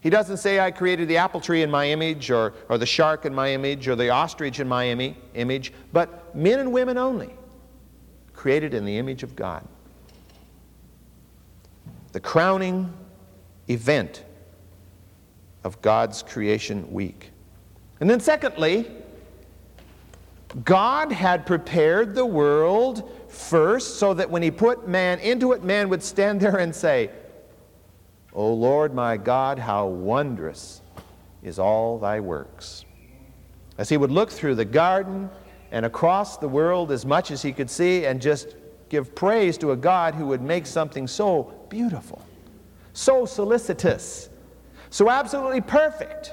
He 0.00 0.10
doesn't 0.10 0.36
say, 0.36 0.60
I 0.60 0.70
created 0.70 1.08
the 1.08 1.16
apple 1.16 1.40
tree 1.40 1.62
in 1.62 1.70
my 1.70 1.88
image, 1.88 2.30
or, 2.30 2.52
or 2.68 2.76
the 2.76 2.84
shark 2.84 3.24
in 3.24 3.34
my 3.34 3.52
image, 3.52 3.88
or 3.88 3.96
the 3.96 4.10
ostrich 4.10 4.60
in 4.60 4.68
my 4.68 4.86
image, 5.34 5.72
but 5.94 6.36
men 6.36 6.60
and 6.60 6.72
women 6.72 6.98
only, 6.98 7.34
created 8.34 8.74
in 8.74 8.84
the 8.84 8.98
image 8.98 9.22
of 9.22 9.34
God. 9.34 9.66
The 12.12 12.20
crowning 12.20 12.92
event 13.68 14.24
of 15.64 15.80
God's 15.80 16.22
creation 16.22 16.92
week. 16.92 17.30
And 18.00 18.10
then, 18.10 18.20
secondly, 18.20 18.90
God 20.64 21.12
had 21.12 21.46
prepared 21.46 22.14
the 22.14 22.26
world 22.26 23.10
first 23.34 23.98
so 23.98 24.14
that 24.14 24.30
when 24.30 24.42
He 24.42 24.50
put 24.50 24.88
man 24.88 25.18
into 25.20 25.52
it, 25.52 25.62
man 25.62 25.88
would 25.88 26.02
stand 26.02 26.40
there 26.40 26.58
and 26.58 26.74
say, 26.74 27.10
O 28.34 28.52
Lord 28.52 28.94
my 28.94 29.16
God, 29.16 29.58
how 29.58 29.86
wondrous 29.86 30.82
is 31.42 31.58
all 31.58 31.98
thy 31.98 32.18
works. 32.18 32.84
As 33.78 33.88
he 33.88 33.96
would 33.96 34.10
look 34.10 34.30
through 34.30 34.56
the 34.56 34.64
garden 34.64 35.30
and 35.70 35.86
across 35.86 36.36
the 36.36 36.48
world 36.48 36.90
as 36.90 37.06
much 37.06 37.30
as 37.30 37.42
he 37.42 37.52
could 37.52 37.70
see 37.70 38.06
and 38.06 38.20
just 38.20 38.56
give 38.88 39.14
praise 39.14 39.56
to 39.58 39.72
a 39.72 39.76
God 39.76 40.14
who 40.14 40.26
would 40.26 40.42
make 40.42 40.66
something 40.66 41.06
so 41.06 41.52
beautiful, 41.68 42.22
so 42.92 43.24
solicitous, 43.24 44.28
so 44.90 45.10
absolutely 45.10 45.60
perfect, 45.60 46.32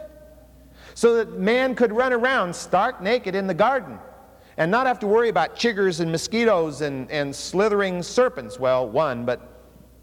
so 0.94 1.16
that 1.16 1.40
man 1.40 1.76
could 1.76 1.92
run 1.92 2.14
around 2.14 2.56
stark 2.56 3.02
naked 3.02 3.36
in 3.36 3.48
the 3.48 3.54
garden 3.54 4.00
and 4.62 4.70
not 4.70 4.86
have 4.86 5.00
to 5.00 5.08
worry 5.08 5.30
about 5.30 5.56
chiggers 5.56 6.02
and 6.02 6.12
mosquitoes 6.12 6.82
and, 6.82 7.10
and 7.10 7.36
slithering 7.36 8.04
serpents. 8.04 8.60
Well, 8.60 8.88
one, 8.88 9.26
but 9.26 9.42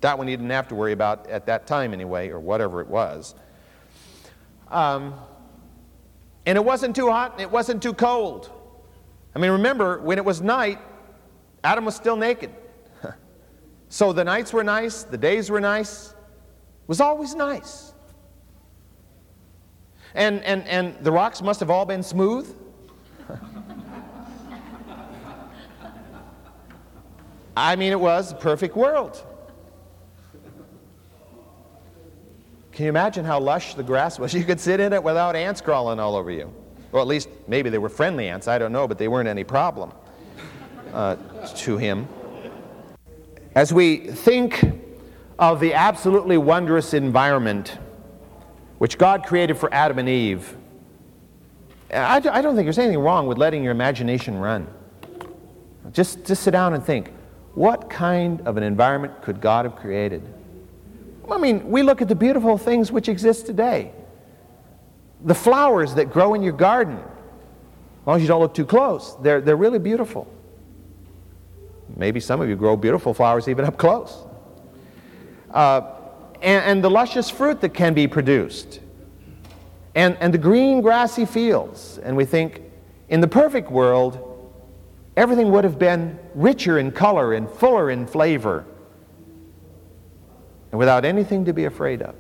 that 0.01 0.19
one 0.19 0.27
he 0.27 0.35
didn't 0.35 0.51
have 0.51 0.67
to 0.67 0.75
worry 0.75 0.91
about 0.91 1.29
at 1.29 1.47
that 1.47 1.69
time 1.69 1.93
anyway, 1.93 2.29
or 2.31 2.41
whatever 2.41 2.81
it 2.81 2.89
was. 2.89 3.37
Um, 4.67 5.15
and 6.45 6.59
it 6.59 6.65
wasn't 6.65 6.97
too 6.97 7.09
hot 7.09 7.35
and 7.35 7.41
it 7.41 7.51
wasn't 7.53 7.81
too 7.81 7.93
cold. 7.93 8.51
I 9.33 9.39
mean, 9.39 9.53
remember, 9.53 10.01
when 10.01 10.19
it 10.19 10.25
was 10.25 10.41
night, 10.41 10.81
Adam 11.63 11.85
was 11.85 11.95
still 11.95 12.17
naked. 12.17 12.51
so 13.89 14.13
the 14.13 14.25
nights 14.25 14.53
were 14.53 14.65
nice, 14.65 15.05
the 15.05 15.19
days 15.19 15.51
were 15.51 15.61
nice. 15.61 16.09
It 16.11 16.89
was 16.89 17.01
always 17.01 17.37
nice. 17.37 17.93
And, 20.17 20.43
and, 20.43 20.67
and 20.67 20.97
the 21.05 21.13
rocks 21.13 21.43
must 21.43 21.61
have 21.61 21.71
all 21.71 21.87
been 21.87 22.03
smooth. 22.03 22.53
I 27.59 27.75
mean, 27.75 27.91
it 27.91 27.99
was 27.99 28.31
a 28.31 28.37
perfect 28.37 28.77
world. 28.77 29.25
Can 32.71 32.85
you 32.85 32.89
imagine 32.89 33.25
how 33.25 33.41
lush 33.41 33.75
the 33.75 33.83
grass 33.83 34.17
was? 34.17 34.33
You 34.39 34.45
could 34.45 34.61
sit 34.61 34.79
in 34.79 34.93
it 34.93 35.03
without 35.03 35.35
ants 35.35 35.61
crawling 35.61 35.99
all 35.99 36.15
over 36.15 36.31
you. 36.31 36.55
Well, 36.93 37.03
at 37.03 37.09
least 37.09 37.29
maybe 37.49 37.69
they 37.69 37.79
were 37.79 37.89
friendly 37.89 38.29
ants, 38.29 38.47
I 38.47 38.59
don't 38.59 38.71
know, 38.71 38.87
but 38.87 38.97
they 38.97 39.09
weren't 39.09 39.29
any 39.29 39.43
problem 39.43 39.91
uh, 40.93 41.17
to 41.57 41.77
him. 41.77 42.07
As 43.57 43.73
we 43.73 43.97
think 43.97 44.65
of 45.41 45.59
the 45.59 45.75
absolutely 45.75 46.39
wondrous 46.39 46.95
environment 46.95 47.77
which 48.79 48.99
God 48.99 49.27
created 49.27 49.59
for 49.59 49.75
Adam 49.75 49.99
and 49.99 50.09
Eve, 50.09 50.57
I, 51.93 52.19
I 52.19 52.41
don't 52.41 52.55
think 52.55 52.67
there's 52.67 52.79
anything 52.79 53.01
wrong 53.01 53.27
with 53.27 53.37
letting 53.37 53.65
your 53.65 53.73
imagination 53.73 54.39
run. 54.39 54.69
Just, 55.91 56.25
just 56.25 56.45
sit 56.45 56.53
down 56.53 56.75
and 56.75 56.85
think 56.85 57.13
what 57.59 57.91
kind 57.91 58.41
of 58.43 58.57
an 58.57 58.63
environment 58.63 59.21
could 59.21 59.41
God 59.41 59.65
have 59.65 59.75
created? 59.75 60.23
I 61.29 61.39
mean, 61.39 61.69
we 61.69 61.83
look 61.83 62.01
at 62.01 62.07
the 62.07 62.15
beautiful 62.15 62.57
things 62.57 62.93
which 62.93 63.09
exist 63.09 63.47
today. 63.47 63.91
The 65.25 65.35
flowers 65.35 65.97
that 65.97 66.13
grow 66.13 66.35
in 66.35 66.43
your 66.45 66.53
garden, 66.53 66.99
as 66.99 68.07
long 68.07 68.17
as 68.17 68.23
you 68.23 68.29
don't 68.29 68.41
look 68.41 68.55
too 68.55 68.65
close, 68.65 69.17
they're, 69.23 69.41
they're 69.41 69.57
really 69.57 69.81
beautiful. 69.81 70.33
Maybe 71.97 72.21
some 72.21 72.41
of 72.41 72.49
you 72.49 72.55
grow 72.55 72.77
beautiful 72.77 73.13
flowers 73.13 73.49
even 73.49 73.65
up 73.65 73.77
close. 73.77 74.25
Uh, 75.51 75.81
and, 76.41 76.65
and 76.65 76.85
the 76.85 76.91
luscious 76.91 77.29
fruit 77.29 77.61
that 77.63 77.75
can 77.75 77.93
be 77.93 78.07
produced. 78.07 78.79
And, 79.97 80.17
and 80.21 80.33
the 80.33 80.39
green 80.39 80.81
grassy 80.81 81.25
fields. 81.25 81.99
And 82.05 82.17
we 82.17 82.25
think, 82.25 82.63
in 83.09 83.21
the 83.21 83.27
perfect 83.27 83.69
world, 83.69 84.28
everything 85.19 85.51
would 85.51 85.65
have 85.65 85.81
been 85.81 86.17
richer 86.37 86.79
in 86.79 86.93
color 86.93 87.35
and 87.35 87.51
fuller 87.51 87.91
in 87.91 88.07
flavor, 88.07 88.65
and 90.71 90.79
without 90.79 91.05
anything 91.05 91.45
to 91.45 91.53
be 91.53 91.65
afraid 91.65 92.01
of 92.01 92.15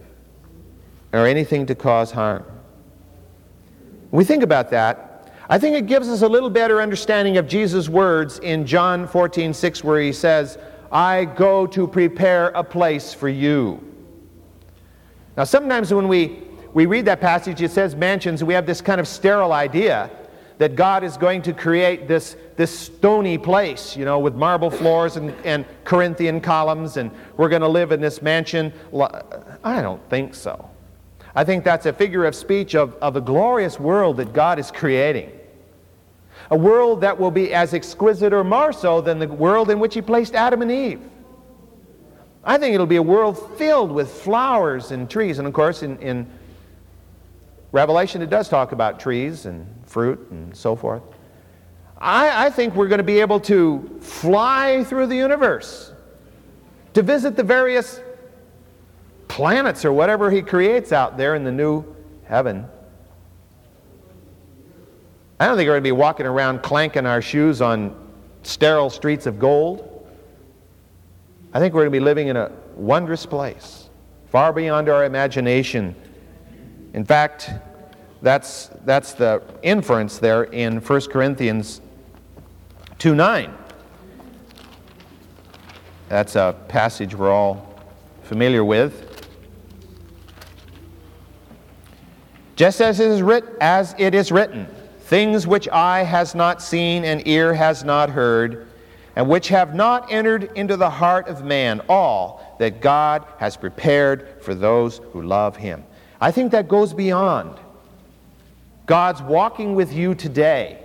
or 1.12 1.24
anything 1.24 1.64
to 1.64 1.76
cause 1.76 2.10
harm. 2.10 2.42
When 4.10 4.18
we 4.18 4.24
think 4.24 4.42
about 4.42 4.70
that, 4.70 5.32
I 5.48 5.58
think 5.58 5.76
it 5.76 5.86
gives 5.86 6.08
us 6.08 6.22
a 6.22 6.28
little 6.28 6.50
better 6.50 6.82
understanding 6.82 7.36
of 7.36 7.46
Jesus' 7.46 7.88
words 7.88 8.40
in 8.40 8.66
John 8.66 9.06
14, 9.06 9.54
6, 9.54 9.84
where 9.84 10.00
he 10.00 10.12
says, 10.12 10.58
I 10.90 11.24
go 11.24 11.66
to 11.68 11.86
prepare 11.86 12.48
a 12.48 12.64
place 12.64 13.14
for 13.14 13.28
you. 13.28 13.80
Now, 15.36 15.44
sometimes 15.44 15.94
when 15.94 16.08
we, 16.08 16.42
we 16.74 16.86
read 16.86 17.04
that 17.04 17.20
passage, 17.20 17.62
it 17.62 17.70
says 17.70 17.94
mansions, 17.94 18.42
we 18.42 18.54
have 18.54 18.66
this 18.66 18.80
kind 18.80 19.00
of 19.00 19.06
sterile 19.06 19.52
idea 19.52 20.10
that 20.58 20.74
God 20.74 21.04
is 21.04 21.16
going 21.16 21.42
to 21.42 21.52
create 21.52 22.08
this, 22.08 22.36
this 22.56 22.76
stony 22.76 23.38
place, 23.38 23.96
you 23.96 24.04
know, 24.04 24.18
with 24.18 24.34
marble 24.34 24.70
floors 24.70 25.16
and, 25.16 25.34
and 25.44 25.64
Corinthian 25.84 26.40
columns, 26.40 26.96
and 26.96 27.10
we're 27.36 27.48
going 27.48 27.62
to 27.62 27.68
live 27.68 27.92
in 27.92 28.00
this 28.00 28.20
mansion. 28.20 28.72
I 29.64 29.80
don't 29.80 30.06
think 30.10 30.34
so. 30.34 30.68
I 31.34 31.44
think 31.44 31.62
that's 31.62 31.86
a 31.86 31.92
figure 31.92 32.24
of 32.24 32.34
speech 32.34 32.74
of, 32.74 32.94
of 32.96 33.14
a 33.14 33.20
glorious 33.20 33.78
world 33.78 34.16
that 34.16 34.32
God 34.32 34.58
is 34.58 34.72
creating. 34.72 35.30
A 36.50 36.56
world 36.56 37.02
that 37.02 37.18
will 37.18 37.30
be 37.30 37.54
as 37.54 37.74
exquisite 37.74 38.32
or 38.32 38.42
more 38.42 38.72
so 38.72 39.00
than 39.00 39.20
the 39.20 39.28
world 39.28 39.70
in 39.70 39.78
which 39.78 39.94
He 39.94 40.02
placed 40.02 40.34
Adam 40.34 40.62
and 40.62 40.72
Eve. 40.72 41.00
I 42.42 42.58
think 42.58 42.74
it'll 42.74 42.86
be 42.86 42.96
a 42.96 43.02
world 43.02 43.56
filled 43.58 43.92
with 43.92 44.10
flowers 44.10 44.90
and 44.90 45.08
trees. 45.08 45.38
And 45.38 45.46
of 45.46 45.52
course, 45.52 45.82
in, 45.82 45.98
in 45.98 46.26
Revelation, 47.70 48.22
it 48.22 48.30
does 48.30 48.48
talk 48.48 48.72
about 48.72 48.98
trees 48.98 49.46
and 49.46 49.66
fruit 49.88 50.18
and 50.30 50.56
so 50.56 50.76
forth. 50.76 51.02
I, 51.98 52.46
I 52.46 52.50
think 52.50 52.74
we're 52.74 52.88
going 52.88 52.98
to 52.98 53.04
be 53.04 53.20
able 53.20 53.40
to 53.40 53.98
fly 54.00 54.84
through 54.84 55.08
the 55.08 55.16
universe 55.16 55.92
to 56.94 57.02
visit 57.02 57.36
the 57.36 57.42
various 57.42 58.00
planets 59.26 59.84
or 59.84 59.92
whatever 59.92 60.30
he 60.30 60.42
creates 60.42 60.92
out 60.92 61.16
there 61.16 61.34
in 61.34 61.44
the 61.44 61.52
new 61.52 61.84
heaven 62.24 62.66
I 65.40 65.46
don't 65.46 65.56
think 65.56 65.68
we're 65.68 65.74
going 65.74 65.84
to 65.84 65.88
be 65.88 65.92
walking 65.92 66.26
around 66.26 66.62
clanking 66.62 67.06
our 67.06 67.22
shoes 67.22 67.62
on 67.62 67.94
sterile 68.42 68.90
streets 68.90 69.24
of 69.26 69.38
gold. 69.38 70.08
I 71.52 71.60
think 71.60 71.74
we're 71.74 71.82
going 71.82 71.92
to 71.92 71.98
be 71.98 72.04
living 72.04 72.26
in 72.26 72.36
a 72.36 72.50
wondrous 72.74 73.24
place, 73.24 73.88
far 74.26 74.52
beyond 74.52 74.88
our 74.88 75.04
imagination. 75.04 75.94
In 76.92 77.04
fact, 77.04 77.52
that's, 78.20 78.70
that's 78.84 79.12
the 79.12 79.42
inference 79.62 80.18
there 80.18 80.44
in 80.44 80.78
1 80.78 81.00
Corinthians 81.02 81.80
2 82.98 83.14
9. 83.14 83.54
That's 86.08 86.36
a 86.36 86.56
passage 86.68 87.14
we're 87.14 87.30
all 87.30 87.80
familiar 88.22 88.64
with. 88.64 89.28
Just 92.56 92.80
as 92.80 92.98
it 92.98 93.08
is, 93.08 93.22
writ- 93.22 93.56
as 93.60 93.94
it 93.98 94.14
is 94.14 94.32
written, 94.32 94.66
things 95.00 95.46
which 95.46 95.68
eye 95.68 96.02
has 96.02 96.34
not 96.34 96.60
seen 96.60 97.04
and 97.04 97.24
ear 97.28 97.54
has 97.54 97.84
not 97.84 98.10
heard, 98.10 98.66
and 99.14 99.28
which 99.28 99.48
have 99.48 99.74
not 99.74 100.10
entered 100.10 100.50
into 100.56 100.76
the 100.76 100.90
heart 100.90 101.28
of 101.28 101.44
man, 101.44 101.80
all 101.88 102.56
that 102.58 102.80
God 102.80 103.24
has 103.38 103.56
prepared 103.56 104.42
for 104.42 104.54
those 104.54 104.98
who 105.12 105.22
love 105.22 105.56
him. 105.56 105.84
I 106.20 106.32
think 106.32 106.50
that 106.50 106.66
goes 106.66 106.92
beyond 106.92 107.60
God's 108.88 109.22
walking 109.22 109.76
with 109.76 109.92
you 109.92 110.16
today 110.16 110.82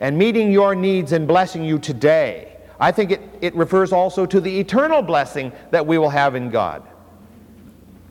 and 0.00 0.16
meeting 0.16 0.50
your 0.50 0.74
needs 0.74 1.12
and 1.12 1.28
blessing 1.28 1.62
you 1.62 1.78
today. 1.78 2.56
I 2.80 2.90
think 2.90 3.10
it, 3.10 3.20
it 3.42 3.54
refers 3.54 3.92
also 3.92 4.24
to 4.24 4.40
the 4.40 4.58
eternal 4.58 5.02
blessing 5.02 5.52
that 5.70 5.86
we 5.86 5.98
will 5.98 6.08
have 6.08 6.34
in 6.34 6.48
God 6.48 6.82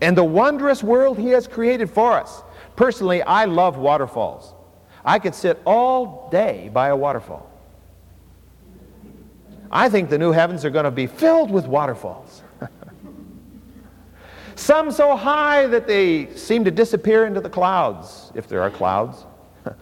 and 0.03 0.17
the 0.17 0.23
wondrous 0.23 0.83
world 0.83 1.17
He 1.17 1.29
has 1.29 1.47
created 1.47 1.89
for 1.89 2.11
us. 2.11 2.43
Personally, 2.75 3.21
I 3.21 3.45
love 3.45 3.77
waterfalls. 3.77 4.53
I 5.05 5.17
could 5.17 5.33
sit 5.33 5.61
all 5.65 6.29
day 6.29 6.69
by 6.73 6.89
a 6.89 6.95
waterfall. 6.95 7.49
I 9.71 9.87
think 9.87 10.09
the 10.09 10.17
new 10.17 10.33
heavens 10.33 10.65
are 10.65 10.69
going 10.69 10.85
to 10.85 10.91
be 10.91 11.07
filled 11.07 11.49
with 11.49 11.65
waterfalls. 11.67 12.42
Some 14.55 14.91
so 14.91 15.15
high 15.15 15.67
that 15.67 15.87
they 15.87 16.33
seem 16.35 16.63
to 16.65 16.71
disappear 16.71 17.25
into 17.25 17.41
the 17.41 17.49
clouds, 17.49 18.31
if 18.35 18.47
there 18.47 18.61
are 18.61 18.69
clouds. 18.69 19.25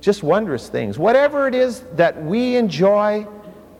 Just 0.00 0.22
wondrous 0.22 0.68
things. 0.68 0.98
Whatever 0.98 1.48
it 1.48 1.54
is 1.54 1.80
that 1.94 2.22
we 2.22 2.56
enjoy, 2.56 3.26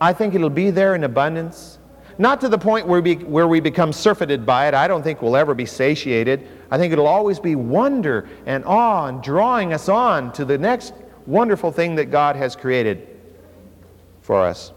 I 0.01 0.13
think 0.13 0.35
it'll 0.35 0.51
be 0.51 0.71
there 0.71 0.95
in 0.95 1.05
abundance. 1.05 1.79
Not 2.17 2.41
to 2.43 2.49
the 2.49 2.59
point 2.59 2.87
where 2.87 3.01
we, 3.01 3.15
where 3.17 3.49
we 3.49 3.61
become 3.61 3.93
surfeited 3.93 4.47
by 4.47 4.69
it. 4.69 4.75
I 4.75 4.87
don't 4.87 5.03
think 5.03 5.21
we'll 5.21 5.37
ever 5.37 5.55
be 5.55 5.67
satiated. 5.67 6.47
I 6.71 6.79
think 6.79 6.93
it'll 6.93 7.09
always 7.09 7.41
be 7.41 7.57
wonder 7.57 8.29
and 8.47 8.65
awe 8.65 9.07
and 9.07 9.23
drawing 9.23 9.73
us 9.73 9.89
on 9.89 10.33
to 10.35 10.45
the 10.45 10.57
next 10.57 10.95
wonderful 11.27 11.73
thing 11.73 11.97
that 11.97 12.07
God 12.07 12.37
has 12.37 12.55
created 12.55 13.09
for 14.21 14.43
us. 14.43 14.73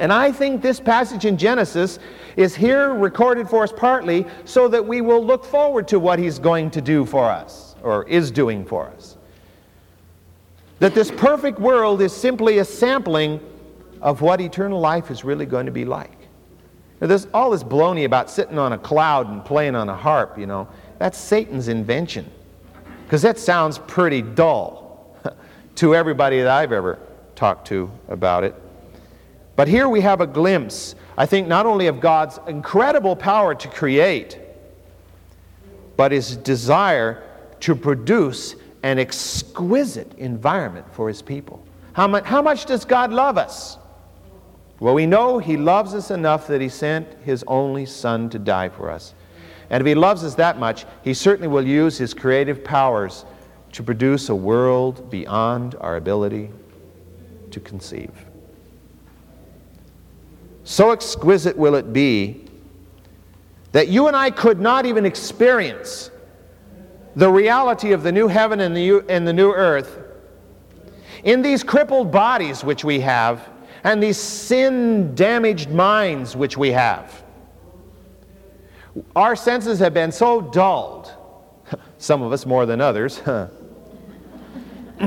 And 0.00 0.10
I 0.14 0.32
think 0.32 0.62
this 0.62 0.80
passage 0.80 1.26
in 1.26 1.36
Genesis 1.36 1.98
is 2.34 2.56
here 2.56 2.94
recorded 2.94 3.50
for 3.50 3.62
us 3.62 3.70
partly 3.70 4.26
so 4.46 4.66
that 4.66 4.84
we 4.84 5.02
will 5.02 5.22
look 5.22 5.44
forward 5.44 5.86
to 5.88 6.00
what 6.00 6.18
He's 6.18 6.38
going 6.38 6.70
to 6.70 6.80
do 6.80 7.04
for 7.04 7.26
us, 7.26 7.76
or 7.82 8.08
is 8.08 8.30
doing 8.30 8.64
for 8.64 8.88
us. 8.88 9.18
That 10.78 10.94
this 10.94 11.10
perfect 11.10 11.60
world 11.60 12.00
is 12.00 12.16
simply 12.16 12.58
a 12.58 12.64
sampling 12.64 13.40
of 14.00 14.22
what 14.22 14.40
eternal 14.40 14.80
life 14.80 15.10
is 15.10 15.22
really 15.22 15.44
going 15.44 15.66
to 15.66 15.72
be 15.72 15.84
like. 15.84 16.16
Now, 17.02 17.06
there's 17.06 17.26
all 17.34 17.50
this 17.50 17.62
baloney 17.62 18.06
about 18.06 18.30
sitting 18.30 18.58
on 18.58 18.72
a 18.72 18.78
cloud 18.78 19.28
and 19.28 19.44
playing 19.44 19.74
on 19.74 19.90
a 19.90 19.96
harp, 19.96 20.38
you 20.38 20.46
know. 20.46 20.66
That's 20.98 21.18
Satan's 21.18 21.68
invention. 21.68 22.30
Because 23.04 23.20
that 23.20 23.38
sounds 23.38 23.78
pretty 23.80 24.22
dull 24.22 25.14
to 25.74 25.94
everybody 25.94 26.38
that 26.38 26.48
I've 26.48 26.72
ever 26.72 26.98
talked 27.34 27.66
to 27.68 27.90
about 28.08 28.44
it. 28.44 28.54
But 29.60 29.68
here 29.68 29.90
we 29.90 30.00
have 30.00 30.22
a 30.22 30.26
glimpse, 30.26 30.94
I 31.18 31.26
think, 31.26 31.46
not 31.46 31.66
only 31.66 31.86
of 31.86 32.00
God's 32.00 32.38
incredible 32.48 33.14
power 33.14 33.54
to 33.54 33.68
create, 33.68 34.38
but 35.98 36.12
his 36.12 36.34
desire 36.34 37.22
to 37.60 37.76
produce 37.76 38.54
an 38.82 38.98
exquisite 38.98 40.14
environment 40.16 40.86
for 40.94 41.08
his 41.08 41.20
people. 41.20 41.62
How 41.92 42.06
much, 42.06 42.24
how 42.24 42.40
much 42.40 42.64
does 42.64 42.86
God 42.86 43.12
love 43.12 43.36
us? 43.36 43.76
Well, 44.78 44.94
we 44.94 45.04
know 45.04 45.38
he 45.38 45.58
loves 45.58 45.92
us 45.92 46.10
enough 46.10 46.46
that 46.46 46.62
he 46.62 46.70
sent 46.70 47.06
his 47.22 47.44
only 47.46 47.84
son 47.84 48.30
to 48.30 48.38
die 48.38 48.70
for 48.70 48.90
us. 48.90 49.12
And 49.68 49.82
if 49.82 49.86
he 49.86 49.94
loves 49.94 50.24
us 50.24 50.36
that 50.36 50.58
much, 50.58 50.86
he 51.04 51.12
certainly 51.12 51.48
will 51.48 51.66
use 51.66 51.98
his 51.98 52.14
creative 52.14 52.64
powers 52.64 53.26
to 53.72 53.82
produce 53.82 54.30
a 54.30 54.34
world 54.34 55.10
beyond 55.10 55.74
our 55.82 55.96
ability 55.96 56.48
to 57.50 57.60
conceive. 57.60 58.29
So 60.64 60.90
exquisite 60.90 61.56
will 61.56 61.74
it 61.74 61.92
be 61.92 62.44
that 63.72 63.88
you 63.88 64.08
and 64.08 64.16
I 64.16 64.30
could 64.30 64.60
not 64.60 64.86
even 64.86 65.06
experience 65.06 66.10
the 67.16 67.30
reality 67.30 67.92
of 67.92 68.02
the 68.02 68.12
new 68.12 68.28
heaven 68.28 68.60
and 68.60 68.76
the, 68.76 69.04
and 69.08 69.26
the 69.26 69.32
new 69.32 69.52
earth 69.52 69.98
in 71.24 71.42
these 71.42 71.62
crippled 71.62 72.10
bodies 72.10 72.64
which 72.64 72.84
we 72.84 73.00
have 73.00 73.48
and 73.84 74.02
these 74.02 74.18
sin 74.18 75.14
damaged 75.14 75.70
minds 75.70 76.36
which 76.36 76.56
we 76.56 76.70
have. 76.70 77.22
Our 79.14 79.36
senses 79.36 79.78
have 79.78 79.94
been 79.94 80.12
so 80.12 80.40
dulled, 80.40 81.12
some 81.98 82.22
of 82.22 82.32
us 82.32 82.44
more 82.44 82.66
than 82.66 82.80
others, 82.80 83.20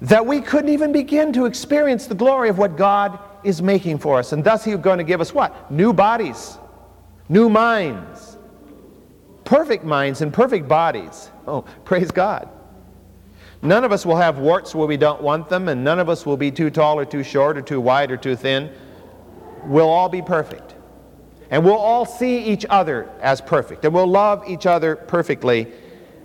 that 0.00 0.26
we 0.26 0.40
couldn't 0.40 0.70
even 0.70 0.92
begin 0.92 1.32
to 1.32 1.46
experience 1.46 2.06
the 2.06 2.14
glory 2.14 2.48
of 2.48 2.58
what 2.58 2.76
God 2.76 3.18
is 3.44 3.62
making 3.62 3.98
for 3.98 4.18
us. 4.18 4.32
And 4.32 4.42
thus, 4.42 4.64
He's 4.64 4.76
going 4.76 4.98
to 4.98 5.04
give 5.04 5.20
us 5.20 5.32
what? 5.32 5.70
New 5.70 5.92
bodies, 5.92 6.58
new 7.28 7.48
minds, 7.48 8.38
perfect 9.44 9.84
minds 9.84 10.20
and 10.20 10.32
perfect 10.32 10.68
bodies. 10.68 11.30
Oh, 11.46 11.64
praise 11.84 12.10
God. 12.10 12.48
None 13.62 13.82
of 13.82 13.92
us 13.92 14.04
will 14.04 14.16
have 14.16 14.38
warts 14.38 14.74
where 14.74 14.86
we 14.86 14.98
don't 14.98 15.22
want 15.22 15.48
them, 15.48 15.68
and 15.68 15.82
none 15.82 15.98
of 15.98 16.10
us 16.10 16.26
will 16.26 16.36
be 16.36 16.50
too 16.50 16.68
tall 16.68 16.98
or 16.98 17.06
too 17.06 17.22
short 17.22 17.56
or 17.56 17.62
too 17.62 17.80
wide 17.80 18.10
or 18.10 18.16
too 18.18 18.36
thin. 18.36 18.70
We'll 19.64 19.88
all 19.88 20.10
be 20.10 20.20
perfect. 20.20 20.74
And 21.50 21.64
we'll 21.64 21.74
all 21.76 22.04
see 22.04 22.44
each 22.44 22.66
other 22.68 23.08
as 23.20 23.40
perfect. 23.40 23.84
And 23.84 23.94
we'll 23.94 24.06
love 24.06 24.42
each 24.46 24.66
other 24.66 24.96
perfectly. 24.96 25.68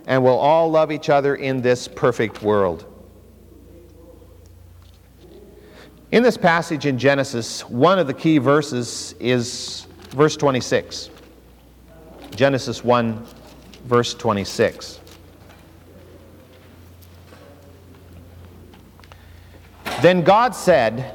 And 0.06 0.22
we'll 0.22 0.38
all 0.38 0.70
love 0.70 0.92
each 0.92 1.08
other 1.08 1.36
in 1.36 1.62
this 1.62 1.88
perfect 1.88 2.42
world. 2.42 2.89
In 6.12 6.24
this 6.24 6.36
passage 6.36 6.86
in 6.86 6.98
Genesis, 6.98 7.60
one 7.68 8.00
of 8.00 8.08
the 8.08 8.14
key 8.14 8.38
verses 8.38 9.14
is 9.20 9.86
verse 10.10 10.36
26. 10.36 11.08
Genesis 12.34 12.82
1, 12.82 13.24
verse 13.84 14.14
26. 14.14 14.98
Then 20.02 20.22
God 20.22 20.56
said, 20.56 21.14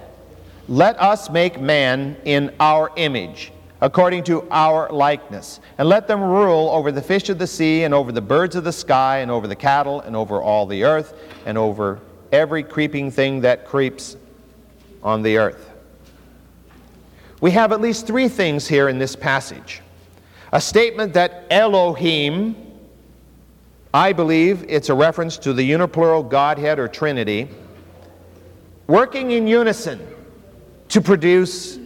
Let 0.69 0.97
us 1.01 1.29
make 1.29 1.59
man 1.59 2.15
in 2.23 2.55
our 2.61 2.89
image, 2.95 3.51
according 3.81 4.23
to 4.25 4.47
our 4.49 4.89
likeness, 4.91 5.59
and 5.77 5.89
let 5.89 6.07
them 6.07 6.21
rule 6.21 6.69
over 6.69 6.93
the 6.93 7.01
fish 7.01 7.27
of 7.27 7.37
the 7.37 7.47
sea, 7.47 7.83
and 7.83 7.93
over 7.93 8.13
the 8.13 8.21
birds 8.21 8.55
of 8.55 8.63
the 8.63 8.71
sky, 8.71 9.17
and 9.17 9.29
over 9.29 9.45
the 9.45 9.57
cattle, 9.57 9.99
and 9.99 10.15
over 10.15 10.41
all 10.41 10.65
the 10.65 10.85
earth, 10.85 11.15
and 11.45 11.57
over 11.57 11.99
every 12.31 12.63
creeping 12.63 13.11
thing 13.11 13.41
that 13.41 13.65
creeps 13.65 14.15
on 15.05 15.21
the 15.21 15.37
earth. 15.37 15.69
We 17.39 17.51
have 17.51 17.71
at 17.71 17.79
least 17.79 18.07
three 18.07 18.27
things 18.27 18.67
here 18.67 18.89
in 18.89 18.97
this 18.97 19.15
passage. 19.15 19.81
A 20.51 20.59
statement 20.59 21.13
that 21.13 21.45
Elohim, 21.51 22.55
I 23.93 24.13
believe 24.13 24.65
it's 24.67 24.89
a 24.89 24.95
reference 24.95 25.37
to 25.39 25.53
the 25.53 25.71
uniplural 25.71 26.27
Godhead 26.27 26.79
or 26.79 26.87
Trinity, 26.87 27.47
working 28.87 29.31
in 29.31 29.47
unison 29.47 30.05
to 30.89 31.01
produce 31.01 31.77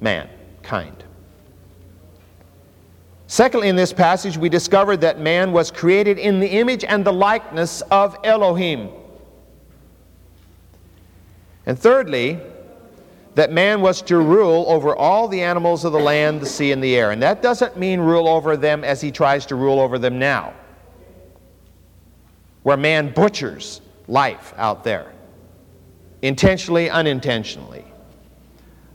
mankind. 0.00 1.04
Secondly, 3.28 3.68
in 3.68 3.76
this 3.76 3.94
passage, 3.94 4.36
we 4.36 4.50
discovered 4.50 5.00
that 5.00 5.20
man 5.20 5.52
was 5.52 5.70
created 5.70 6.18
in 6.18 6.38
the 6.38 6.48
image 6.48 6.84
and 6.84 7.02
the 7.02 7.12
likeness 7.12 7.80
of 7.82 8.14
Elohim. 8.24 8.90
And 11.66 11.78
thirdly, 11.78 12.40
that 13.34 13.50
man 13.50 13.80
was 13.80 14.02
to 14.02 14.18
rule 14.18 14.64
over 14.68 14.94
all 14.94 15.28
the 15.28 15.40
animals 15.40 15.84
of 15.84 15.92
the 15.92 16.00
land, 16.00 16.40
the 16.40 16.46
sea, 16.46 16.72
and 16.72 16.82
the 16.82 16.94
air. 16.96 17.12
And 17.12 17.22
that 17.22 17.40
doesn't 17.40 17.76
mean 17.76 18.00
rule 18.00 18.28
over 18.28 18.56
them 18.56 18.84
as 18.84 19.00
he 19.00 19.10
tries 19.10 19.46
to 19.46 19.54
rule 19.54 19.80
over 19.80 19.98
them 19.98 20.18
now, 20.18 20.52
where 22.62 22.76
man 22.76 23.12
butchers 23.12 23.80
life 24.06 24.52
out 24.56 24.84
there, 24.84 25.12
intentionally, 26.20 26.90
unintentionally, 26.90 27.84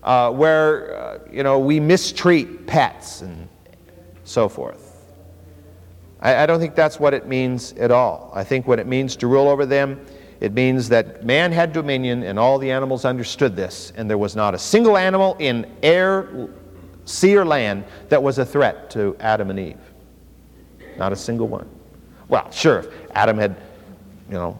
uh, 0.04 0.32
where 0.32 0.96
uh, 0.96 1.20
you 1.32 1.44
know 1.44 1.58
we 1.60 1.80
mistreat 1.80 2.68
pets 2.68 3.22
and 3.22 3.50
so 4.24 4.48
forth. 4.48 4.88
I, 6.20 6.44
I 6.44 6.46
don't 6.46 6.60
think 6.60 6.76
that's 6.76 7.00
what 7.00 7.14
it 7.14 7.28
means 7.28 7.74
at 7.74 7.92
all. 7.92 8.32
I 8.36 8.44
think 8.44 8.68
what 8.68 8.80
it 8.80 8.88
means 8.88 9.16
to 9.18 9.28
rule 9.28 9.48
over 9.48 9.66
them, 9.66 10.06
it 10.40 10.54
means 10.54 10.90
that 10.90 11.26
man 11.26 11.52
had 11.52 11.74
dominion 11.74 12.24
and 12.24 12.38
all 12.38 12.60
the 12.60 12.72
animals 12.72 13.06
understood 13.06 13.56
this, 13.56 13.92
and 13.96 14.10
there 14.10 14.18
was 14.18 14.36
not 14.36 14.54
a 14.54 14.60
single 14.60 14.98
animal 14.98 15.36
in 15.40 15.66
air, 15.82 16.50
sea, 17.06 17.36
or 17.36 17.46
land 17.46 17.84
that 18.10 18.22
was 18.22 18.38
a 18.38 18.46
threat 18.46 18.90
to 18.92 19.16
Adam 19.20 19.50
and 19.50 19.60
Eve. 19.60 19.78
Not 20.98 21.12
a 21.12 21.16
single 21.16 21.48
one. 21.48 21.68
Well, 22.28 22.50
sure, 22.52 22.80
if 22.80 22.88
Adam 23.12 23.38
had, 23.38 23.56
you 24.30 24.36
know, 24.36 24.58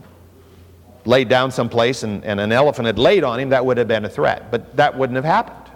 laid 1.06 1.30
down 1.30 1.52
someplace 1.52 2.04
and, 2.04 2.24
and 2.26 2.40
an 2.40 2.52
elephant 2.52 2.86
had 2.86 3.00
laid 3.00 3.24
on 3.24 3.40
him, 3.40 3.50
that 3.50 3.66
would 3.66 3.78
have 3.78 3.88
been 3.88 4.06
a 4.06 4.10
threat. 4.10 4.50
But 4.52 4.76
that 4.76 4.98
wouldn't 4.98 5.16
have 5.16 5.26
happened 5.26 5.72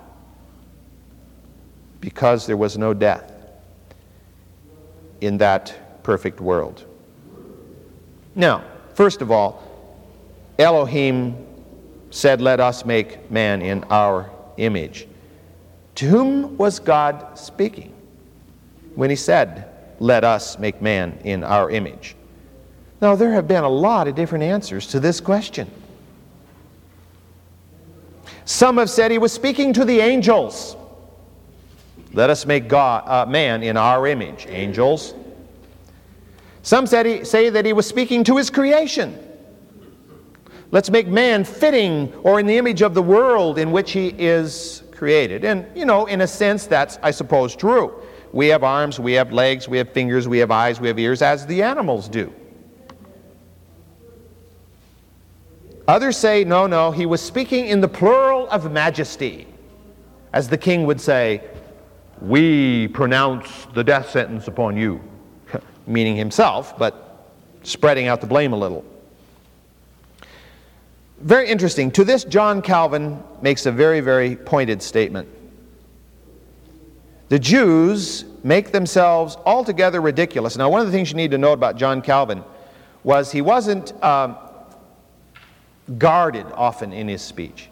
because 2.00 2.48
there 2.48 2.58
was 2.58 2.78
no 2.78 2.94
death 2.94 3.32
in 5.22 5.38
that 5.38 6.04
perfect 6.04 6.42
world. 6.42 6.86
Now, 8.36 8.64
first 8.96 9.22
of 9.22 9.32
all, 9.32 9.71
Elohim 10.60 11.46
said, 12.10 12.42
Let 12.42 12.60
us 12.60 12.86
make 12.86 13.32
man 13.32 13.62
in 13.62 13.84
our 13.86 14.30
image. 14.58 15.08
To 15.96 16.06
whom 16.06 16.58
was 16.58 16.80
God 16.80 17.38
speaking 17.38 17.94
when 18.96 19.10
he 19.10 19.16
said, 19.16 19.70
Let 20.00 20.24
us 20.24 20.60
make 20.60 20.82
man 20.82 21.20
in 21.24 21.44
our 21.44 21.70
image? 21.70 22.16
Now, 23.02 23.16
there 23.16 23.34
have 23.34 23.48
been 23.48 23.64
a 23.64 23.70
lot 23.70 24.08
of 24.08 24.16
different 24.16 24.44
answers 24.44 24.88
to 24.88 25.00
this 25.00 25.20
question. 25.20 25.70
Some 28.46 28.78
have 28.78 28.90
said 28.90 29.12
he 29.12 29.18
was 29.18 29.32
speaking 29.32 29.74
to 29.74 29.86
the 29.86 30.00
angels. 30.00 30.76
Let 32.14 32.30
us 32.30 32.46
make 32.46 32.68
God, 32.68 33.04
uh, 33.08 33.30
man 33.30 33.64
in 33.64 33.78
our 33.78 34.06
image, 34.06 34.46
angels. 34.50 35.14
Some 36.62 36.86
said 36.86 37.06
he, 37.06 37.24
say 37.24 37.50
that 37.50 37.66
he 37.66 37.74
was 37.74 37.88
speaking 37.88 38.24
to 38.26 38.38
his 38.38 38.50
creation. 38.50 39.18
Let's 40.72 40.90
make 40.90 41.08
man 41.08 41.44
fitting 41.44 42.14
or 42.24 42.40
in 42.40 42.46
the 42.46 42.58
image 42.58 42.82
of 42.82 42.94
the 42.94 43.02
world 43.02 43.60
in 43.60 43.74
which 43.74 43.92
he 43.92 44.16
is 44.18 44.84
created. 44.94 45.44
And, 45.44 45.66
you 45.76 45.84
know, 45.84 46.06
in 46.06 46.22
a 46.22 46.28
sense, 46.28 46.66
that's, 46.66 46.98
I 47.04 47.12
suppose, 47.12 47.56
true. 47.56 48.02
We 48.32 48.48
have 48.48 48.64
arms, 48.64 48.98
we 48.98 49.12
have 49.14 49.34
legs, 49.34 49.68
we 49.68 49.78
have 49.80 49.92
fingers, 49.92 50.30
we 50.30 50.38
have 50.38 50.50
eyes, 50.50 50.80
we 50.80 50.88
have 50.88 50.98
ears, 50.98 51.22
as 51.22 51.46
the 51.46 51.62
animals 51.62 52.08
do. 52.08 52.34
Others 55.90 56.16
say, 56.16 56.46
no, 56.46 56.68
no, 56.68 56.92
he 56.92 57.06
was 57.06 57.22
speaking 57.22 57.66
in 57.68 57.82
the 57.82 57.88
plural 57.88 58.48
of 58.50 58.72
majesty. 58.72 59.48
As 60.32 60.48
the 60.48 60.58
king 60.58 60.86
would 60.86 61.02
say, 61.02 61.44
we 62.22 62.88
pronounce 62.90 63.68
the 63.74 63.84
death 63.84 64.10
sentence 64.10 64.48
upon 64.48 64.78
you, 64.78 65.02
meaning 65.88 66.16
himself, 66.16 66.78
but 66.78 67.28
spreading 67.64 68.08
out 68.08 68.22
the 68.22 68.28
blame 68.28 68.54
a 68.54 68.58
little. 68.58 68.86
Very 71.22 71.50
interesting. 71.50 71.92
To 71.92 72.04
this, 72.04 72.24
John 72.24 72.62
Calvin 72.62 73.22
makes 73.42 73.66
a 73.66 73.72
very, 73.72 74.00
very 74.00 74.36
pointed 74.36 74.82
statement. 74.82 75.30
The 77.30 77.40
Jews 77.40 78.26
make 78.44 78.72
themselves 78.72 79.38
altogether 79.46 80.02
ridiculous. 80.02 80.58
Now, 80.58 80.70
one 80.70 80.82
of 80.82 80.88
the 80.88 80.92
things 80.92 81.12
you 81.12 81.16
need 81.16 81.32
to 81.32 81.38
know 81.38 81.54
about 81.54 81.78
John 81.78 82.02
Calvin 82.02 82.44
was 83.04 83.32
he 83.32 83.42
wasn't 83.42 83.94
um, 84.04 84.36
guarded 85.98 86.46
often 86.54 86.92
in 86.92 87.08
his 87.08 87.22
speech. 87.22 87.70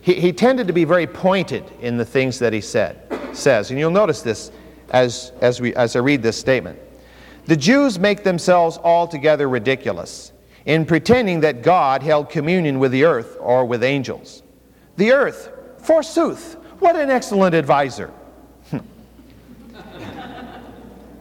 He, 0.00 0.14
he 0.14 0.32
tended 0.32 0.68
to 0.68 0.72
be 0.72 0.84
very 0.84 1.06
pointed 1.06 1.64
in 1.80 1.96
the 1.96 2.04
things 2.04 2.38
that 2.38 2.52
he 2.52 2.60
said 2.60 3.08
says. 3.32 3.70
And 3.70 3.78
you'll 3.78 3.90
notice 3.90 4.22
this 4.22 4.50
as, 4.90 5.32
as, 5.40 5.60
we, 5.60 5.74
as 5.74 5.96
I 5.96 6.00
read 6.00 6.22
this 6.22 6.36
statement. 6.36 6.78
The 7.46 7.56
Jews 7.56 7.98
make 7.98 8.24
themselves 8.24 8.78
altogether 8.78 9.48
ridiculous 9.48 10.32
in 10.68 10.84
pretending 10.84 11.40
that 11.40 11.62
God 11.62 12.02
held 12.02 12.28
communion 12.28 12.78
with 12.78 12.92
the 12.92 13.04
earth 13.04 13.38
or 13.40 13.64
with 13.64 13.82
angels. 13.82 14.42
The 14.96 15.12
earth, 15.12 15.50
forsooth, 15.78 16.56
what 16.78 16.94
an 16.94 17.08
excellent 17.08 17.54
adviser. 17.54 18.08
Hmm. 18.70 18.78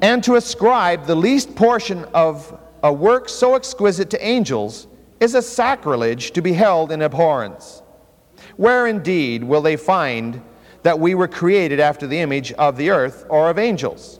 and 0.01 0.21
to 0.25 0.35
ascribe 0.35 1.05
the 1.05 1.15
least 1.15 1.55
portion 1.55 2.03
of 2.13 2.59
a 2.83 2.91
work 2.91 3.29
so 3.29 3.55
exquisite 3.55 4.09
to 4.09 4.25
angels 4.25 4.85
is 5.21 5.33
a 5.33 5.41
sacrilege 5.41 6.31
to 6.31 6.41
be 6.41 6.51
held 6.51 6.91
in 6.91 7.01
abhorrence. 7.01 7.81
Where 8.57 8.85
indeed 8.85 9.45
will 9.45 9.61
they 9.61 9.77
find 9.77 10.41
that 10.83 10.99
we 10.99 11.15
were 11.15 11.27
created 11.29 11.79
after 11.79 12.05
the 12.05 12.19
image 12.19 12.51
of 12.53 12.75
the 12.75 12.89
earth 12.89 13.25
or 13.29 13.49
of 13.49 13.57
angels. 13.57 14.19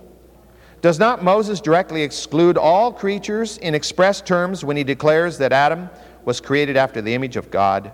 Does 0.88 1.00
not 1.00 1.22
Moses 1.22 1.60
directly 1.60 2.02
exclude 2.02 2.58
all 2.58 2.94
creatures 2.94 3.58
in 3.58 3.76
express 3.76 4.22
terms 4.22 4.64
when 4.64 4.78
he 4.78 4.86
declares 4.86 5.38
that 5.40 5.52
Adam 5.52 5.90
was 6.24 6.40
created 6.40 6.78
after 6.78 7.02
the 7.02 7.14
image 7.14 7.36
of 7.36 7.52
God? 7.52 7.92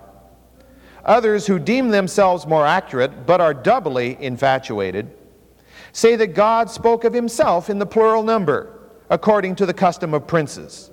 Others 1.04 1.44
who 1.44 1.58
deem 1.58 1.88
themselves 1.88 2.46
more 2.46 2.64
accurate 2.64 3.26
but 3.26 3.40
are 3.40 3.52
doubly 3.52 4.16
infatuated 4.20 5.10
say 5.90 6.14
that 6.14 6.36
God 6.36 6.70
spoke 6.70 7.02
of 7.02 7.12
himself 7.12 7.68
in 7.68 7.80
the 7.80 7.84
plural 7.84 8.22
number 8.22 8.78
according 9.10 9.56
to 9.56 9.66
the 9.66 9.74
custom 9.74 10.14
of 10.14 10.28
princes, 10.28 10.92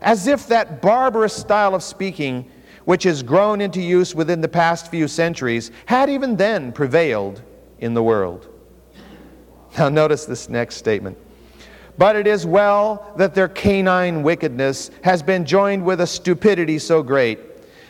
as 0.00 0.26
if 0.26 0.48
that 0.48 0.80
barbarous 0.80 1.34
style 1.34 1.74
of 1.74 1.82
speaking 1.82 2.50
which 2.86 3.02
has 3.02 3.22
grown 3.22 3.60
into 3.60 3.82
use 3.82 4.14
within 4.14 4.40
the 4.40 4.48
past 4.48 4.90
few 4.90 5.06
centuries, 5.06 5.70
had 5.84 6.08
even 6.08 6.36
then 6.36 6.72
prevailed 6.72 7.42
in 7.78 7.92
the 7.92 8.02
world. 8.02 8.48
Now, 9.76 9.90
notice 9.90 10.24
this 10.24 10.48
next 10.48 10.76
statement. 10.76 11.18
But 11.98 12.16
it 12.16 12.26
is 12.26 12.44
well 12.44 13.12
that 13.16 13.34
their 13.34 13.48
canine 13.48 14.22
wickedness 14.22 14.90
has 15.02 15.22
been 15.22 15.44
joined 15.44 15.84
with 15.84 16.00
a 16.00 16.06
stupidity 16.06 16.78
so 16.78 17.02
great 17.02 17.38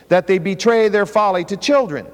that 0.09 0.27
they 0.27 0.39
betray 0.39 0.89
their 0.89 1.07
folly 1.07 1.45
to 1.45 1.57
children. 1.57 2.07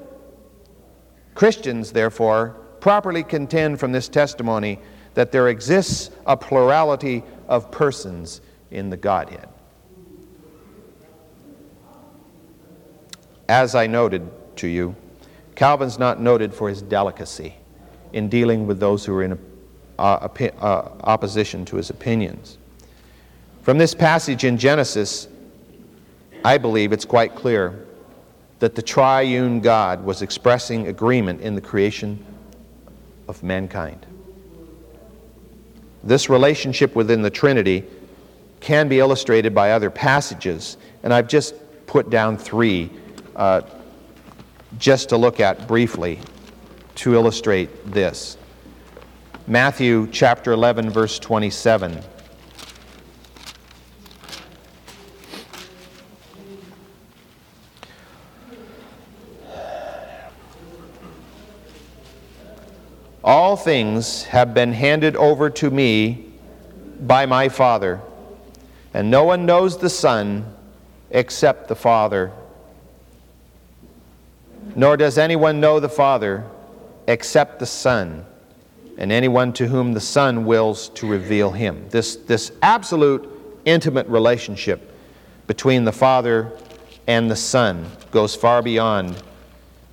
Christians, 1.34 1.92
therefore, 1.92 2.56
properly 2.80 3.22
contend 3.22 3.78
from 3.78 3.92
this 3.92 4.08
testimony 4.08 4.78
that 5.14 5.32
there 5.32 5.48
exists 5.48 6.10
a 6.26 6.36
plurality 6.36 7.22
of 7.48 7.70
persons 7.70 8.40
in 8.70 8.88
the 8.88 8.96
Godhead. 8.96 9.48
As 13.48 13.74
I 13.74 13.86
noted 13.86 14.30
to 14.56 14.66
you, 14.66 14.96
Calvin's 15.54 15.98
not 15.98 16.20
noted 16.20 16.54
for 16.54 16.70
his 16.70 16.80
delicacy 16.80 17.54
in 18.14 18.28
dealing 18.28 18.66
with 18.66 18.80
those 18.80 19.04
who 19.04 19.14
are 19.14 19.22
in 19.22 19.32
uh, 19.98 20.28
uh, 20.38 20.88
opposition 21.04 21.64
to 21.66 21.76
his 21.76 21.90
opinions. 21.90 22.58
From 23.62 23.78
this 23.78 23.94
passage 23.94 24.44
in 24.44 24.58
Genesis, 24.58 25.28
I 26.44 26.58
believe 26.58 26.92
it's 26.92 27.04
quite 27.04 27.34
clear 27.36 27.86
that 28.58 28.74
the 28.74 28.82
triune 28.82 29.60
God 29.60 30.04
was 30.04 30.22
expressing 30.22 30.88
agreement 30.88 31.40
in 31.40 31.54
the 31.54 31.60
creation 31.60 32.24
of 33.28 33.42
mankind. 33.42 34.06
This 36.04 36.28
relationship 36.28 36.96
within 36.96 37.22
the 37.22 37.30
Trinity 37.30 37.84
can 38.60 38.88
be 38.88 38.98
illustrated 38.98 39.54
by 39.54 39.72
other 39.72 39.90
passages, 39.90 40.76
and 41.02 41.12
I've 41.12 41.28
just 41.28 41.54
put 41.86 42.10
down 42.10 42.36
three 42.36 42.90
uh, 43.36 43.62
just 44.78 45.08
to 45.10 45.16
look 45.16 45.40
at 45.40 45.68
briefly 45.68 46.18
to 46.96 47.14
illustrate 47.14 47.92
this. 47.92 48.36
Matthew 49.46 50.08
chapter 50.10 50.52
11, 50.52 50.90
verse 50.90 51.18
27. 51.18 52.00
All 63.24 63.56
things 63.56 64.24
have 64.24 64.54
been 64.54 64.72
handed 64.72 65.16
over 65.16 65.50
to 65.50 65.70
me 65.70 66.32
by 67.00 67.26
my 67.26 67.48
Father, 67.48 68.00
and 68.94 69.10
no 69.10 69.24
one 69.24 69.46
knows 69.46 69.78
the 69.78 69.90
Son 69.90 70.54
except 71.10 71.68
the 71.68 71.76
Father 71.76 72.32
nor 74.74 74.96
does 74.96 75.18
anyone 75.18 75.60
know 75.60 75.80
the 75.80 75.88
Father 75.88 76.44
except 77.06 77.58
the 77.58 77.66
Son, 77.66 78.24
and 78.98 79.10
anyone 79.10 79.52
to 79.54 79.66
whom 79.66 79.92
the 79.92 80.00
Son 80.00 80.44
wills 80.44 80.88
to 80.90 81.06
reveal 81.06 81.50
him. 81.50 81.88
This, 81.90 82.16
this 82.16 82.52
absolute 82.62 83.28
intimate 83.64 84.06
relationship 84.08 84.92
between 85.46 85.84
the 85.84 85.92
Father 85.92 86.52
and 87.06 87.30
the 87.30 87.36
Son 87.36 87.90
goes 88.10 88.34
far 88.34 88.62
beyond 88.62 89.20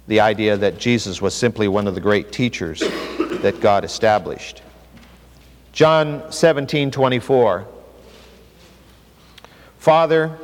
the 0.07 0.19
idea 0.19 0.57
that 0.57 0.77
Jesus 0.77 1.21
was 1.21 1.33
simply 1.33 1.67
one 1.67 1.87
of 1.87 1.95
the 1.95 2.01
great 2.01 2.31
teachers 2.31 2.79
that 2.79 3.59
God 3.61 3.83
established. 3.83 4.61
John 5.71 6.31
17 6.31 6.91
24. 6.91 7.67
Father, 9.77 10.37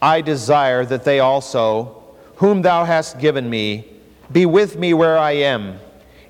I 0.00 0.20
desire 0.20 0.84
that 0.86 1.04
they 1.04 1.20
also 1.20 2.02
whom 2.36 2.62
thou 2.62 2.84
hast 2.84 3.20
given 3.20 3.48
me, 3.48 3.86
be 4.32 4.46
with 4.46 4.76
me 4.76 4.92
where 4.94 5.16
I 5.16 5.32
am, 5.32 5.78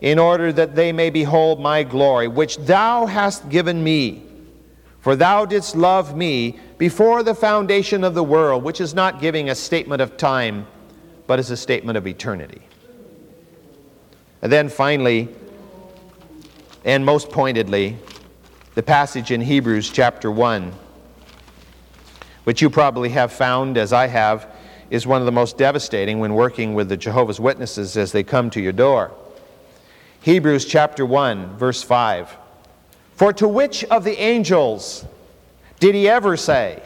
in 0.03 0.19
order 0.19 0.53
that 0.53 0.75
they 0.75 0.93
may 0.93 1.09
behold 1.11 1.61
my 1.61 1.85
glory, 1.85 2.27
which 2.27 2.59
thou 2.59 3.07
hast 3.07 3.49
given 3.49 3.83
me. 3.83 4.27
For 5.01 5.15
thou 5.15 5.47
didst 5.47 5.77
love 5.77 6.17
me 6.17 6.59
before 6.77 7.23
the 7.23 7.35
foundation 7.35 8.03
of 8.03 8.15
the 8.15 8.25
world, 8.25 8.65
which 8.65 8.81
is 8.81 8.95
not 8.95 9.21
giving 9.21 9.49
a 9.49 9.55
statement 9.55 10.03
of 10.03 10.17
time, 10.17 10.67
but 11.29 11.39
is 11.39 11.53
a 11.53 11.57
statement 11.57 11.97
of 11.97 12.09
eternity. 12.09 12.63
And 14.43 14.51
then 14.51 14.69
finally, 14.69 15.29
and 16.85 17.07
most 17.07 17.31
pointedly, 17.31 17.97
the 18.75 18.83
passage 18.83 19.31
in 19.31 19.41
Hebrews 19.41 19.89
chapter 19.89 20.33
1, 20.33 20.73
which 22.43 22.61
you 22.61 22.71
probably 22.71 23.11
have 23.11 23.33
found, 23.33 23.79
as 23.79 23.93
I 23.93 24.09
have, 24.09 24.53
is 24.91 25.07
one 25.07 25.23
of 25.23 25.27
the 25.27 25.33
most 25.33 25.59
devastating 25.59 26.19
when 26.19 26.35
working 26.35 26.75
with 26.75 26.89
the 26.89 26.97
Jehovah's 26.97 27.39
Witnesses 27.39 27.97
as 27.97 28.11
they 28.11 28.25
come 28.25 28.51
to 28.51 28.61
your 28.61 28.73
door. 28.73 29.13
Hebrews 30.23 30.67
chapter 30.67 31.05
1, 31.05 31.57
verse 31.57 31.83
5. 31.83 32.37
For 33.17 33.33
to 33.33 33.49
which 33.49 33.83
of 33.85 34.05
the 34.05 34.17
angels 34.21 35.05
did 35.81 35.97
he 35.97 36.09
ever 36.09 36.37
say, 36.37 36.81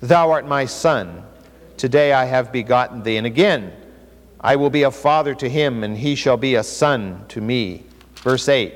Thou 0.00 0.30
art 0.30 0.46
my 0.46 0.66
son, 0.66 1.24
today 1.76 2.12
I 2.12 2.24
have 2.24 2.52
begotten 2.52 3.02
thee? 3.02 3.16
And 3.16 3.26
again, 3.26 3.72
I 4.40 4.54
will 4.54 4.70
be 4.70 4.84
a 4.84 4.92
father 4.92 5.34
to 5.34 5.48
him, 5.48 5.82
and 5.82 5.98
he 5.98 6.14
shall 6.14 6.36
be 6.36 6.54
a 6.54 6.62
son 6.62 7.24
to 7.30 7.40
me. 7.40 7.82
Verse 8.16 8.48
8. 8.48 8.74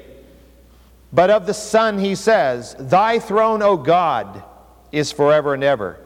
But 1.13 1.31
of 1.31 1.47
the 1.47 1.55
Son 1.55 1.97
he 1.97 2.17
says, 2.17 2.75
Thy 2.81 3.21
throne, 3.21 3.63
O 3.63 3.77
God, 3.77 4.43
is 4.91 5.13
forever 5.13 5.55
and 5.55 5.63
ever, 5.63 6.01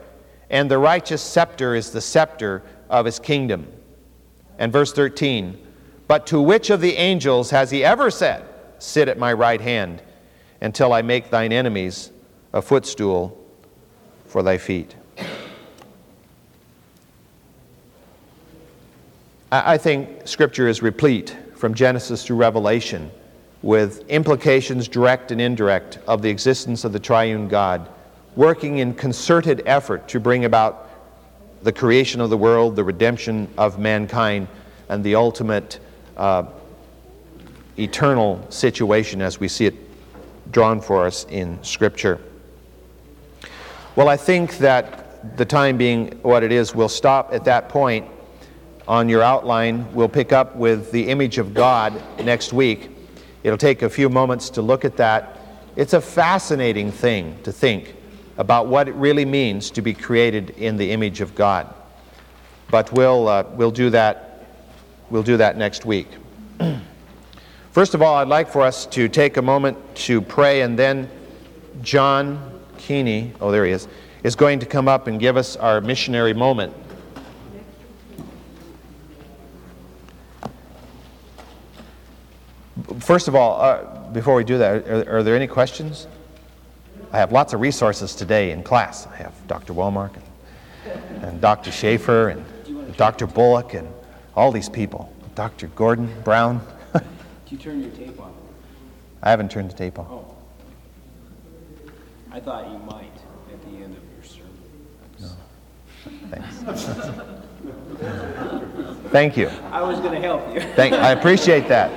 and 0.51 0.69
the 0.69 0.77
righteous 0.77 1.23
scepter 1.23 1.73
is 1.73 1.89
the 1.89 2.01
scepter 2.01 2.61
of 2.91 3.05
his 3.05 3.17
kingdom. 3.17 3.65
And 4.59 4.71
verse 4.71 4.93
13. 4.93 5.57
But 6.11 6.27
to 6.27 6.41
which 6.41 6.69
of 6.69 6.81
the 6.81 6.97
angels 6.97 7.51
has 7.51 7.71
he 7.71 7.85
ever 7.85 8.11
said, 8.11 8.43
Sit 8.79 9.07
at 9.07 9.17
my 9.17 9.31
right 9.31 9.61
hand 9.61 10.01
until 10.59 10.91
I 10.91 11.01
make 11.03 11.29
thine 11.29 11.53
enemies 11.53 12.11
a 12.51 12.61
footstool 12.61 13.41
for 14.25 14.43
thy 14.43 14.57
feet? 14.57 14.93
I 19.53 19.77
think 19.77 20.27
Scripture 20.27 20.67
is 20.67 20.81
replete 20.81 21.37
from 21.55 21.73
Genesis 21.73 22.25
through 22.25 22.35
Revelation 22.35 23.09
with 23.61 24.05
implications, 24.09 24.89
direct 24.89 25.31
and 25.31 25.39
indirect, 25.39 25.99
of 26.07 26.21
the 26.21 26.29
existence 26.29 26.83
of 26.83 26.91
the 26.91 26.99
triune 26.99 27.47
God, 27.47 27.87
working 28.35 28.79
in 28.79 28.95
concerted 28.95 29.63
effort 29.65 30.09
to 30.09 30.19
bring 30.19 30.43
about 30.43 30.89
the 31.63 31.71
creation 31.71 32.19
of 32.19 32.29
the 32.29 32.37
world, 32.37 32.75
the 32.75 32.83
redemption 32.83 33.47
of 33.57 33.79
mankind, 33.79 34.49
and 34.89 35.05
the 35.05 35.15
ultimate 35.15 35.79
uh, 36.17 36.43
eternal 37.77 38.45
situation 38.49 39.21
as 39.21 39.39
we 39.39 39.47
see 39.47 39.65
it 39.65 39.75
drawn 40.51 40.81
for 40.81 41.05
us 41.05 41.25
in 41.29 41.61
Scripture. 41.63 42.19
Well, 43.95 44.09
I 44.09 44.17
think 44.17 44.57
that 44.57 45.37
the 45.37 45.45
time 45.45 45.77
being 45.77 46.19
what 46.21 46.43
it 46.43 46.51
is, 46.51 46.73
we'll 46.73 46.89
stop 46.89 47.33
at 47.33 47.45
that 47.45 47.69
point 47.69 48.07
on 48.87 49.07
your 49.07 49.21
outline. 49.21 49.91
We'll 49.93 50.09
pick 50.09 50.31
up 50.31 50.55
with 50.55 50.91
the 50.91 51.09
image 51.09 51.37
of 51.37 51.53
God 51.53 52.01
next 52.23 52.53
week. 52.53 52.89
It'll 53.43 53.57
take 53.57 53.81
a 53.81 53.89
few 53.89 54.09
moments 54.09 54.49
to 54.51 54.61
look 54.61 54.85
at 54.85 54.97
that. 54.97 55.39
It's 55.75 55.93
a 55.93 56.01
fascinating 56.01 56.91
thing 56.91 57.37
to 57.43 57.51
think 57.51 57.95
about 58.37 58.67
what 58.67 58.87
it 58.87 58.95
really 58.95 59.25
means 59.25 59.71
to 59.71 59.81
be 59.81 59.93
created 59.93 60.51
in 60.51 60.77
the 60.77 60.91
image 60.91 61.21
of 61.21 61.35
God. 61.35 61.73
But 62.69 62.91
we'll, 62.91 63.27
uh, 63.27 63.43
we'll, 63.53 63.71
do, 63.71 63.89
that, 63.91 64.30
we'll 65.11 65.23
do 65.23 65.37
that 65.37 65.57
next 65.57 65.85
week. 65.85 66.07
First 67.71 67.93
of 67.93 68.01
all, 68.01 68.15
I'd 68.15 68.27
like 68.27 68.49
for 68.49 68.61
us 68.61 68.85
to 68.87 69.07
take 69.07 69.37
a 69.37 69.41
moment 69.41 69.77
to 69.95 70.21
pray, 70.21 70.61
and 70.61 70.79
then 70.79 71.09
John 71.81 72.59
Keeney, 72.77 73.33
oh, 73.41 73.51
there 73.51 73.65
he 73.65 73.71
is, 73.71 73.87
is 74.23 74.35
going 74.35 74.59
to 74.59 74.65
come 74.65 74.87
up 74.87 75.07
and 75.07 75.19
give 75.19 75.37
us 75.37 75.55
our 75.57 75.81
missionary 75.81 76.33
moment. 76.33 76.73
First 82.99 83.27
of 83.27 83.35
all, 83.35 83.61
uh, 83.61 84.09
before 84.11 84.35
we 84.35 84.43
do 84.43 84.57
that, 84.57 84.87
are, 84.87 85.17
are, 85.17 85.23
there 85.23 85.35
any 85.35 85.47
questions? 85.47 86.07
I 87.11 87.17
have 87.17 87.31
lots 87.31 87.53
of 87.53 87.61
resources 87.61 88.15
today 88.15 88.51
in 88.51 88.63
class. 88.63 89.07
I 89.07 89.15
have 89.17 89.33
Dr. 89.47 89.73
Wellmark 89.73 90.15
and, 90.15 91.23
and 91.23 91.41
Dr. 91.41 91.71
Schaefer 91.71 92.29
and 92.29 92.97
Dr. 92.97 93.27
Bullock 93.27 93.73
and 93.73 93.87
all 94.35 94.51
these 94.51 94.69
people. 94.69 95.11
Dr. 95.35 95.67
Gordon 95.67 96.09
Brown. 96.23 96.65
Do 96.93 97.01
you 97.49 97.57
turn 97.57 97.81
your 97.81 97.91
tape 97.91 98.19
on? 98.19 98.33
I 99.23 99.29
haven't 99.29 99.51
turned 99.51 99.69
the 99.69 99.75
tape 99.75 99.99
on. 99.99 100.07
Oh. 100.09 100.25
I 102.31 102.39
thought 102.39 102.67
you 102.69 102.79
might 102.79 103.11
at 103.51 103.61
the 103.63 103.77
end 103.83 103.95
of 103.95 104.01
your 104.15 104.23
sermon. 104.23 104.49
No. 105.19 105.29
Thanks. 106.29 106.55
Thank 109.11 109.37
you. 109.37 109.49
I 109.71 109.81
was 109.81 109.99
going 109.99 110.13
to 110.13 110.19
help 110.19 110.51
you. 110.53 110.61
Thank, 110.75 110.93
I 110.93 111.11
appreciate 111.11 111.67
that. 111.67 111.91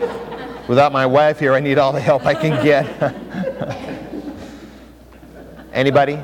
Without 0.69 0.93
my 0.93 1.07
wife 1.07 1.39
here, 1.39 1.55
I 1.55 1.61
need 1.61 1.79
all 1.79 1.93
the 1.93 2.01
help 2.01 2.27
I 2.27 2.35
can 2.35 2.63
get. 2.65 2.85
Anybody? 5.73 6.19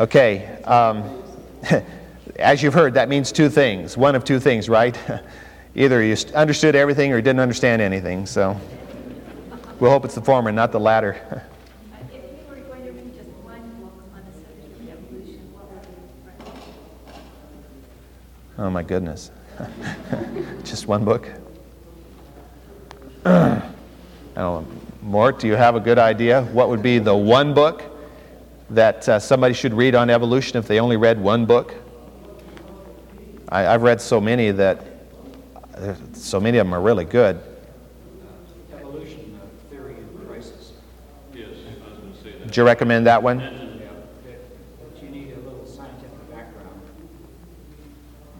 Okay. 0.00 0.60
Um, 0.64 1.22
as 2.40 2.62
you've 2.62 2.74
heard, 2.74 2.94
that 2.94 3.08
means 3.08 3.32
two 3.32 3.48
things. 3.48 3.96
One 3.96 4.14
of 4.14 4.24
two 4.24 4.40
things, 4.40 4.68
right? 4.68 4.98
Either 5.74 6.02
you 6.02 6.16
understood 6.34 6.74
everything 6.74 7.12
or 7.12 7.16
you 7.16 7.22
didn't 7.22 7.40
understand 7.40 7.80
anything. 7.80 8.26
So 8.26 8.58
we'll 9.78 9.90
hope 9.90 10.04
it's 10.04 10.14
the 10.14 10.22
former, 10.22 10.50
not 10.50 10.72
the 10.72 10.80
latter. 10.80 11.46
Oh 18.58 18.68
my 18.68 18.82
goodness. 18.82 19.30
just 20.64 20.86
one 20.86 21.02
book? 21.02 21.30
Know. 23.24 24.66
Mort, 25.02 25.38
do 25.38 25.46
you 25.46 25.54
have 25.54 25.76
a 25.76 25.80
good 25.80 25.98
idea? 25.98 26.42
What 26.52 26.68
would 26.68 26.82
be 26.82 26.98
the 26.98 27.16
one 27.16 27.54
book 27.54 27.82
that 28.68 29.08
uh, 29.08 29.18
somebody 29.18 29.54
should 29.54 29.72
read 29.72 29.94
on 29.94 30.10
evolution 30.10 30.58
if 30.58 30.68
they 30.68 30.78
only 30.78 30.98
read 30.98 31.18
one 31.18 31.46
book? 31.46 31.74
I, 33.50 33.62
have 33.62 33.82
read 33.82 34.00
so 34.00 34.20
many 34.20 34.52
that 34.52 34.84
uh, 35.74 35.94
so 36.12 36.38
many 36.38 36.58
of 36.58 36.66
them 36.66 36.74
are 36.74 36.80
really 36.80 37.04
good. 37.04 37.40
Evolution 38.72 39.40
uh, 39.42 39.70
Theory 39.70 39.94
and 39.94 40.28
Crisis. 40.28 40.72
Yes, 41.34 41.48
I 41.48 41.90
was 41.90 41.98
going 41.98 42.12
to 42.12 42.22
say 42.22 42.30
that. 42.30 42.44
Would 42.46 42.56
you 42.56 42.64
recommend 42.64 43.06
that 43.08 43.20
one? 43.22 43.38
But 43.38 45.02
you 45.02 45.08
need 45.10 45.32
a 45.32 45.40
little 45.40 45.66
scientific 45.66 46.30
background. 46.30 46.80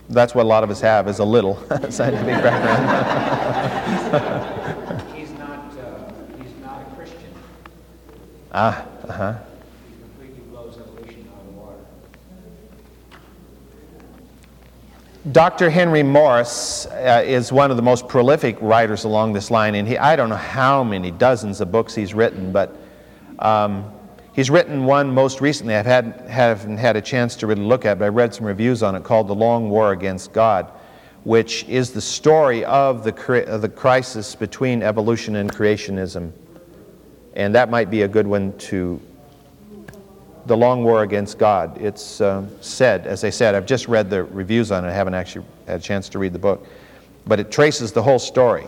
That's 0.08 0.32
what 0.32 0.44
a 0.44 0.48
lot 0.48 0.62
of 0.62 0.70
us 0.70 0.80
have, 0.80 1.08
is 1.08 1.18
a 1.18 1.24
little 1.24 1.56
scientific 1.90 2.42
background. 2.44 2.86
he's 5.16 5.32
not, 5.32 5.76
uh, 5.76 6.12
he's 6.40 6.54
not 6.62 6.82
a 6.82 6.84
Christian. 6.94 7.32
ah, 8.52 8.86
uh-huh. 9.08 9.34
He 9.88 10.02
completely 10.02 10.42
blows 10.50 10.78
evolution 10.78 11.28
out 11.34 11.40
of 11.40 11.46
the 11.46 11.52
water. 11.52 11.78
Dr. 15.32 15.68
Henry 15.68 16.02
Morris 16.02 16.86
uh, 16.86 17.22
is 17.26 17.52
one 17.52 17.70
of 17.70 17.76
the 17.76 17.82
most 17.82 18.08
prolific 18.08 18.56
writers 18.62 19.04
along 19.04 19.34
this 19.34 19.50
line, 19.50 19.74
and 19.74 19.86
he, 19.86 19.98
I 19.98 20.16
don't 20.16 20.30
know 20.30 20.36
how 20.36 20.82
many 20.82 21.10
dozens 21.10 21.60
of 21.60 21.70
books 21.70 21.94
he's 21.94 22.14
written, 22.14 22.52
but 22.52 22.74
um, 23.38 23.92
he's 24.32 24.48
written 24.48 24.86
one 24.86 25.12
most 25.12 25.42
recently 25.42 25.74
I've 25.74 25.84
had, 25.84 26.24
haven't 26.26 26.78
had 26.78 26.96
a 26.96 27.02
chance 27.02 27.36
to 27.36 27.46
really 27.46 27.60
look 27.60 27.84
at, 27.84 27.98
but 27.98 28.06
I 28.06 28.08
read 28.08 28.32
some 28.32 28.46
reviews 28.46 28.82
on 28.82 28.94
it 28.94 29.04
called 29.04 29.28
The 29.28 29.34
Long 29.34 29.68
War 29.68 29.92
Against 29.92 30.32
God, 30.32 30.72
which 31.24 31.64
is 31.64 31.90
the 31.90 32.00
story 32.00 32.64
of 32.64 33.04
the, 33.04 33.44
of 33.46 33.60
the 33.60 33.68
crisis 33.68 34.34
between 34.34 34.82
evolution 34.82 35.36
and 35.36 35.52
creationism. 35.52 36.32
And 37.34 37.54
that 37.54 37.68
might 37.68 37.90
be 37.90 38.02
a 38.02 38.08
good 38.08 38.26
one 38.26 38.56
to 38.56 38.98
the 40.46 40.56
long 40.56 40.84
war 40.84 41.02
against 41.02 41.38
God. 41.38 41.80
It's 41.80 42.20
uh, 42.20 42.44
said, 42.60 43.06
as 43.06 43.24
I 43.24 43.30
said, 43.30 43.54
I've 43.54 43.66
just 43.66 43.88
read 43.88 44.10
the 44.10 44.24
reviews 44.24 44.70
on 44.70 44.84
it. 44.84 44.88
I 44.88 44.92
haven't 44.92 45.14
actually 45.14 45.44
had 45.66 45.80
a 45.80 45.82
chance 45.82 46.08
to 46.10 46.18
read 46.18 46.32
the 46.32 46.38
book. 46.38 46.66
But 47.26 47.40
it 47.40 47.50
traces 47.50 47.92
the 47.92 48.02
whole 48.02 48.18
story 48.18 48.66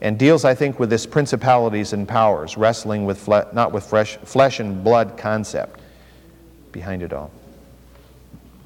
and 0.00 0.18
deals, 0.18 0.44
I 0.44 0.54
think, 0.54 0.80
with 0.80 0.90
this 0.90 1.06
principalities 1.06 1.92
and 1.92 2.08
powers, 2.08 2.56
wrestling 2.56 3.04
with, 3.04 3.18
fle- 3.18 3.48
not 3.52 3.72
with 3.72 3.84
fresh, 3.84 4.16
flesh 4.16 4.58
and 4.58 4.82
blood 4.82 5.16
concept 5.16 5.80
behind 6.72 7.02
it 7.02 7.12
all. 7.12 7.30